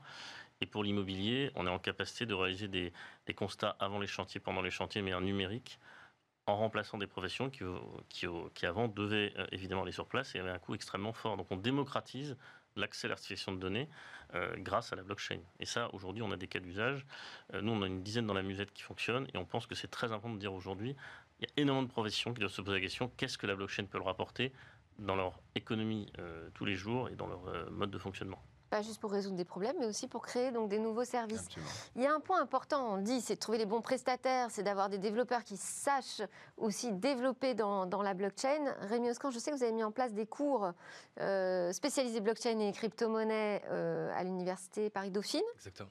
Et 0.61 0.67
pour 0.67 0.85
l'immobilier, 0.85 1.51
on 1.57 1.67
est 1.67 1.71
en 1.71 1.81
capacité 1.81 2.25
de 2.25 2.35
réaliser 2.35 2.69
des, 2.69 2.93
constats 3.35 3.77
avant 3.81 3.99
les 3.99 4.07
chantiers, 4.07 4.41
pendant 4.41 4.63
les 4.63 4.71
chantiers, 4.71 5.03
mais 5.03 5.13
en 5.13 5.21
numérique, 5.21 5.81
en 6.47 6.57
remplaçant 6.57 6.97
des 6.97 7.09
professions 7.09 7.51
qui, 7.51 7.65
qui, 8.09 8.27
qui 8.55 8.67
avant 8.67 8.87
devaient 8.87 9.33
euh, 9.37 9.47
évidemment 9.51 9.83
aller 9.83 9.93
sur 9.93 10.07
place 10.07 10.35
et 10.37 10.39
avaient 10.39 10.51
un 10.51 10.61
coût 10.61 10.77
extrêmement 10.77 11.13
fort. 11.13 11.37
Donc 11.37 11.49
on 11.51 11.57
démocratise 11.57 12.37
l'accès 12.77 13.07
à 13.07 13.09
l'artificialisation 13.09 13.53
de 13.53 13.59
données 13.59 13.89
euh, 14.35 14.55
grâce 14.59 14.93
à 14.93 14.97
la 14.97 15.03
blockchain. 15.03 15.41
Et 15.61 15.67
ça, 15.67 15.93
aujourd'hui, 15.95 16.23
on 16.23 16.31
a 16.31 16.37
des 16.37 16.49
cas 16.49 16.61
d'usage. 16.61 17.05
Euh, 17.55 17.61
nous, 17.61 17.73
on 17.73 17.83
a 17.83 17.87
une 17.87 18.03
dizaine 18.03 18.27
dans 18.27 18.35
la 18.35 18.43
musette 18.43 18.73
qui 18.73 18.83
fonctionnent 18.83 19.27
et 19.35 19.37
on 19.37 19.45
pense 19.45 19.67
que 19.67 19.75
c'est 19.75 19.91
très 19.91 20.13
important 20.13 20.35
de 20.35 20.41
dire 20.41 20.53
aujourd'hui, 20.53 20.97
il 21.41 21.45
y 21.45 21.47
a 21.47 21.63
énormément 21.63 21.87
de 21.87 21.93
professions 21.93 22.33
qui 22.33 22.41
doivent 22.41 22.53
se 22.53 22.63
poser 22.63 22.77
la 22.77 22.83
question, 22.83 23.11
qu'est-ce 23.17 23.37
que 23.37 23.47
la 23.47 23.57
blockchain 23.57 23.85
peut 23.85 23.99
leur 23.99 24.09
apporter 24.09 24.53
dans 24.99 25.17
leur 25.17 25.41
économie 25.55 26.13
euh, 26.19 26.49
tous 26.55 26.65
les 26.65 26.75
jours 26.75 27.09
et 27.09 27.17
dans 27.17 27.27
leur 27.27 27.71
mode 27.71 27.91
de 27.91 27.99
fonctionnement 27.99 28.43
pas 28.73 28.81
juste 28.81 29.03
pour 29.03 29.13
résoudre 29.13 29.37
des 29.37 29.45
problèmes, 29.45 29.77
mais 29.79 29.87
aussi 29.87 30.09
pour 30.09 30.23
créer 30.23 30.51
donc 30.51 30.71
des 30.71 30.79
nouveaux 30.79 31.05
services. 31.05 31.47
Il 31.95 32.01
y 32.01 32.07
a 32.07 32.15
un 32.15 32.21
point 32.21 32.41
important, 32.41 32.95
on 32.95 32.97
dit, 32.97 33.21
c'est 33.21 33.35
de 33.35 33.39
trouver 33.39 33.59
les 33.59 33.67
bons 33.67 33.83
prestataires, 33.83 34.51
c'est 34.51 34.63
d'avoir 34.63 34.89
des 34.89 34.97
développeurs 34.97 35.45
qui 35.45 35.59
sachent 35.59 36.23
aussi 36.57 36.91
développer 36.91 37.53
dans, 37.53 37.85
la 38.03 38.15
blockchain. 38.15 38.75
Rémi 38.81 39.11
Oscan, 39.11 39.31
je 39.31 39.39
sais 39.39 39.51
que 39.51 39.57
vous 39.57 39.63
avez 39.63 39.73
mis 39.73 39.85
en 39.85 39.93
place 39.93 40.15
des 40.15 40.25
cours 40.25 40.73
euh, 41.21 41.71
spécialisés 41.73 42.21
blockchain 42.21 42.59
et 42.61 42.73
crypto-monnaie 42.73 43.63
euh, 43.71 44.11
à 44.17 44.25
l'université 44.25 44.89
Paris-Dauphine. 44.89 45.43
Exactement. 45.57 45.91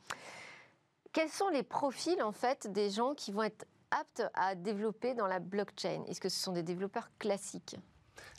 Quels 1.13 1.29
sont 1.29 1.49
les 1.49 1.61
profils 1.63 2.23
en 2.23 2.31
fait 2.31 2.65
des 2.71 2.89
gens 2.89 3.13
qui 3.13 3.31
vont 3.31 3.43
être 3.43 3.65
aptes 3.91 4.23
à 4.33 4.55
développer 4.55 5.13
dans 5.13 5.27
la 5.27 5.37
blockchain? 5.37 6.03
Est-ce 6.07 6.19
que 6.19 6.29
ce 6.29 6.39
sont 6.41 6.53
des 6.53 6.63
développeurs 6.63 7.11
classiques? 7.19 7.75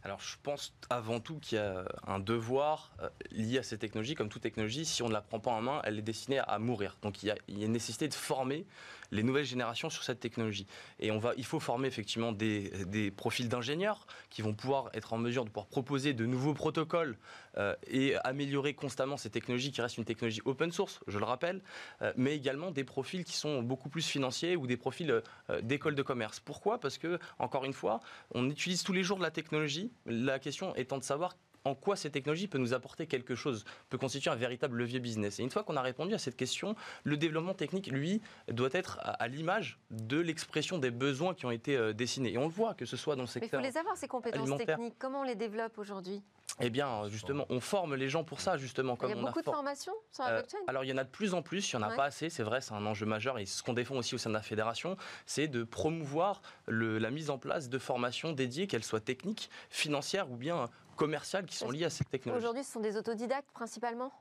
Alors 0.05 0.21
je 0.21 0.37
pense 0.43 0.75
avant 0.91 1.21
tout 1.21 1.39
qu'il 1.39 1.59
y 1.59 1.61
a 1.61 1.85
un 2.07 2.19
devoir 2.19 2.93
euh, 3.01 3.09
lié 3.31 3.59
à 3.59 3.63
ces 3.63 3.79
technologies. 3.79 4.15
Comme 4.15 4.29
toute 4.29 4.43
technologie, 4.43 4.85
si 4.85 5.03
on 5.03 5.09
ne 5.09 5.13
la 5.13 5.21
prend 5.21 5.39
pas 5.39 5.53
en 5.53 5.63
main, 5.63 5.81
elle 5.85 5.99
est 5.99 6.03
destinée 6.03 6.41
à 6.41 6.59
mourir. 6.59 6.97
Donc 7.03 7.23
il 7.23 7.27
y 7.27 7.31
a, 7.31 7.37
il 7.49 7.59
y 7.59 7.63
a 7.63 7.67
une 7.67 7.73
nécessité 7.73 8.09
de 8.09 8.15
former 8.15 8.67
les 9.13 9.23
nouvelles 9.23 9.45
générations 9.45 9.91
sur 9.91 10.03
cette 10.03 10.19
technologie. 10.19 10.67
Et 10.99 11.13
on 11.13 11.19
va, 11.19 11.35
il 11.37 11.45
faut 11.45 11.61
former 11.61 11.87
effectivement 11.87 12.33
des, 12.33 13.13
profils 13.17 13.49
d'ingénieurs 13.49 14.07
qui 14.31 14.43
vont 14.43 14.55
pouvoir 14.55 14.91
être 14.95 15.13
en 15.13 15.19
mesure 15.19 15.45
de 15.45 15.51
pouvoir 15.51 15.67
proposer 15.67 16.15
de 16.15 16.27
nouveaux 16.27 16.55
protocoles 16.55 17.19
euh, 17.59 17.77
et 17.87 18.17
améliorer 18.25 18.75
constamment 18.75 19.17
ces 19.17 19.31
technologies 19.31 19.71
qui 19.71 19.81
restent 19.81 19.99
une 19.99 20.05
technologie 20.05 20.41
open 20.45 20.73
source, 20.73 21.01
je 21.07 21.19
le 21.19 21.25
rappelle, 21.25 21.63
euh, 22.01 22.13
mais 22.17 22.35
également 22.35 22.71
des 22.71 22.85
profils 22.85 23.25
qui 23.25 23.37
sont 23.37 23.63
beaucoup 23.63 23.91
plus 23.91 24.07
financiers 24.07 24.57
ou 24.57 24.67
des 24.67 24.79
profils 24.79 25.11
euh, 25.11 25.61
d'école 25.61 25.95
de 25.95 26.03
commerce. 26.03 26.41
Pourquoi? 26.41 26.81
Parce 26.81 26.97
que, 26.97 27.19
encore 27.39 27.65
une 27.65 27.75
fois, 27.75 28.01
on 28.35 28.49
utilise 28.49 28.83
tous 28.83 28.95
les 28.95 29.03
jours 29.03 29.19
de 29.19 29.23
la 29.23 29.31
technologie. 29.31 29.93
La 30.07 30.39
question 30.39 30.75
étant 30.75 30.97
de 30.97 31.05
savoir 31.05 31.37
en 31.65 31.75
quoi 31.75 31.97
ces 31.97 32.11
technologies 32.11 32.49
peuvent 32.49 32.61
nous 32.61 32.75
apporter 32.75 33.07
quelque 33.07 33.35
chose, 33.35 33.65
peut 33.89 33.99
constituer 33.99 34.31
un 34.31 34.37
véritable 34.37 34.79
levier 34.79 35.01
business. 35.01 35.39
Et 35.39 35.43
une 35.43 35.51
fois 35.51 35.63
qu'on 35.63 35.77
a 35.77 35.83
répondu 35.83 36.15
à 36.15 36.19
cette 36.19 36.37
question, 36.37 36.75
le 37.05 37.17
développement 37.17 37.55
technique, 37.55 37.89
lui, 37.89 38.21
doit 38.49 38.71
être 38.73 38.99
à, 39.03 39.29
l'image 39.29 39.79
de 39.91 40.19
l'expression 40.19 40.79
des 40.79 40.91
besoins 40.91 41.35
qui 41.35 41.47
ont 41.47 41.51
été 41.51 41.77
euh, 41.77 41.93
dessinés. 41.93 42.33
Et 42.33 42.39
on 42.39 42.47
le 42.47 42.53
voit, 42.53 42.75
que 42.75 42.85
ce 42.85 42.97
soit 42.97 43.17
dans 43.17 43.23
le 43.23 43.29
secteur. 43.29 43.61
Mais 43.61 43.69
il 43.69 43.71
faut 43.71 43.75
les 43.75 43.79
avoir, 43.79 43.97
ces 43.97 44.09
compétences 44.09 44.57
techniques. 44.59 44.95
Comment 44.99 45.21
on 45.21 45.25
les 45.25 45.35
développe 45.35 45.79
aujourd'hui? 45.79 46.23
Eh 46.61 46.71
bien, 46.71 47.09
justement, 47.09 47.47
on 47.49 47.61
forme 47.61 47.95
les 47.95 48.09
gens 48.09 48.25
pour 48.25 48.41
ça, 48.41 48.57
justement. 48.57 48.97
Comme 48.97 49.11
il 49.11 49.17
y 49.17 49.19
a 49.19 49.23
beaucoup 49.23 49.41
de 49.41 49.45
formations 49.45 49.95
sur 50.11 50.25
la 50.25 50.31
euh, 50.31 50.39
blockchain 50.39 50.59
Alors, 50.67 50.85
il 50.85 50.91
y 50.91 50.93
en 50.93 50.99
a 50.99 51.05
de 51.05 51.09
plus 51.09 51.35
en 51.35 51.43
plus, 51.43 51.73
il 51.73 51.77
n'y 51.77 51.85
en 51.85 51.89
a 51.89 51.95
pas 51.95 52.05
assez, 52.05 52.31
c'est 52.31 52.43
vrai, 52.43 52.61
c'est 52.61 52.75
un 52.75 52.85
enjeu 52.87 53.07
majeur. 53.07 53.39
Et 53.39 53.47
ce 53.47 53.63
qu'on 53.63 53.73
défend 53.73 53.97
aussi 53.97 54.15
au 54.15 54.19
sein 54.19 54.31
de 54.31 54.35
la 54.35 54.43
fédération, 54.43 54.97
c'est 55.27 55.49
de 55.49 55.65
promouvoir 55.65 56.43
la 56.69 57.11
mise 57.11 57.31
en 57.31 57.39
place 57.39 57.69
de 57.69 57.79
formations 57.79 58.33
dédiées, 58.33 58.67
qu'elles 58.67 58.85
soient 58.85 59.01
techniques, 59.01 59.51
financières 59.71 60.31
ou 60.31 60.37
bien 60.37 60.69
commerciales, 60.97 61.47
qui 61.47 61.57
sont 61.57 61.71
liées 61.71 61.85
à 61.85 61.91
cette 61.91 62.11
technologie. 62.11 62.45
Aujourd'hui, 62.45 62.65
ce 62.65 62.73
sont 62.73 62.81
des 62.81 62.97
autodidactes 62.97 63.51
principalement? 63.53 64.13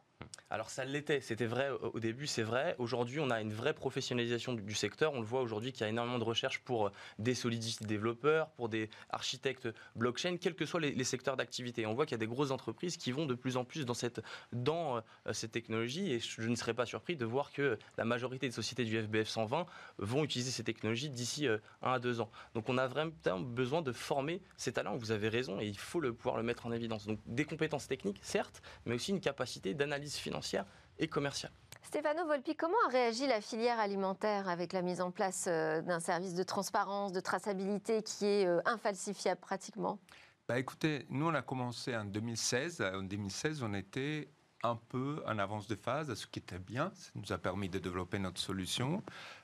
Alors 0.50 0.70
ça 0.70 0.84
l'était, 0.84 1.22
c'était 1.22 1.46
vrai 1.46 1.70
au 1.70 2.00
début, 2.00 2.28
c'est 2.28 2.44
vrai. 2.44 2.76
Aujourd'hui, 2.78 3.20
on 3.20 3.30
a 3.30 3.42
une 3.42 3.54
vraie 3.54 3.74
professionnalisation 3.74 4.54
du, 4.54 4.76
secteur. 4.76 5.14
On 5.14 5.20
le 5.20 5.26
voit 5.26 5.42
aujourd'hui 5.42 5.72
qu'il 5.72 5.82
y 5.82 5.84
a 5.86 5.90
énormément 5.90 6.20
de 6.20 6.24
recherches 6.24 6.60
pour 6.60 6.88
euh, 6.88 6.92
des 7.20 7.36
solidity 7.36 7.86
développeurs, 7.86 8.50
pour 8.52 8.70
des 8.70 8.90
architectes 9.10 9.70
blockchain, 9.96 10.38
quels 10.38 10.56
que 10.56 10.66
soient 10.66 10.80
les, 10.80 11.04
secteurs 11.04 11.38
d'activité. 11.38 11.86
On 11.86 11.94
voit 11.94 12.06
qu'il 12.06 12.14
y 12.14 12.16
a 12.16 12.26
des 12.26 12.28
grosses 12.28 12.52
entreprises 12.52 12.98
qui 12.98 13.12
vont 13.12 13.26
de 13.26 13.34
plus 13.34 13.58
en 13.58 13.66
plus 13.66 13.86
dans 13.86 13.94
cette, 13.94 14.22
dans, 14.52 14.98
euh, 14.98 15.02
cette 15.34 15.52
technologie 15.52 16.12
et 16.12 16.20
je 16.20 16.42
ne 16.48 16.56
serais 16.56 16.74
pas 16.74 16.86
surpris 16.86 17.16
de 17.16 17.26
voir 17.26 17.52
que 17.52 17.78
la 17.98 18.06
majorité 18.06 18.48
des 18.48 18.54
sociétés 18.54 18.86
du 18.86 19.02
FBF 19.02 19.28
120 19.28 19.66
vont 19.98 20.24
utiliser 20.24 20.52
ces 20.52 20.64
technologies 20.64 21.10
d'ici 21.10 21.48
euh, 21.48 21.58
un 21.82 21.94
à 21.94 22.00
deux 22.00 22.22
ans. 22.22 22.30
Donc 22.56 22.70
on 22.70 22.78
a 22.78 22.88
vraiment 22.88 23.12
besoin 23.40 23.82
de 23.82 23.92
former 23.92 24.42
ces 24.58 24.74
talents. 24.74 24.96
Vous 24.98 25.12
avez 25.12 25.30
raison 25.30 25.60
et 25.60 25.68
il 25.68 25.78
faut 25.78 26.00
le, 26.00 26.14
pouvoir 26.14 26.38
le 26.38 26.44
mettre 26.44 26.66
en 26.66 26.72
évidence. 26.72 27.08
Donc 27.08 27.20
des 27.26 27.46
compétences 27.46 27.88
techniques, 27.88 28.20
certes, 28.22 28.62
mais 28.86 28.96
aussi 28.96 29.12
une 29.12 29.22
capacité 29.22 29.74
d'analyse 29.74 30.11
financière 30.18 30.66
et 31.00 31.08
commerciale. 31.08 31.52
Stéphano 31.84 32.26
Volpi, 32.26 32.56
comment 32.56 32.78
a 32.88 32.92
réagi 32.92 33.28
la 33.28 33.42
filière 33.42 33.80
alimentaire 33.80 34.48
avec 34.48 34.72
la 34.72 34.82
mise 34.82 35.02
en 35.02 35.12
place 35.12 35.46
euh, 35.48 35.82
d'un 35.82 36.00
service 36.00 36.36
de 36.36 36.44
transparence, 36.44 37.12
de 37.12 37.20
traçabilité 37.20 38.02
qui 38.04 38.26
est 38.26 38.46
euh, 38.46 38.62
infalsifiable 38.66 39.42
pratiquement? 39.42 40.00
Bah 40.48 40.58
écoutez, 40.58 41.06
nous 41.10 41.28
on 41.28 41.34
a 41.34 41.42
commencé 41.42 41.96
en 41.96 42.06
2016. 42.06 42.82
En 42.82 43.04
2016, 43.04 43.64
on 43.64 43.74
était 43.74 44.30
un 44.64 44.76
peu 44.76 45.24
en 45.26 45.40
avance 45.40 45.68
de 45.68 45.76
phase, 45.76 46.14
ce 46.14 46.28
qui 46.28 46.40
était 46.40 46.60
bien. 46.60 46.92
Ça 46.96 47.12
nous 47.16 47.32
a 47.32 47.38
permis 47.38 47.70
de 47.70 47.80
développer 47.80 48.20
notre 48.20 48.40
solution. 48.40 49.04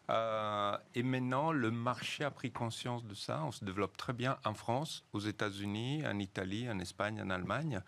Euh, 0.10 0.78
et 0.96 1.04
maintenant, 1.04 1.52
le 1.52 1.72
marché 1.72 2.24
a 2.24 2.32
pris 2.32 2.52
conscience 2.52 3.04
de 3.04 3.14
ça. 3.14 3.44
On 3.44 3.52
se 3.52 3.66
développe 3.66 3.98
très 3.98 4.14
bien 4.14 4.38
en 4.46 4.54
France, 4.54 5.06
aux 5.14 5.20
États-Unis, 5.20 6.04
en 6.06 6.20
Italie, 6.20 6.70
en 6.70 6.80
Espagne, 6.80 7.22
en 7.22 7.30
Allemagne. 7.30 7.82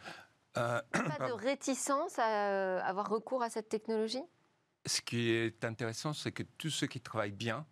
Euh, 0.57 0.81
pas 0.91 1.27
de 1.27 1.33
réticence 1.33 2.17
à 2.17 2.49
euh, 2.49 2.81
avoir 2.81 3.09
recours 3.09 3.43
à 3.43 3.49
cette 3.49 3.69
technologie? 3.69 4.23
Ce 4.85 5.01
qui 5.01 5.29
est 5.29 5.63
intéressant, 5.63 6.13
c'est 6.13 6.31
que 6.31 6.43
tous 6.57 6.69
ceux 6.69 6.87
qui 6.87 7.01
travaillent 7.01 7.31
bien 7.31 7.65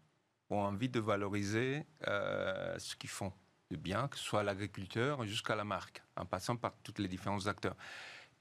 ont 0.49 0.59
envie 0.59 0.89
de 0.89 0.99
valoriser 0.99 1.85
euh, 2.07 2.77
ce 2.77 2.95
qu'ils 2.95 3.09
font 3.09 3.33
de 3.71 3.77
bien, 3.77 4.07
que 4.07 4.17
ce 4.17 4.23
soit 4.23 4.43
l'agriculteur 4.43 5.25
jusqu'à 5.25 5.55
la 5.55 5.63
marque, 5.63 6.03
en 6.15 6.25
passant 6.25 6.55
par 6.55 6.73
tous 6.83 7.01
les 7.01 7.07
différents 7.07 7.47
acteurs. 7.47 7.75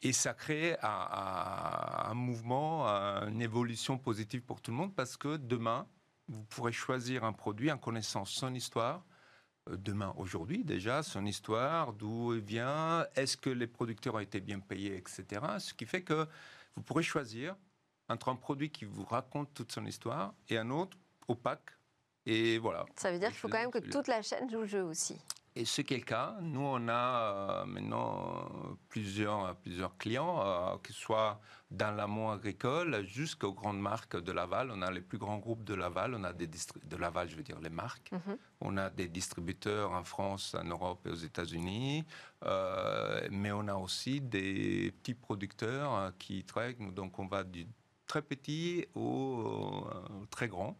Et 0.03 0.13
ça 0.13 0.35
crée 0.35 0.77
un, 0.83 2.09
un, 2.11 2.15
mouvement, 2.15 2.87
une 3.27 3.41
évolution 3.41 3.99
positive 3.99 4.43
pour 4.43 4.61
tout 4.61 4.71
le 4.71 4.77
monde 4.77 4.95
parce 4.95 5.17
que 5.17 5.37
demain, 5.37 5.89
vous 6.29 6.45
pourrez 6.45 6.73
choisir 6.73 7.25
un 7.25 7.33
produit 7.33 7.73
en 7.73 7.79
connaissant 7.79 8.25
son 8.25 8.55
histoire, 8.55 9.05
demain, 9.71 10.15
aujourd'hui 10.17 10.65
déjà, 10.65 11.03
son 11.03 11.25
histoire, 11.27 11.93
d'où 11.93 12.35
il 12.35 12.41
vient, 12.41 13.07
est-ce 13.15 13.37
que 13.37 13.51
les 13.51 13.67
producteurs 13.67 14.15
ont 14.15 14.21
été 14.21 14.41
bien 14.41 14.61
payés, 14.61 14.97
etc. 14.97 15.25
Ce 15.59 15.75
qui 15.75 15.87
fait 15.87 16.03
que 16.03 16.27
vous 16.77 16.83
pourrez 16.83 17.03
choisir 17.03 17.57
entre 18.09 18.29
un 18.29 18.37
produit 18.37 18.71
qui 18.71 18.85
vous 18.85 19.05
raconte 19.05 19.53
toute 19.55 19.73
son 19.73 19.85
histoire 19.87 20.35
et 20.49 20.59
un 20.59 20.71
autre 20.71 20.97
opaque. 21.29 21.71
Et 22.25 22.59
voilà. 22.59 22.85
Ça 22.97 23.13
veut 23.13 23.19
dire 23.19 23.29
qu'il 23.29 23.39
faut 23.39 23.49
quand 23.49 23.59
même 23.59 23.71
que 23.71 23.79
toute 23.79 24.09
la 24.09 24.23
chaîne 24.23 24.51
joue 24.51 24.61
le 24.61 24.67
jeu 24.67 24.83
aussi. 24.83 25.17
Et 25.59 25.65
ce 25.65 25.81
qui 25.81 25.95
est 25.95 25.99
le 25.99 26.05
cas, 26.05 26.37
nous, 26.43 26.61
on 26.61 26.87
a 26.87 27.63
euh, 27.63 27.65
maintenant 27.65 28.47
plusieurs, 28.91 29.57
plusieurs 29.57 29.97
clients, 29.97 30.43
euh, 30.45 30.77
que 30.83 30.93
ce 30.93 31.01
soit 31.01 31.41
dans 31.71 31.93
l'amont 31.93 32.31
agricole 32.31 33.03
jusqu'aux 33.07 33.55
grandes 33.55 33.81
marques 33.81 34.23
de 34.23 34.33
Laval. 34.33 34.71
On 34.71 34.83
a 34.83 34.91
les 34.91 35.01
plus 35.01 35.17
grands 35.17 35.39
groupes 35.39 35.65
de 35.65 35.73
Laval, 35.73 36.15
on 36.15 36.25
a 36.25 36.35
des 36.35 36.47
de 36.47 36.97
Laval, 36.97 37.31
je 37.31 37.37
veux 37.37 37.43
dire 37.43 37.59
les 37.61 37.71
marques. 37.71 38.13
Mhm. 38.13 38.37
On 38.61 38.77
a 38.77 38.91
des 38.91 39.09
distributeurs 39.09 39.93
en 39.93 40.05
France, 40.05 40.55
en 40.55 40.65
Europe 40.65 41.07
et 41.07 41.11
aux 41.11 41.15
États-Unis. 41.15 42.05
Euh, 42.45 43.27
mais 43.31 43.51
on 43.51 43.67
a 43.69 43.77
aussi 43.77 44.21
des 44.21 44.93
petits 44.99 45.15
producteurs 45.15 46.13
qui 46.19 46.45
travaillent. 46.45 46.77
Donc 46.93 47.19
on 47.19 47.27
va 47.27 47.45
du 47.45 47.67
très 48.07 48.21
petit 48.21 48.87
au 48.95 49.89
très 50.31 50.49
grand. 50.49 50.77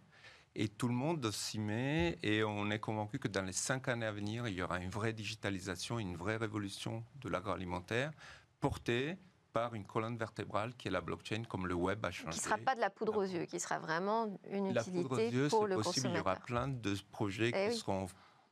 Et 0.59 0.69
tout 0.69 0.89
le 0.89 0.95
monde 0.95 1.31
s'y 1.33 1.59
met 1.59 2.17
et 2.23 2.43
on 2.43 2.71
est 2.71 2.79
convaincu 2.79 3.19
que 3.19 3.29
dans 3.29 3.43
les 3.43 3.53
cinq 3.53 3.89
années 3.89 4.07
à 4.07 4.11
venir, 4.11 4.49
il 4.49 4.55
y 4.55 4.63
aura 4.63 4.79
une 4.79 4.89
vraie 4.89 5.13
digitalisation, 5.13 5.99
une 5.99 6.17
vraie 6.17 6.39
révolution 6.39 7.05
de 7.21 7.29
l'agroalimentaire 7.29 8.11
portée 8.59 9.19
par 9.53 9.75
une 9.75 9.85
colonne 9.85 10.17
vertébrale 10.17 10.75
qui 10.75 10.89
est 10.89 10.91
la 10.91 11.03
blockchain, 11.03 11.43
comme 11.47 11.67
le 11.67 11.75
web 11.75 12.03
a 12.07 12.11
changé. 12.11 12.31
Qui 12.31 12.39
ne 12.39 12.45
sera 12.45 12.57
pas 12.57 12.75
de 12.75 12.81
la 12.81 12.89
poudre 12.89 13.19
aux 13.19 13.23
yeux, 13.23 13.45
qui 13.45 13.61
sera 13.61 13.79
vraiment 13.79 14.41
une 14.51 14.73
la 14.73 14.81
utilité 14.81 15.03
poudre 15.03 15.17
aux 15.17 15.31
yeux, 15.31 15.49
pour 15.49 15.67
le 15.67 15.77
possible. 15.77 16.09
Il 16.09 16.17
y 16.17 16.21
aura 16.21 16.37
plein 16.37 16.69
de 16.69 16.95
projets 17.13 17.53
eh 17.55 17.69
qui 17.69 17.77
seront 17.77 18.07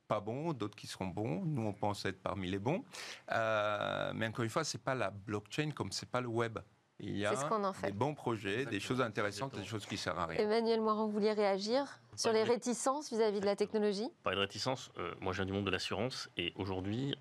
pas 0.06 0.20
bons, 0.20 0.52
d'autres 0.52 0.76
qui 0.76 0.86
seront 0.86 1.06
bons. 1.06 1.42
Nous, 1.46 1.62
on 1.62 1.72
pense 1.72 2.04
être 2.04 2.20
parmi 2.20 2.50
les 2.50 2.58
bons. 2.58 2.84
Euh, 3.32 4.12
mais 4.14 4.26
encore 4.26 4.44
une 4.44 4.50
fois, 4.50 4.64
c'est 4.64 4.82
pas 4.82 4.94
la 4.94 5.10
blockchain 5.10 5.70
comme 5.70 5.90
c'est 5.90 6.10
pas 6.10 6.20
le 6.20 6.28
web. 6.28 6.58
Il 7.06 7.18
y 7.18 7.26
a 7.26 7.34
des 7.82 7.92
bons 7.92 8.14
projets, 8.14 8.64
des 8.64 8.80
choses 8.80 9.00
intéressantes, 9.00 9.54
des 9.54 9.64
choses 9.64 9.84
qui 9.84 9.96
servent 9.96 10.18
à 10.18 10.26
rien. 10.26 10.40
Emmanuel 10.40 10.80
Moiran, 10.80 11.06
vous 11.06 11.12
vouliez 11.12 11.32
réagir 11.32 12.00
sur 12.16 12.32
les 12.32 12.42
réticences 12.42 13.10
vis-à-vis 13.10 13.40
de 13.40 13.46
la 13.46 13.56
technologie? 13.56 14.08
Parler 14.22 14.36
de 14.36 14.42
réticences, 14.42 14.90
euh, 14.98 15.14
moi 15.20 15.32
je 15.32 15.38
viens 15.38 15.46
du 15.46 15.52
monde 15.52 15.66
de 15.66 15.70
l'assurance 15.70 16.30
et 16.36 16.52
aujourd'hui 16.56 17.14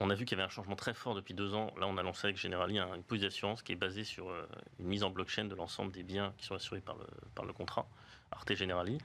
on, 0.00 0.08
a 0.08 0.14
vu 0.14 0.24
qu'il 0.24 0.38
y 0.38 0.40
avait 0.40 0.46
un 0.46 0.50
changement 0.50 0.76
très 0.76 0.94
fort 0.94 1.14
depuis 1.14 1.34
deux 1.34 1.54
ans. 1.54 1.70
Là 1.78 1.86
on 1.86 1.96
a 1.98 2.02
lancé 2.02 2.26
avec 2.26 2.38
Generali 2.38 2.78
une 2.78 3.02
police 3.02 3.24
d'assurance 3.24 3.62
qui 3.62 3.72
est 3.72 3.76
basée 3.76 4.04
sur 4.04 4.30
euh, 4.30 4.48
une 4.78 4.86
mise 4.86 5.04
en 5.04 5.10
blockchain 5.10 5.44
de 5.44 5.54
l'ensemble 5.54 5.92
des 5.92 6.02
biens 6.02 6.32
qui 6.38 6.46
sont 6.46 6.54
assurés 6.54 6.80
par 6.80 6.96
le, 6.96 7.06
par 7.34 7.44
le 7.44 7.52
contrat. 7.52 7.86
Arte 8.30 8.54
Generali. 8.54 8.98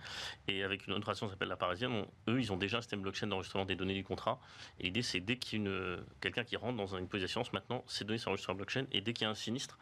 Et 0.47 0.63
avec 0.63 0.87
une 0.87 0.93
autre 0.93 1.09
association 1.09 1.27
qui 1.27 1.31
s'appelle 1.31 1.49
La 1.49 1.57
Parisienne, 1.57 2.05
eux, 2.27 2.39
ils 2.39 2.51
ont 2.51 2.57
déjà 2.57 2.77
un 2.77 2.81
système 2.81 3.01
blockchain 3.01 3.27
d'enregistrement 3.27 3.65
des 3.65 3.75
données 3.75 3.93
du 3.93 4.03
contrat. 4.03 4.39
Et 4.79 4.83
l'idée, 4.83 5.01
c'est 5.01 5.19
dès 5.19 5.37
qu'il 5.37 5.63
y 5.63 5.67
a 5.67 5.97
quelqu'un 6.21 6.43
qui 6.43 6.55
rentre 6.55 6.77
dans 6.77 6.95
une 6.95 7.07
position 7.07 7.43
maintenant, 7.53 7.83
ces 7.87 8.05
données 8.05 8.17
sont 8.17 8.29
enregistrées 8.29 8.53
en 8.53 8.55
blockchain. 8.55 8.85
Et 8.91 9.01
dès 9.01 9.13
qu'il 9.13 9.25
y 9.25 9.27
a 9.27 9.31
un 9.31 9.35
sinistre, 9.35 9.77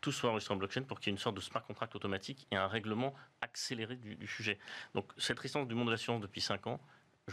tout 0.00 0.12
soit 0.12 0.30
enregistré 0.30 0.54
en 0.54 0.58
blockchain 0.58 0.82
pour 0.82 1.00
qu'il 1.00 1.08
y 1.08 1.10
ait 1.10 1.16
une 1.16 1.18
sorte 1.18 1.36
de 1.36 1.40
smart 1.40 1.64
contract 1.64 1.94
automatique 1.94 2.46
et 2.50 2.56
un 2.56 2.66
règlement 2.66 3.14
accéléré 3.40 3.96
du, 3.96 4.26
sujet. 4.26 4.58
Donc 4.94 5.10
cette 5.16 5.38
résistance 5.38 5.68
du 5.68 5.74
monde 5.74 5.86
de 5.86 5.92
l'assurance 5.92 6.20
depuis 6.20 6.40
5 6.40 6.66
ans, 6.66 6.80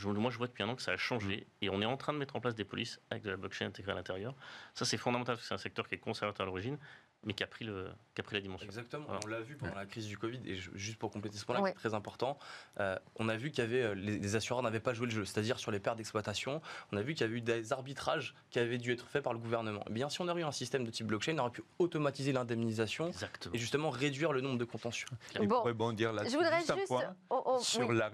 moi, 0.05 0.30
je 0.30 0.38
vois 0.38 0.47
depuis 0.47 0.64
un 0.64 0.70
an 0.70 0.76
que 0.76 0.82
ça 0.82 0.91
a 0.91 0.97
changé 0.97 1.38
mm. 1.62 1.66
et 1.66 1.70
on 1.70 1.82
est 1.82 1.86
en 1.86 1.97
train 1.97 2.14
de 2.14 2.20
mettre 2.20 2.36
en 2.36 2.39
place 2.39 2.55
des 2.55 2.64
polices 2.64 3.01
avec 3.10 3.24
de 3.24 3.32
la 3.32 3.38
blockchain 3.38 3.66
intégrée 3.66 3.91
à 3.91 3.95
l'intérieur. 3.95 4.36
Ça, 4.76 4.86
c'est 4.86 4.97
fondamental 4.97 5.36
parce 5.36 5.41
que 5.41 5.47
c'est 5.47 5.55
un 5.55 5.57
secteur 5.57 5.88
qui 5.88 5.95
est 5.95 5.99
conservateur 5.99 6.43
à 6.43 6.45
l'origine, 6.45 6.78
mais 7.24 7.34
qui 7.34 7.43
a 7.43 7.47
pris, 7.47 7.65
le, 7.65 7.89
qui 8.15 8.22
a 8.22 8.24
pris 8.24 8.36
la 8.36 8.41
dimension. 8.41 8.65
Exactement. 8.65 9.05
On 9.24 9.28
l'a 9.28 9.41
vu 9.41 9.55
pendant 9.55 9.76
la 9.76 9.86
crise 9.86 10.07
du 10.07 10.17
Covid, 10.17 10.39
et 10.45 10.55
juste 10.55 10.97
pour 10.97 11.11
compléter 11.11 11.38
ce 11.38 11.45
point-là, 11.45 11.61
qui 11.61 11.70
est 11.70 11.74
très 11.74 11.93
important, 11.93 12.38
euh, 12.80 12.97
on 13.15 13.28
a 13.28 13.36
vu 13.36 13.51
qu'il 13.51 13.63
y 13.63 13.67
avait 13.67 13.82
euh, 13.82 13.93
les, 13.93 14.36
assureurs 14.36 14.63
n'avaient 14.63 14.80
pas 14.80 14.93
joué 14.93 15.05
le 15.07 15.11
jeu, 15.11 15.26
c'est-à-dire 15.26 15.59
sur 15.59 15.72
les 15.72 15.80
pertes 15.80 15.97
d'exploitation, 15.97 16.61
on 16.91 16.97
a 16.97 17.01
vu 17.01 17.13
qu'il 17.13 17.26
y 17.26 17.30
avait 17.30 17.38
eu 17.38 17.41
des 17.41 17.74
arbitrages 17.74 18.36
qui 18.49 18.59
avaient 18.59 18.78
dû 18.78 18.93
être 18.93 19.07
faits 19.07 19.24
par 19.24 19.34
le 19.34 19.39
gouvernement. 19.39 19.84
Eh 19.89 19.93
bien, 19.93 20.09
si 20.09 20.22
on 20.22 20.28
aurait 20.28 20.41
eu 20.41 20.45
un 20.45 20.51
système 20.51 20.86
de 20.86 20.91
type 20.91 21.07
blockchain, 21.07 21.36
on 21.36 21.39
aurait 21.39 21.51
pu 21.51 21.63
automatiser 21.78 22.32
l'indemnisation 22.32 23.11
et 23.53 23.57
justement 23.57 23.89
réduire 23.89 24.32
le 24.32 24.41
nombre 24.41 24.57
de 24.57 24.65
contentieux. 24.65 25.07
Et 25.36 25.45
bon, 25.45 25.55
pour 25.55 25.65
rebondir 25.65 26.13
là-dessus, 26.13 26.38
juste, 26.39 26.72
un 26.72 26.78
point 26.88 27.15
sur 27.61 27.91
la 27.91 28.11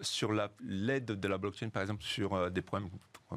sur 0.00 0.32
l'aide 0.60 1.06
de 1.06 1.28
la 1.28 1.38
blockchain, 1.38 1.68
par 1.68 1.82
exemple, 1.82 2.02
sur 2.02 2.34
euh, 2.34 2.50
des 2.50 2.62
problèmes 2.62 2.90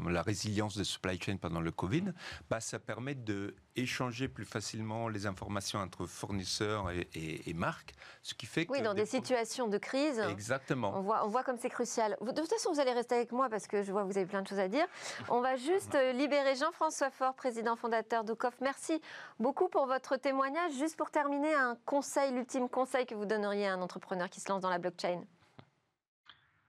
la 0.09 0.21
résilience 0.21 0.77
de 0.77 0.83
supply 0.83 1.19
chain 1.21 1.37
pendant 1.37 1.61
le 1.61 1.71
Covid, 1.71 2.13
bah, 2.49 2.59
ça 2.59 2.79
permet 2.79 3.15
de 3.15 3.55
échanger 3.75 4.27
plus 4.27 4.45
facilement 4.45 5.07
les 5.07 5.25
informations 5.25 5.79
entre 5.79 6.05
fournisseurs 6.05 6.89
et, 6.91 7.53
marques, 7.53 7.93
ce 8.21 8.33
qui 8.33 8.45
fait 8.45 8.65
que... 8.65 8.71
Oui, 8.71 8.81
dans 8.81 8.93
des, 8.93 9.05
situations 9.05 9.67
de 9.67 9.77
crise. 9.77 10.19
Exactement. 10.19 10.93
On 10.95 11.01
voit, 11.01 11.25
on 11.25 11.29
voit 11.29 11.43
comme 11.43 11.57
c'est 11.57 11.69
crucial. 11.69 12.17
De 12.21 12.31
toute 12.31 12.49
façon, 12.49 12.71
vous 12.71 12.79
allez 12.79 12.93
rester 12.93 13.15
avec 13.15 13.31
moi 13.31 13.49
parce 13.49 13.67
que 13.67 13.83
je 13.83 13.91
vois 13.91 14.03
que 14.03 14.07
vous 14.07 14.17
avez 14.17 14.27
plein 14.27 14.41
de 14.41 14.47
choses 14.47 14.59
à 14.59 14.67
dire. 14.67 14.85
On 15.29 15.41
va 15.41 15.55
juste 15.55 15.95
euh, 15.95 16.11
libérer 16.13 16.55
Jean-François 16.55 17.11
Faure, 17.11 17.33
président 17.33 17.75
fondateur 17.75 18.23
de 18.23 18.33
COF. 18.33 18.55
Merci 18.61 19.01
beaucoup 19.39 19.69
pour 19.69 19.85
votre 19.85 20.17
témoignage. 20.17 20.73
Juste 20.73 20.97
pour 20.97 21.11
terminer, 21.11 21.53
un 21.53 21.77
conseil, 21.85 22.31
l'ultime 22.31 22.69
conseil 22.69 23.05
que 23.05 23.15
vous 23.15 23.25
donneriez 23.25 23.67
à 23.67 23.73
un 23.73 23.81
entrepreneur 23.81 24.29
qui 24.29 24.41
se 24.41 24.49
lance 24.49 24.61
dans 24.61 24.69
la 24.69 24.79
blockchain 24.79 25.23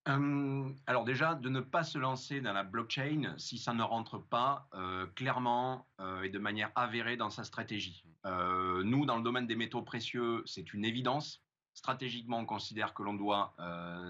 euh, 0.08 0.68
alors 0.86 1.04
déjà, 1.04 1.34
de 1.34 1.48
ne 1.48 1.60
pas 1.60 1.84
se 1.84 1.98
lancer 1.98 2.40
dans 2.40 2.52
la 2.52 2.64
blockchain 2.64 3.34
si 3.38 3.58
ça 3.58 3.72
ne 3.72 3.82
rentre 3.82 4.18
pas 4.18 4.68
euh, 4.74 5.06
clairement 5.14 5.86
euh, 6.00 6.22
et 6.22 6.28
de 6.28 6.38
manière 6.38 6.72
avérée 6.74 7.16
dans 7.16 7.30
sa 7.30 7.44
stratégie. 7.44 8.04
nous, 8.24 9.06
dans 9.06 9.16
le 9.16 9.22
domaine 9.22 9.46
des 9.46 9.56
métaux 9.56 9.82
précieux, 9.82 10.42
c'est 10.46 10.74
une 10.74 10.84
évidence. 10.84 11.42
Stratégiquement, 11.74 12.38
on 12.38 12.46
considère 12.46 12.94
que 12.94 13.02
l'on 13.02 13.14
doit 13.14 13.54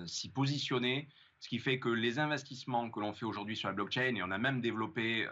s'y 0.06 0.30
positionner, 0.30 1.08
ce 1.38 1.48
qui 1.48 1.58
fait 1.58 1.78
que 1.78 1.88
les 1.88 2.18
investissements 2.18 2.90
que 2.90 3.00
l'on 3.00 3.12
fait 3.12 3.24
aujourd'hui 3.24 3.56
sur 3.56 3.68
la 3.68 3.74
blockchain, 3.74 4.14
et 4.16 4.22
on 4.22 4.30
a 4.30 4.38
même 4.38 4.60
développé 4.60 5.26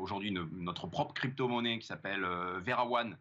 aujourd'hui 0.00 0.32
notre 0.32 0.86
propre 0.88 1.14
crypto-monnaie 1.14 1.78
qui 1.78 1.86
s'appelle 1.86 2.26
VeraOne, 2.62 3.16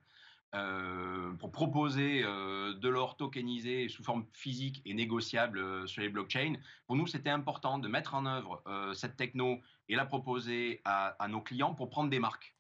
euh, 0.56 1.32
pour 1.34 1.52
proposer 1.52 2.24
euh, 2.24 2.74
de 2.74 2.90
l'or 2.90 3.18
tokenisé 3.18 3.88
sous 3.88 4.04
forme 4.04 4.26
physique 4.34 4.82
et 4.84 4.96
négociable 4.96 5.60
euh, 5.60 5.86
sur 5.86 6.02
les 6.02 6.10
blockchains. 6.10 6.56
Pour 6.88 6.96
nous, 6.96 7.06
c'était 7.06 7.30
important 7.30 7.78
de 7.78 7.88
mettre 7.88 8.16
en 8.16 8.26
œuvre 8.26 8.64
cette 8.96 9.16
techno 9.16 9.60
et 9.90 9.96
la 9.96 10.06
proposer 10.06 10.82
à, 10.86 11.16
nos 11.30 11.42
clients 11.42 11.76
pour 11.76 11.90
prendre 11.90 12.10
des 12.10 12.20
marques. 12.20 12.56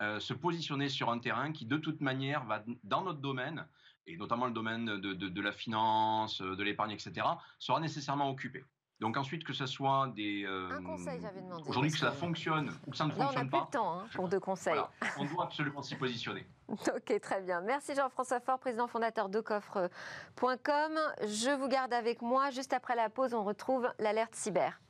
se 0.00 0.32
positionner 0.32 0.88
sur 0.88 1.10
un 1.10 1.18
terrain 1.18 1.52
qui, 1.52 1.66
de 1.66 1.76
toute 1.76 2.00
manière, 2.00 2.44
va 2.44 2.64
dans 2.84 3.02
notre 3.02 3.20
domaine, 3.20 3.66
et 4.06 4.16
notamment 4.16 4.46
le 4.46 4.52
domaine 4.52 4.86
de, 4.86 5.12
de 5.14 5.40
la 5.40 5.52
finance, 5.52 6.40
de 6.40 6.62
l'épargne, 6.62 6.92
etc., 6.92 7.26
sera 7.58 7.80
nécessairement 7.80 8.30
occupé. 8.30 8.64
Donc 9.00 9.16
ensuite, 9.16 9.44
que 9.44 9.52
ce 9.52 9.66
soit 9.66 10.10
des... 10.14 10.44
Euh, 10.44 10.70
un 10.70 10.82
conseil, 10.82 11.20
j'avais 11.20 11.42
demandé. 11.42 11.62
Aujourd'hui, 11.68 11.90
que 11.90 11.98
ça 11.98 12.12
fonctionne 12.12 12.70
ou 12.86 12.90
que 12.90 12.96
ça 12.96 13.04
ne 13.04 13.12
fonctionne 13.12 13.50
pas. 13.50 13.58
on 13.58 13.60
n'a 13.60 13.64
plus 13.64 13.66
de 13.66 13.72
temps 13.72 13.98
hein, 13.98 14.06
pour 14.14 14.28
deux 14.28 14.40
conseils. 14.40 14.80
on 15.18 15.24
doit 15.26 15.44
absolument 15.44 15.82
s'y 15.82 15.96
positionner. 15.96 16.46
ok, 16.68 17.20
très 17.20 17.42
bien. 17.42 17.60
Merci 17.60 17.94
Jean-François 17.94 18.40
Faure, 18.40 18.58
président 18.58 18.86
fondateur 18.86 19.28
de 19.28 19.40
coffre.com. 19.40 20.98
Je 21.22 21.56
vous 21.56 21.68
garde 21.68 21.92
avec 21.92 22.22
moi. 22.22 22.50
Juste 22.50 22.72
après 22.72 22.96
la 22.96 23.10
pause, 23.10 23.34
on 23.34 23.44
retrouve 23.44 23.86
l'alerte 23.98 24.34
cyber. 24.34 24.80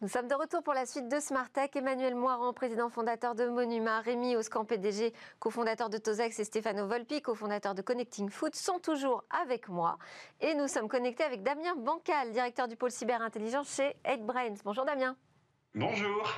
Nous 0.00 0.06
sommes 0.06 0.28
de 0.28 0.34
retour 0.36 0.62
pour 0.62 0.74
la 0.74 0.86
suite 0.86 1.08
de 1.08 1.18
Smart 1.18 1.50
Tech. 1.50 1.70
Emmanuel 1.74 2.14
Moiran, 2.14 2.52
président 2.52 2.88
fondateur 2.88 3.34
de 3.34 3.46
Monuma, 3.46 3.98
Rémi 4.00 4.36
Oscan, 4.36 4.64
PDG, 4.64 5.12
cofondateur 5.40 5.90
de 5.90 5.98
Tozex 5.98 6.38
et 6.38 6.44
Stéphano 6.44 6.86
Volpi, 6.86 7.20
cofondateur 7.20 7.74
de 7.74 7.82
Connecting 7.82 8.30
Food, 8.30 8.54
sont 8.54 8.78
toujours 8.78 9.24
avec 9.28 9.68
moi. 9.68 9.98
Et 10.40 10.54
nous 10.54 10.68
sommes 10.68 10.86
connectés 10.86 11.24
avec 11.24 11.42
Damien 11.42 11.74
Bancal, 11.74 12.30
directeur 12.30 12.68
du 12.68 12.76
pôle 12.76 12.92
cyber 12.92 13.20
intelligence 13.20 13.74
chez 13.74 13.96
8Brains. 14.04 14.60
Bonjour 14.64 14.84
Damien. 14.84 15.16
Bonjour. 15.74 16.28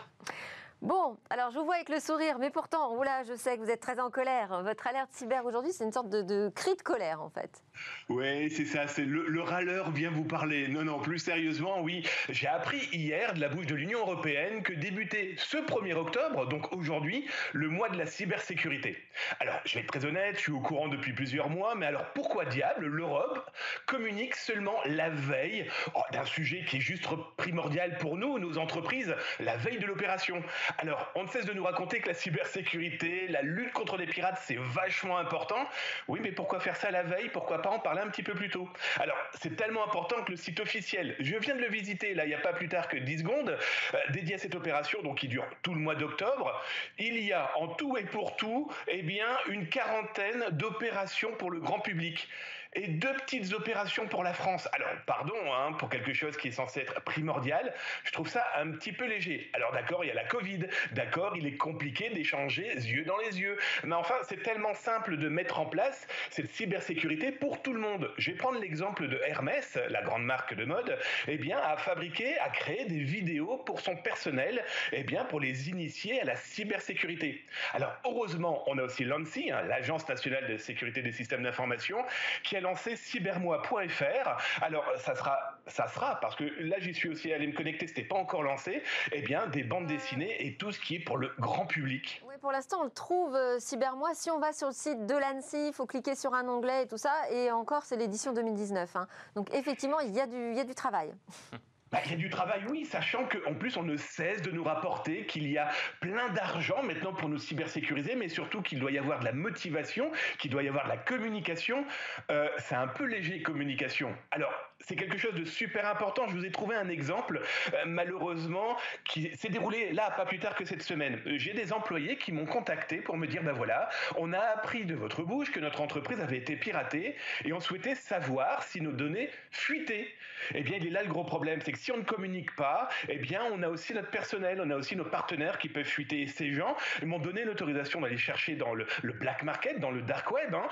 Bon, 0.83 1.19
alors 1.29 1.51
je 1.51 1.59
vous 1.59 1.67
vois 1.67 1.75
avec 1.75 1.91
le 1.91 2.01
sourire, 2.01 2.39
mais 2.39 2.49
pourtant, 2.49 2.97
oula, 2.97 3.23
je 3.25 3.35
sais 3.35 3.59
que 3.59 3.63
vous 3.63 3.69
êtes 3.69 3.81
très 3.81 4.01
en 4.01 4.09
colère. 4.09 4.63
Votre 4.63 4.87
alerte 4.87 5.11
cyber 5.13 5.45
aujourd'hui, 5.45 5.73
c'est 5.75 5.85
une 5.85 5.93
sorte 5.93 6.09
de, 6.09 6.49
cri 6.55 6.75
de 6.75 6.81
colère 6.81 7.21
en 7.21 7.29
fait. 7.29 7.63
Oui, 8.09 8.51
c'est 8.51 8.65
ça, 8.65 8.89
c'est 8.89 9.05
le, 9.05 9.43
râleur 9.43 9.91
vient 9.91 10.11
vous 10.11 10.25
parler. 10.25 10.69
Non, 10.69 10.83
non, 10.83 10.99
plus 10.99 11.19
sérieusement, 11.19 11.83
oui. 11.83 12.03
J'ai 12.31 12.47
appris 12.47 12.79
hier 12.93 13.35
de 13.35 13.41
la 13.41 13.49
bouche 13.51 13.67
de 13.67 13.75
l'Union 13.75 14.01
européenne 14.01 14.63
que 14.63 14.73
débutait 14.73 15.35
ce 15.37 15.59
1er 15.59 15.93
octobre, 15.93 16.47
donc 16.47 16.73
aujourd'hui, 16.73 17.29
le 17.53 17.69
mois 17.69 17.91
de 17.91 17.99
la 17.99 18.07
cybersécurité. 18.07 18.97
Alors, 19.39 19.61
je 19.67 19.75
vais 19.75 19.81
être 19.81 19.93
très 19.93 20.07
honnête, 20.07 20.37
je 20.37 20.41
suis 20.41 20.53
au 20.53 20.61
courant 20.61 20.89
depuis 20.89 21.13
plusieurs 21.13 21.51
mois, 21.51 21.75
mais 21.75 21.87
alors 21.87 22.07
pourquoi 22.15 22.47
diable 22.47 22.87
l'Europe 22.87 23.51
communique 23.85 24.35
seulement 24.35 24.77
la 24.87 25.11
veille 25.11 25.67
oh, 25.95 26.01
d'un 26.13 26.25
sujet 26.25 26.65
qui 26.67 26.79
est 26.79 26.81
juste 26.81 27.07
primordial 27.37 27.99
pour 27.99 28.17
nous, 28.17 28.39
nos 28.39 28.57
entreprises, 28.57 29.15
la 29.41 29.59
veille 29.59 29.79
de 29.79 29.87
l'opération? 29.87 30.43
Alors, 30.79 31.11
on 31.15 31.25
ne 31.25 31.29
cesse 31.29 31.47
de 31.47 31.53
nous 31.53 31.65
raconter 31.65 32.01
que 32.01 32.09
la 32.09 32.15
cybersécurité, 32.15 33.27
la 33.29 33.43
lutte 33.43 33.73
contre 33.73 33.97
les 33.97 34.07
pirates, 34.07 34.41
c'est 34.45 34.59
vachement 34.59 35.19
important. 35.19 35.67
Oui, 36.09 36.21
mais 36.23 36.33
pourquoi 36.33 36.61
faire 36.61 36.77
ça 36.77 36.91
la 36.91 37.03
veille? 37.03 37.29
Pourquoi 37.29 37.63
pas 37.63 37.71
en 37.71 37.79
parler 37.79 38.01
un 38.03 38.09
petit 38.09 38.23
peu 38.23 38.35
plus 38.35 38.49
tôt? 38.49 38.69
Alors, 38.99 39.17
c'est 39.41 39.57
tellement 39.57 39.85
important 39.85 40.23
que 40.25 40.33
le 40.33 40.37
site 40.37 40.61
officiel, 40.61 41.17
je 41.19 41.37
viens 41.37 41.55
de 41.55 41.61
le 41.61 41.69
visiter 41.69 42.15
là, 42.15 42.25
il 42.25 42.29
n'y 42.29 42.35
a 42.35 42.41
pas 42.41 42.53
plus 42.53 42.69
tard 42.69 42.89
que 42.89 42.97
10 42.97 43.19
secondes, 43.19 43.59
euh, 43.95 43.99
dédié 44.11 44.37
à 44.37 44.39
cette 44.39 44.55
opération, 44.55 45.03
donc 45.03 45.19
qui 45.19 45.29
dure 45.29 45.47
tout 45.63 45.75
le 45.75 45.81
mois 45.81 45.95
d'octobre, 45.95 46.61
il 46.99 47.21
y 47.21 47.33
a 47.33 47.51
en 47.57 47.69
tout 47.69 47.97
et 47.97 48.05
pour 48.05 48.37
tout, 48.37 48.71
eh 48.89 49.03
bien, 49.03 49.27
une 49.49 49.69
quarantaine 49.69 50.45
d'opérations 50.53 51.33
pour 51.33 51.51
le 51.51 51.61
grand 51.61 51.81
public 51.81 52.29
et 52.75 52.87
deux 52.87 53.13
petites 53.15 53.53
opérations 53.53 54.07
pour 54.07 54.23
la 54.23 54.33
France. 54.33 54.69
Alors, 54.73 54.89
pardon, 55.07 55.35
hein, 55.53 55.73
pour 55.73 55.89
quelque 55.89 56.13
chose 56.13 56.37
qui 56.37 56.49
est 56.49 56.53
censé 56.53 56.81
être 56.81 57.01
primordial, 57.03 57.75
je 58.05 58.13
trouve 58.13 58.29
ça 58.29 58.47
un 58.57 58.71
petit 58.73 58.93
peu 58.93 59.07
léger. 59.07 59.51
Alors 59.55 59.73
d'accord, 59.73 60.05
il 60.05 60.09
y 60.09 60.11
a 60.11 60.15
la 60.15 60.25
Covid, 60.25 60.67
d'accord, 60.93 61.37
il 61.37 61.47
est 61.47 61.57
compliqué 61.57 62.11
d'échanger 62.11 62.75
yeux 62.75 63.05
dans 63.05 63.19
les 63.19 63.41
yeux, 63.41 63.59
mais 63.85 63.95
enfin, 63.95 64.15
c'est 64.29 64.43
tellement 64.43 64.75
simple 64.75 65.17
de 65.17 65.29
mettre 65.29 65.59
en 65.59 65.67
place 65.67 66.07
cette 66.31 66.51
cybersécurité 66.51 67.33
pour 67.33 67.63
tout 67.63 67.73
le 67.73 67.81
monde. 67.81 68.13
Je 68.19 68.31
vais 68.31 68.37
prendre 68.37 68.61
l'exemple 68.61 69.09
de 69.09 69.21
Hermès, 69.27 69.79
la 69.89 70.03
grande 70.03 70.25
marque 70.25 70.55
de 70.55 70.65
mode, 70.65 70.99
eh 71.29 71.39
bien, 71.39 71.59
a 71.59 71.77
fabriqué, 71.77 72.39
a 72.39 72.51
créé 72.51 72.85
des 72.85 73.01
vidéos 73.01 73.59
pour 73.59 73.81
son 73.81 73.97
personnel, 73.97 74.65
eh 74.93 75.03
bien, 75.03 75.25
pour 75.25 75.41
les 75.41 75.69
initier 75.69 76.21
à 76.21 76.25
la 76.25 76.37
cybersécurité. 76.37 77.45
Alors, 77.73 77.93
heureusement, 78.05 78.63
on 78.67 78.79
a 78.79 78.83
aussi 78.83 79.05
l'ANSI, 79.05 79.51
hein, 79.51 79.63
l'Agence 79.63 80.09
nationale 80.09 80.47
de 80.47 80.57
sécurité 80.57 81.03
des 81.03 81.13
systèmes 81.13 81.43
d'information, 81.43 82.05
qui 82.43 82.57
a 82.57 82.60
lancé 82.61 82.97
cybermoi.fr. 82.97 84.63
Alors, 84.63 84.85
ça 84.97 85.15
sera, 85.15 85.61
ça 85.67 85.89
sera, 85.89 86.21
parce 86.21 86.37
que 86.37 86.45
là, 86.61 86.77
j'y 86.79 86.95
suis 86.95 87.09
aussi 87.09 87.33
allé 87.33 87.47
me 87.47 87.53
connecter, 87.53 87.87
c'était 87.87 88.03
pas 88.03 88.17
encore 88.17 88.43
lancé, 88.43 88.83
eh 89.13 89.23
bien, 89.23 89.47
des 89.47 89.63
bandes 89.63 89.87
dessinées 89.87 90.47
et 90.47 90.57
tout 90.57 90.73
ce 90.73 90.81
qui 90.81 90.97
est 90.97 91.01
pour 91.01 91.19
le 91.19 91.33
grand 91.39 91.67
public. 91.67 92.23
Oui, 92.29 92.35
pour 92.41 92.53
l'instant, 92.53 92.79
on 92.81 92.85
le 92.85 92.91
trouve, 92.91 93.35
euh, 93.35 93.59
Cybermoi. 93.59 94.15
Si 94.15 94.31
on 94.31 94.39
va 94.39 94.53
sur 94.53 94.69
le 94.69 94.75
site 94.75 95.07
de 95.07 95.15
l'ANSI, 95.15 95.69
il 95.69 95.73
faut 95.73 95.87
cliquer 95.87 96.15
sur 96.15 96.35
un 96.35 96.49
onglet 96.49 96.85
et 96.85 96.87
tout 96.87 96.99
ça. 96.99 97.13
Et 97.31 97.51
encore, 97.51 97.85
c'est 97.85 97.97
l'édition 97.97 98.33
2019. 98.33 98.97
Hein. 98.97 99.07
Donc, 99.35 99.53
effectivement, 99.55 100.01
il 100.01 100.13
y, 100.13 100.21
a 100.21 100.27
du, 100.27 100.51
il 100.51 100.57
y 100.57 100.61
a 100.61 100.65
du 100.65 100.75
travail. 100.75 101.13
Bah, 101.93 101.99
il 102.05 102.13
y 102.13 102.15
a 102.15 102.17
du 102.17 102.31
travail, 102.31 102.63
oui, 102.71 102.85
sachant 102.85 103.25
qu'en 103.27 103.55
plus, 103.55 103.77
on 103.77 103.83
ne 103.83 103.97
cesse 103.97 104.43
de 104.43 104.53
nous 104.53 104.63
rapporter 104.63 105.27
qu'il 105.27 105.49
y 105.49 105.59
a 105.59 105.69
plein 106.01 106.29
d'argent 106.29 106.85
maintenant 106.85 107.13
pour 107.13 107.29
nous 107.29 107.39
cybersécuriser, 107.39 108.15
mais 108.15 108.29
surtout 108.29 108.63
qu'il 108.63 108.79
doit 108.79 108.93
y 108.93 108.99
avoir 108.99 109.19
de 109.19 109.25
la 109.25 109.33
motivation, 109.33 110.13
qu'il 110.39 110.53
doit 110.53 110.63
y 110.63 110.69
avoir 110.69 110.85
de 110.85 110.91
la 110.91 110.97
communication. 110.97 111.85
Euh, 112.31 112.49
c'est 112.59 112.77
un 112.77 112.87
peu 112.87 113.05
léger, 113.05 113.43
communication. 113.43 114.15
Alors, 114.31 114.53
c'est 114.81 114.97
quelque 114.97 115.19
chose 115.19 115.35
de 115.35 115.45
super 115.45 115.89
important. 115.89 116.27
Je 116.29 116.37
vous 116.37 116.45
ai 116.45 116.51
trouvé 116.51 116.77
un 116.77 116.89
exemple, 116.89 117.41
euh, 117.75 117.77
malheureusement, 117.87 118.77
qui 119.05 119.31
s'est 119.37 119.49
déroulé 119.49 119.93
là, 119.93 120.11
pas 120.17 120.25
plus 120.25 120.39
tard 120.39 120.55
que 120.55 120.65
cette 120.65 120.83
semaine. 120.83 121.21
Euh, 121.27 121.39
j'ai 121.39 121.53
des 121.53 121.73
employés 121.73 122.17
qui 122.17 122.33
m'ont 122.33 122.47
contacté 122.47 122.97
pour 122.99 123.17
me 123.17 123.27
dire, 123.27 123.43
ben 123.43 123.53
voilà, 123.53 123.89
on 124.17 124.33
a 124.33 124.39
appris 124.39 124.85
de 124.85 124.95
votre 124.95 125.23
bouche 125.23 125.51
que 125.51 125.61
notre 125.61 125.81
entreprise 125.81 126.21
avait 126.21 126.39
été 126.39 126.57
piratée 126.57 127.17
et 127.45 127.53
on 127.53 127.61
souhaitait 127.61 127.95
savoir 127.95 128.63
si 128.63 128.81
nos 128.81 128.93
données 128.93 129.31
fuitaient. 129.51 130.09
Eh 130.55 130.63
bien, 130.63 130.79
il 130.79 130.87
est 130.87 130.91
là 130.91 131.03
le 131.03 131.09
gros 131.09 131.25
problème, 131.25 131.61
c'est 131.65 131.73
que 131.73 131.79
si 131.79 131.93
on 131.93 131.99
ne 131.99 132.03
communique 132.03 132.55
pas, 132.57 132.89
eh 133.09 133.19
bien, 133.19 133.43
on 133.53 133.63
a 133.63 133.69
aussi 133.69 133.93
notre 133.93 134.11
personnel, 134.11 134.61
on 134.63 134.71
a 134.71 134.77
aussi 134.77 134.97
nos 134.97 135.05
partenaires 135.05 135.59
qui 135.59 135.69
peuvent 135.69 135.85
fuiter. 135.85 136.27
Ces 136.27 136.53
gens 136.53 136.77
m'ont 137.05 137.19
donné 137.19 137.45
l'autorisation 137.45 138.01
d'aller 138.01 138.17
chercher 138.17 138.55
dans 138.55 138.75
le, 138.75 138.87
black 139.03 139.43
market, 139.43 139.79
dans 139.79 139.91
le 139.91 140.03
dark 140.03 140.31
web. 140.31 140.55
Hein. 140.55 140.69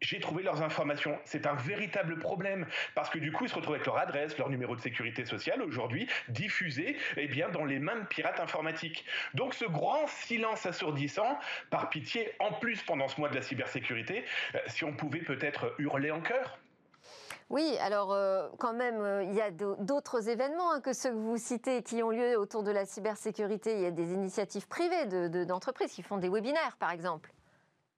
J'ai 0.00 0.20
trouvé 0.20 0.42
leurs 0.42 0.62
informations. 0.62 1.18
C'est 1.24 1.46
un 1.46 1.54
véritable 1.54 2.18
problème 2.18 2.66
parce 2.94 3.10
que 3.10 3.18
du 3.18 3.32
coup, 3.32 3.44
ils 3.44 3.50
se 3.50 3.54
retrouvent 3.54 3.74
avec 3.74 3.86
leur 3.86 3.98
adresse, 3.98 4.38
leur 4.38 4.48
numéro 4.48 4.76
de 4.76 4.80
sécurité 4.80 5.24
sociale 5.24 5.62
aujourd'hui 5.62 6.08
diffusé 6.28 6.96
eh 7.16 7.26
bien, 7.26 7.48
dans 7.48 7.64
les 7.64 7.78
mains 7.78 8.00
de 8.00 8.06
pirates 8.06 8.40
informatiques. 8.40 9.04
Donc 9.34 9.54
ce 9.54 9.64
grand 9.64 10.06
silence 10.06 10.66
assourdissant, 10.66 11.38
par 11.70 11.88
pitié, 11.90 12.32
en 12.38 12.52
plus 12.52 12.82
pendant 12.82 13.08
ce 13.08 13.18
mois 13.18 13.28
de 13.28 13.34
la 13.34 13.42
cybersécurité, 13.42 14.24
euh, 14.54 14.58
si 14.66 14.84
on 14.84 14.92
pouvait 14.92 15.20
peut-être 15.20 15.74
hurler 15.78 16.10
en 16.10 16.20
chœur. 16.20 16.58
Oui, 17.50 17.76
alors 17.80 18.12
euh, 18.12 18.48
quand 18.58 18.74
même, 18.74 19.00
euh, 19.00 19.22
il 19.24 19.34
y 19.34 19.40
a 19.40 19.50
d'autres 19.50 20.28
événements 20.28 20.72
hein, 20.72 20.80
que 20.80 20.92
ceux 20.92 21.10
que 21.10 21.16
vous 21.16 21.38
citez 21.38 21.82
qui 21.82 22.02
ont 22.02 22.10
lieu 22.10 22.38
autour 22.38 22.62
de 22.62 22.70
la 22.70 22.84
cybersécurité. 22.84 23.72
Il 23.74 23.80
y 23.80 23.86
a 23.86 23.90
des 23.90 24.12
initiatives 24.12 24.68
privées 24.68 25.06
d'entreprises 25.46 25.92
qui 25.92 26.02
font 26.02 26.18
des 26.18 26.28
webinaires, 26.28 26.76
par 26.78 26.90
exemple. 26.90 27.32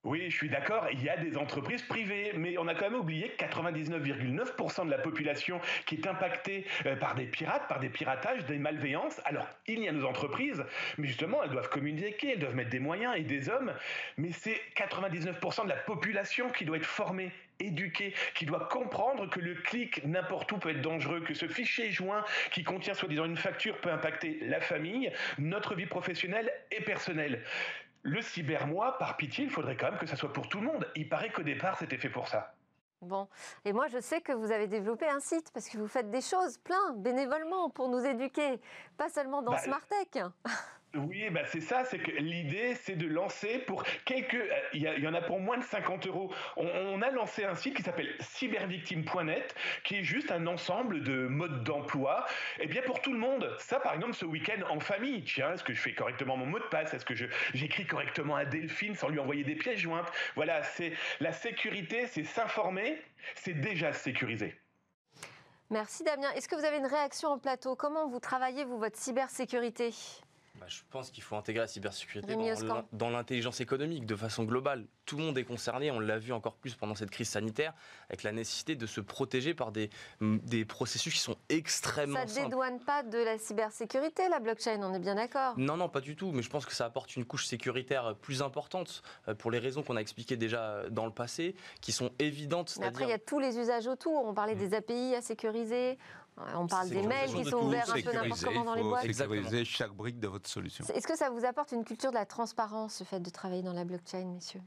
Oui, 0.03 0.31
je 0.31 0.35
suis 0.35 0.49
d'accord, 0.49 0.87
il 0.91 1.03
y 1.03 1.11
a 1.11 1.19
des 1.19 1.37
entreprises 1.37 1.83
privées, 1.83 2.33
mais 2.35 2.57
on 2.57 2.67
a 2.69 2.75
quand 2.75 2.91
même 2.91 2.99
oublié 2.99 3.29
que 3.29 3.45
99,9% 3.45 4.87
de 4.87 4.91
la 4.91 4.97
population 4.97 5.61
qui 5.85 5.97
est 5.97 6.07
impactée 6.07 6.65
euh, 6.87 6.97
par 6.97 7.15
des 7.15 7.27
pirates, 7.27 7.69
par 7.69 7.81
des 7.81 7.91
piratages, 7.91 8.47
des 8.47 8.57
malveillances. 8.57 9.21
Alors, 9.27 9.47
il 9.67 9.81
y 9.81 9.89
a 9.89 9.93
nos 9.93 10.07
entreprises, 10.07 10.65
mais 10.97 11.07
justement, 11.07 11.43
elles 11.43 11.51
doivent 11.51 11.69
communiquer, 11.69 12.33
elles 12.33 12.39
doivent 12.39 12.55
mettre 12.55 12.71
des 12.71 12.79
moyens 12.79 13.15
et 13.15 13.25
des 13.25 13.51
hommes, 13.51 13.75
mais 14.17 14.33
c'est 14.33 14.59
99% 14.75 15.65
de 15.65 15.69
la 15.69 15.77
population 15.77 16.49
qui 16.49 16.65
doit 16.65 16.79
être 16.79 16.87
formée 16.87 17.31
éduquée, 17.59 18.15
qui 18.35 18.47
doit 18.47 18.69
comprendre 18.71 19.29
que 19.29 19.39
le 19.39 19.55
clic 19.55 20.03
n'importe 20.07 20.51
où 20.53 20.57
peut 20.57 20.71
être 20.71 20.81
dangereux, 20.81 21.21
que 21.21 21.35
ce 21.35 21.47
fichier 21.47 21.91
joint 21.91 22.25
qui 22.53 22.65
contient 22.65 22.95
soi-disant 22.95 23.27
une 23.27 23.37
facture 23.37 23.77
peut 23.83 23.93
impacter 23.93 24.39
la 24.47 24.63
famille, 24.63 25.13
notre 25.39 25.75
vie 25.75 25.85
professionnelle 25.85 26.51
et 26.71 26.81
personnelle. 26.81 27.45
Le 28.03 28.23
cybermois, 28.23 28.99
par 28.99 29.17
pitié, 29.17 29.45
il 29.45 29.51
faudrait 29.51 29.77
quand 29.77 29.91
même 29.91 29.99
que 29.99 30.07
ça 30.07 30.17
soit 30.17 30.33
pour 30.33 30.49
tout 30.49 30.61
le 30.61 30.67
monde. 30.67 30.87
Il 30.97 31.09
paraît 31.09 31.31
qu'au 31.31 31.43
départ, 31.43 31.79
c'était 31.79 31.99
fait 31.99 32.09
pour 32.09 32.29
ça. 32.29 32.55
Bon, 33.03 33.29
et 33.65 33.73
moi 33.73 33.89
je 33.89 33.99
sais 33.99 34.21
que 34.21 34.33
vous 34.33 34.53
avez 34.53 34.67
développé 34.67 35.09
un 35.09 35.21
site 35.21 35.51
parce 35.55 35.71
que 35.71 35.79
vous 35.79 35.89
faites 35.89 36.11
des 36.11 36.21
choses 36.21 36.59
plein 36.59 36.93
bénévolement 36.97 37.71
pour 37.71 37.89
nous 37.89 38.05
éduquer, 38.05 38.61
pas 38.99 39.09
seulement 39.09 39.41
dans 39.41 39.53
bah, 39.53 39.59
Smartech. 39.59 40.19
Oui, 40.95 41.31
bah 41.31 41.43
c'est 41.47 41.61
ça, 41.61 41.85
c'est 41.85 42.01
que 42.01 42.11
l'idée, 42.11 42.75
c'est 42.75 42.97
de 42.97 43.07
lancer 43.07 43.61
pour 43.61 43.85
quelques. 44.05 44.35
Euh, 44.35 44.61
il 44.73 44.83
y, 44.83 45.07
en 45.07 45.15
a 45.15 45.23
pour 45.23 45.39
moins 45.39 45.57
de 45.57 45.63
50 45.63 46.09
euros. 46.09 46.33
On, 46.57 47.01
a 47.01 47.11
lancé 47.11 47.45
un 47.45 47.55
site 47.55 47.77
qui 47.77 47.83
s'appelle 47.83 48.13
cybervictime.net, 48.19 49.55
qui 49.85 49.97
est 49.97 50.03
juste 50.03 50.33
un 50.33 50.49
ensemble 50.49 51.05
de 51.05 51.29
modes 51.29 51.63
d'emploi. 51.63 52.27
Et 52.59 52.63
eh 52.65 52.67
bien 52.67 52.83
pour 52.83 53.01
tout 53.01 53.13
le 53.13 53.21
monde. 53.21 53.55
Ça, 53.59 53.79
par 53.79 53.95
exemple, 53.95 54.15
ce 54.15 54.25
week-end 54.25 54.63
en 54.69 54.81
famille. 54.81 55.23
Tiens, 55.23 55.53
est-ce 55.53 55.63
que 55.63 55.73
je 55.73 55.81
fais 55.81 55.95
correctement 55.95 56.37
mon 56.37 56.47
mot 56.47 56.59
de 56.59 56.65
passe? 56.65 56.93
Est-ce 56.93 57.05
que 57.05 57.15
j'écris 57.55 57.87
correctement 57.87 58.35
à 58.35 58.45
Delphine 58.45 58.97
sans 58.97 59.09
lui 59.09 59.21
envoyer 59.21 59.45
des 59.45 59.55
pièces 59.55 59.79
jointes? 59.79 60.11
Voilà, 60.35 60.65
c'est 60.65 60.93
la 61.21 61.33
sécurité, 61.33 62.09
c'est 62.09 62.25
s'informer, 62.25 63.01
c'est 63.37 63.61
déjà 63.61 63.93
sécurisé. 63.93 64.57
Merci 65.71 66.03
Damien. 66.03 66.33
Est-ce 66.33 66.49
que 66.49 66.57
vous 66.57 66.65
avez 66.65 66.79
une 66.79 66.87
réaction 66.87 67.29
en 67.29 67.39
plateau? 67.39 67.77
Comment 67.77 68.09
vous 68.09 68.19
travaillez, 68.19 68.65
vous, 68.65 68.79
votre 68.79 68.99
cybersécurité? 68.99 69.93
Bah, 70.61 70.67
je 70.69 70.81
pense 70.91 71.11
qu'il 71.11 71.23
faut 71.23 71.37
intégrer 71.37 71.63
la 71.63 71.67
cybersécurité 71.67 72.37
dans 72.93 73.09
l'intelligence 73.09 73.61
économique 73.61 74.05
de 74.05 74.15
façon 74.15 74.45
globale. 74.45 74.87
Tout 75.07 75.17
le 75.17 75.25
monde 75.25 75.39
est 75.39 75.45
concerné, 75.45 75.91
on 75.91 76.01
l'a 76.01 76.19
vu 76.19 76.35
encore 76.35 76.55
plus 76.55 76.75
pendant 76.75 76.95
cette 76.95 77.11
crise 77.11 77.31
sanitaire, 77.31 77.73
avec 78.11 78.23
la 78.23 78.33
nécessité 78.33 78.77
de 78.77 78.87
se 78.87 79.01
protéger 79.01 79.55
par 79.55 79.73
des, 79.73 79.89
des 80.21 80.67
processus 80.67 81.15
qui 81.15 81.21
sont 81.21 81.37
extrêmement 81.49 82.27
Ça 82.27 82.41
ne 82.41 82.45
dédouane 82.45 82.79
pas 82.81 83.03
de 83.03 83.19
la 83.19 83.39
cybersécurité, 83.39 84.29
la 84.29 84.39
blockchain, 84.39 84.83
on 84.83 84.93
est 84.93 84.99
bien 84.99 85.15
d'accord 85.15 85.55
Non, 85.57 85.79
non, 85.79 85.89
pas 85.89 86.03
du 86.03 86.15
tout, 86.15 86.31
mais 86.31 86.43
je 86.43 86.51
pense 86.51 86.67
que 86.67 86.75
ça 86.75 86.85
apporte 86.85 87.17
une 87.17 87.25
couche 87.25 87.47
sécuritaire 87.47 88.15
plus 88.21 88.43
importante 88.43 89.03
euh, 89.29 89.35
pour 89.35 89.51
les 89.51 89.59
raisons 89.59 89.83
qu'on 89.83 89.97
a 89.97 90.01
expliquées 90.01 90.37
déjà 90.37 90.85
dans 90.91 91.07
le 91.07 91.13
passé, 91.13 91.55
qui 91.81 91.93
sont 91.93 92.11
évidentes. 92.19 92.77
Mais 92.81 92.87
après, 92.87 93.05
il 93.05 93.11
y 93.11 93.15
a 93.15 93.19
tous 93.19 93.39
les 93.39 93.59
usages 93.59 93.87
autour. 93.87 94.27
On 94.27 94.35
parlait 94.35 94.55
mm. 94.55 94.59
des 94.59 94.75
API 94.75 95.15
à 95.15 95.23
sécuriser, 95.23 95.99
on 96.55 96.67
parle 96.67 96.89
des 96.89 97.03
mails 97.03 97.33
qui 97.33 97.45
sont 97.45 97.59
ouverts 97.59 97.91
un 97.91 98.01
peu 98.01 98.13
n'importe 98.13 98.45
comment 98.45 98.65
dans 98.65 98.75
les 98.75 98.83
boîtes. 98.83 99.13
Sécuriser 99.13 99.65
chaque 99.65 99.93
brique 99.93 100.21
de 100.21 100.29
votre 100.29 100.49
solution. 100.49 100.85
Est-ce 100.95 101.07
que 101.07 101.17
ça 101.17 101.31
vous 101.31 101.45
apporte 101.45 101.73
une 101.73 101.85
culture 101.85 102.11
de 102.11 102.17
la 102.17 102.27
transparence, 102.27 102.95
ce 102.95 103.05
fait 103.05 103.21
de 103.21 103.31
travailler 103.31 103.63
dans 103.63 103.73
la 103.73 103.85
blockchain, 103.85 104.25
messieurs? 104.27 104.63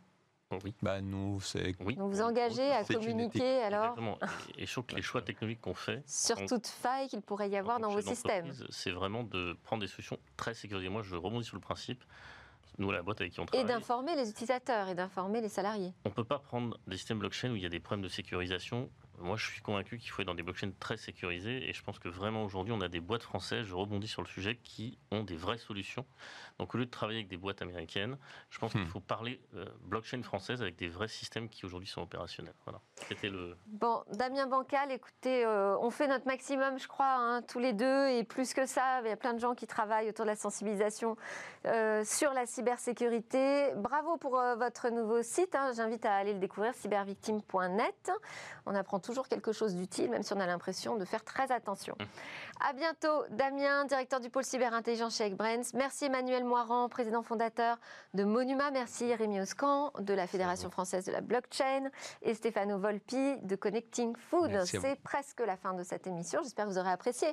Oui. 0.63 0.75
Bah, 0.81 1.01
nous, 1.01 1.39
c'est. 1.41 1.75
Oui. 1.79 1.95
Donc 1.95 2.11
vous 2.11 2.21
engagez 2.21 2.71
à 2.71 2.83
communiquer 2.83 3.63
alors? 3.63 3.97
Exactement. 3.97 4.19
Et 4.57 4.65
je 4.65 4.71
trouve 4.71 4.85
que 4.85 4.95
les 4.95 5.01
choix 5.01 5.21
technologiques 5.21 5.61
qu'on 5.61 5.73
fait. 5.73 6.03
Sur 6.07 6.45
toute 6.45 6.67
faille 6.67 7.07
qu'il 7.07 7.21
pourrait 7.21 7.49
y 7.49 7.57
avoir 7.57 7.79
dans 7.79 7.89
vos 7.89 8.01
systèmes. 8.01 8.51
C'est 8.69 8.91
vraiment 8.91 9.23
de 9.23 9.57
prendre 9.63 9.81
des 9.81 9.87
solutions 9.87 10.17
très 10.37 10.53
sécurisées. 10.53 10.89
Moi, 10.89 11.01
je 11.01 11.15
rebondis 11.15 11.45
sur 11.45 11.55
le 11.55 11.61
principe. 11.61 12.03
Nous, 12.79 12.91
la 12.91 13.03
boîte 13.03 13.21
avec 13.21 13.33
qui 13.33 13.39
on 13.39 13.45
travaille. 13.45 13.65
Et 13.65 13.67
d'informer 13.67 14.15
les 14.15 14.29
utilisateurs 14.29 14.89
et 14.89 14.95
d'informer 14.95 15.41
les 15.41 15.49
salariés. 15.49 15.93
On 16.05 16.09
ne 16.09 16.13
peut 16.13 16.23
pas 16.23 16.39
prendre 16.39 16.77
des 16.87 16.97
systèmes 16.97 17.19
blockchain 17.19 17.51
où 17.51 17.55
il 17.55 17.61
y 17.61 17.65
a 17.65 17.69
des 17.69 17.79
problèmes 17.79 18.03
de 18.03 18.09
sécurisation 18.09 18.89
moi, 19.19 19.37
je 19.37 19.45
suis 19.45 19.61
convaincu 19.61 19.97
qu'il 19.97 20.09
faut 20.09 20.21
être 20.21 20.27
dans 20.27 20.33
des 20.33 20.43
blockchains 20.43 20.71
très 20.79 20.97
sécurisées 20.97 21.69
et 21.69 21.73
je 21.73 21.83
pense 21.83 21.99
que 21.99 22.09
vraiment 22.09 22.43
aujourd'hui, 22.43 22.73
on 22.73 22.81
a 22.81 22.87
des 22.87 22.99
boîtes 22.99 23.23
françaises, 23.23 23.65
je 23.65 23.75
rebondis 23.75 24.07
sur 24.07 24.21
le 24.21 24.27
sujet, 24.27 24.55
qui 24.55 24.97
ont 25.11 25.23
des 25.23 25.35
vraies 25.35 25.57
solutions. 25.57 26.05
Donc, 26.59 26.73
au 26.73 26.77
lieu 26.77 26.85
de 26.85 26.91
travailler 26.91 27.19
avec 27.19 27.29
des 27.29 27.37
boîtes 27.37 27.61
américaines, 27.61 28.17
je 28.49 28.59
pense 28.59 28.71
qu'il 28.71 28.81
hmm. 28.81 28.87
faut 28.87 28.99
parler 28.99 29.39
euh, 29.55 29.65
blockchain 29.81 30.21
française 30.23 30.61
avec 30.61 30.75
des 30.75 30.87
vrais 30.87 31.07
systèmes 31.07 31.47
qui 31.49 31.65
aujourd'hui 31.65 31.87
sont 31.87 32.01
opérationnels. 32.01 32.53
Voilà. 32.65 32.79
C'était 33.07 33.29
le. 33.29 33.55
Bon, 33.67 34.03
Damien 34.11 34.47
Bancal, 34.47 34.91
écoutez, 34.91 35.45
euh, 35.45 35.77
on 35.79 35.89
fait 35.89 36.07
notre 36.07 36.25
maximum, 36.25 36.79
je 36.79 36.87
crois, 36.87 37.15
hein, 37.15 37.41
tous 37.43 37.59
les 37.59 37.73
deux, 37.73 38.09
et 38.09 38.23
plus 38.23 38.53
que 38.53 38.65
ça, 38.65 39.01
il 39.03 39.09
y 39.09 39.11
a 39.11 39.17
plein 39.17 39.33
de 39.33 39.39
gens 39.39 39.53
qui 39.53 39.67
travaillent 39.67 40.09
autour 40.09 40.25
de 40.25 40.31
la 40.31 40.35
sensibilisation 40.35 41.17
euh, 41.65 42.03
sur 42.03 42.33
la 42.33 42.45
cybersécurité. 42.45 43.73
Bravo 43.75 44.17
pour 44.17 44.31
votre 44.57 44.89
nouveau 44.89 45.21
site. 45.21 45.55
Hein. 45.55 45.71
J'invite 45.75 46.05
à 46.05 46.15
aller 46.15 46.33
le 46.33 46.39
découvrir, 46.39 46.73
cybervictime.net. 46.73 48.11
On 48.65 48.75
apprend 48.75 48.99
toujours 48.99 49.12
quelque 49.21 49.51
chose 49.51 49.75
d'utile, 49.75 50.09
même 50.09 50.23
si 50.23 50.33
on 50.33 50.39
a 50.39 50.45
l'impression 50.47 50.97
de 50.97 51.05
faire 51.05 51.23
très 51.23 51.51
attention. 51.51 51.95
Mmh. 51.99 52.67
À 52.67 52.73
bientôt, 52.73 53.23
Damien, 53.29 53.85
directeur 53.85 54.19
du 54.19 54.29
pôle 54.29 54.43
cyberintelligence 54.43 55.17
chez 55.17 55.25
Eggbrains. 55.25 55.61
Merci 55.73 56.05
Emmanuel 56.05 56.43
Moiran, 56.43 56.89
président 56.89 57.21
fondateur 57.21 57.77
de 58.13 58.23
Monuma. 58.23 58.71
Merci 58.71 59.13
Rémi 59.13 59.41
Oscan 59.41 59.91
de 59.99 60.13
la 60.13 60.27
Fédération 60.27 60.69
française 60.69 61.05
de 61.05 61.11
la 61.11 61.21
blockchain 61.21 61.89
et 62.21 62.33
Stefano 62.33 62.77
Volpi 62.77 63.37
de 63.41 63.55
Connecting 63.55 64.15
Food. 64.29 64.63
C'est 64.65 64.95
presque 65.03 65.41
la 65.41 65.57
fin 65.57 65.73
de 65.73 65.83
cette 65.83 66.07
émission. 66.07 66.41
J'espère 66.43 66.65
que 66.65 66.71
vous 66.71 66.77
aurez 66.77 66.91
apprécié 66.91 67.27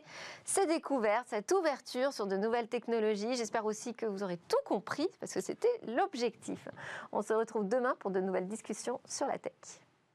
ces 0.44 0.66
découvertes, 0.66 1.28
cette 1.28 1.50
ouverture 1.52 2.12
sur 2.12 2.26
de 2.26 2.36
nouvelles 2.36 2.68
technologies. 2.68 3.36
J'espère 3.36 3.64
aussi 3.64 3.94
que 3.94 4.06
vous 4.06 4.22
aurez 4.22 4.36
tout 4.36 4.56
compris 4.64 5.08
parce 5.20 5.32
que 5.32 5.40
c'était 5.40 5.80
l'objectif. 5.86 6.68
On 7.12 7.22
se 7.22 7.32
retrouve 7.32 7.68
demain 7.68 7.94
pour 7.98 8.10
de 8.10 8.20
nouvelles 8.20 8.48
discussions 8.48 9.00
sur 9.06 9.26
la 9.26 9.38
tech. 9.38 9.52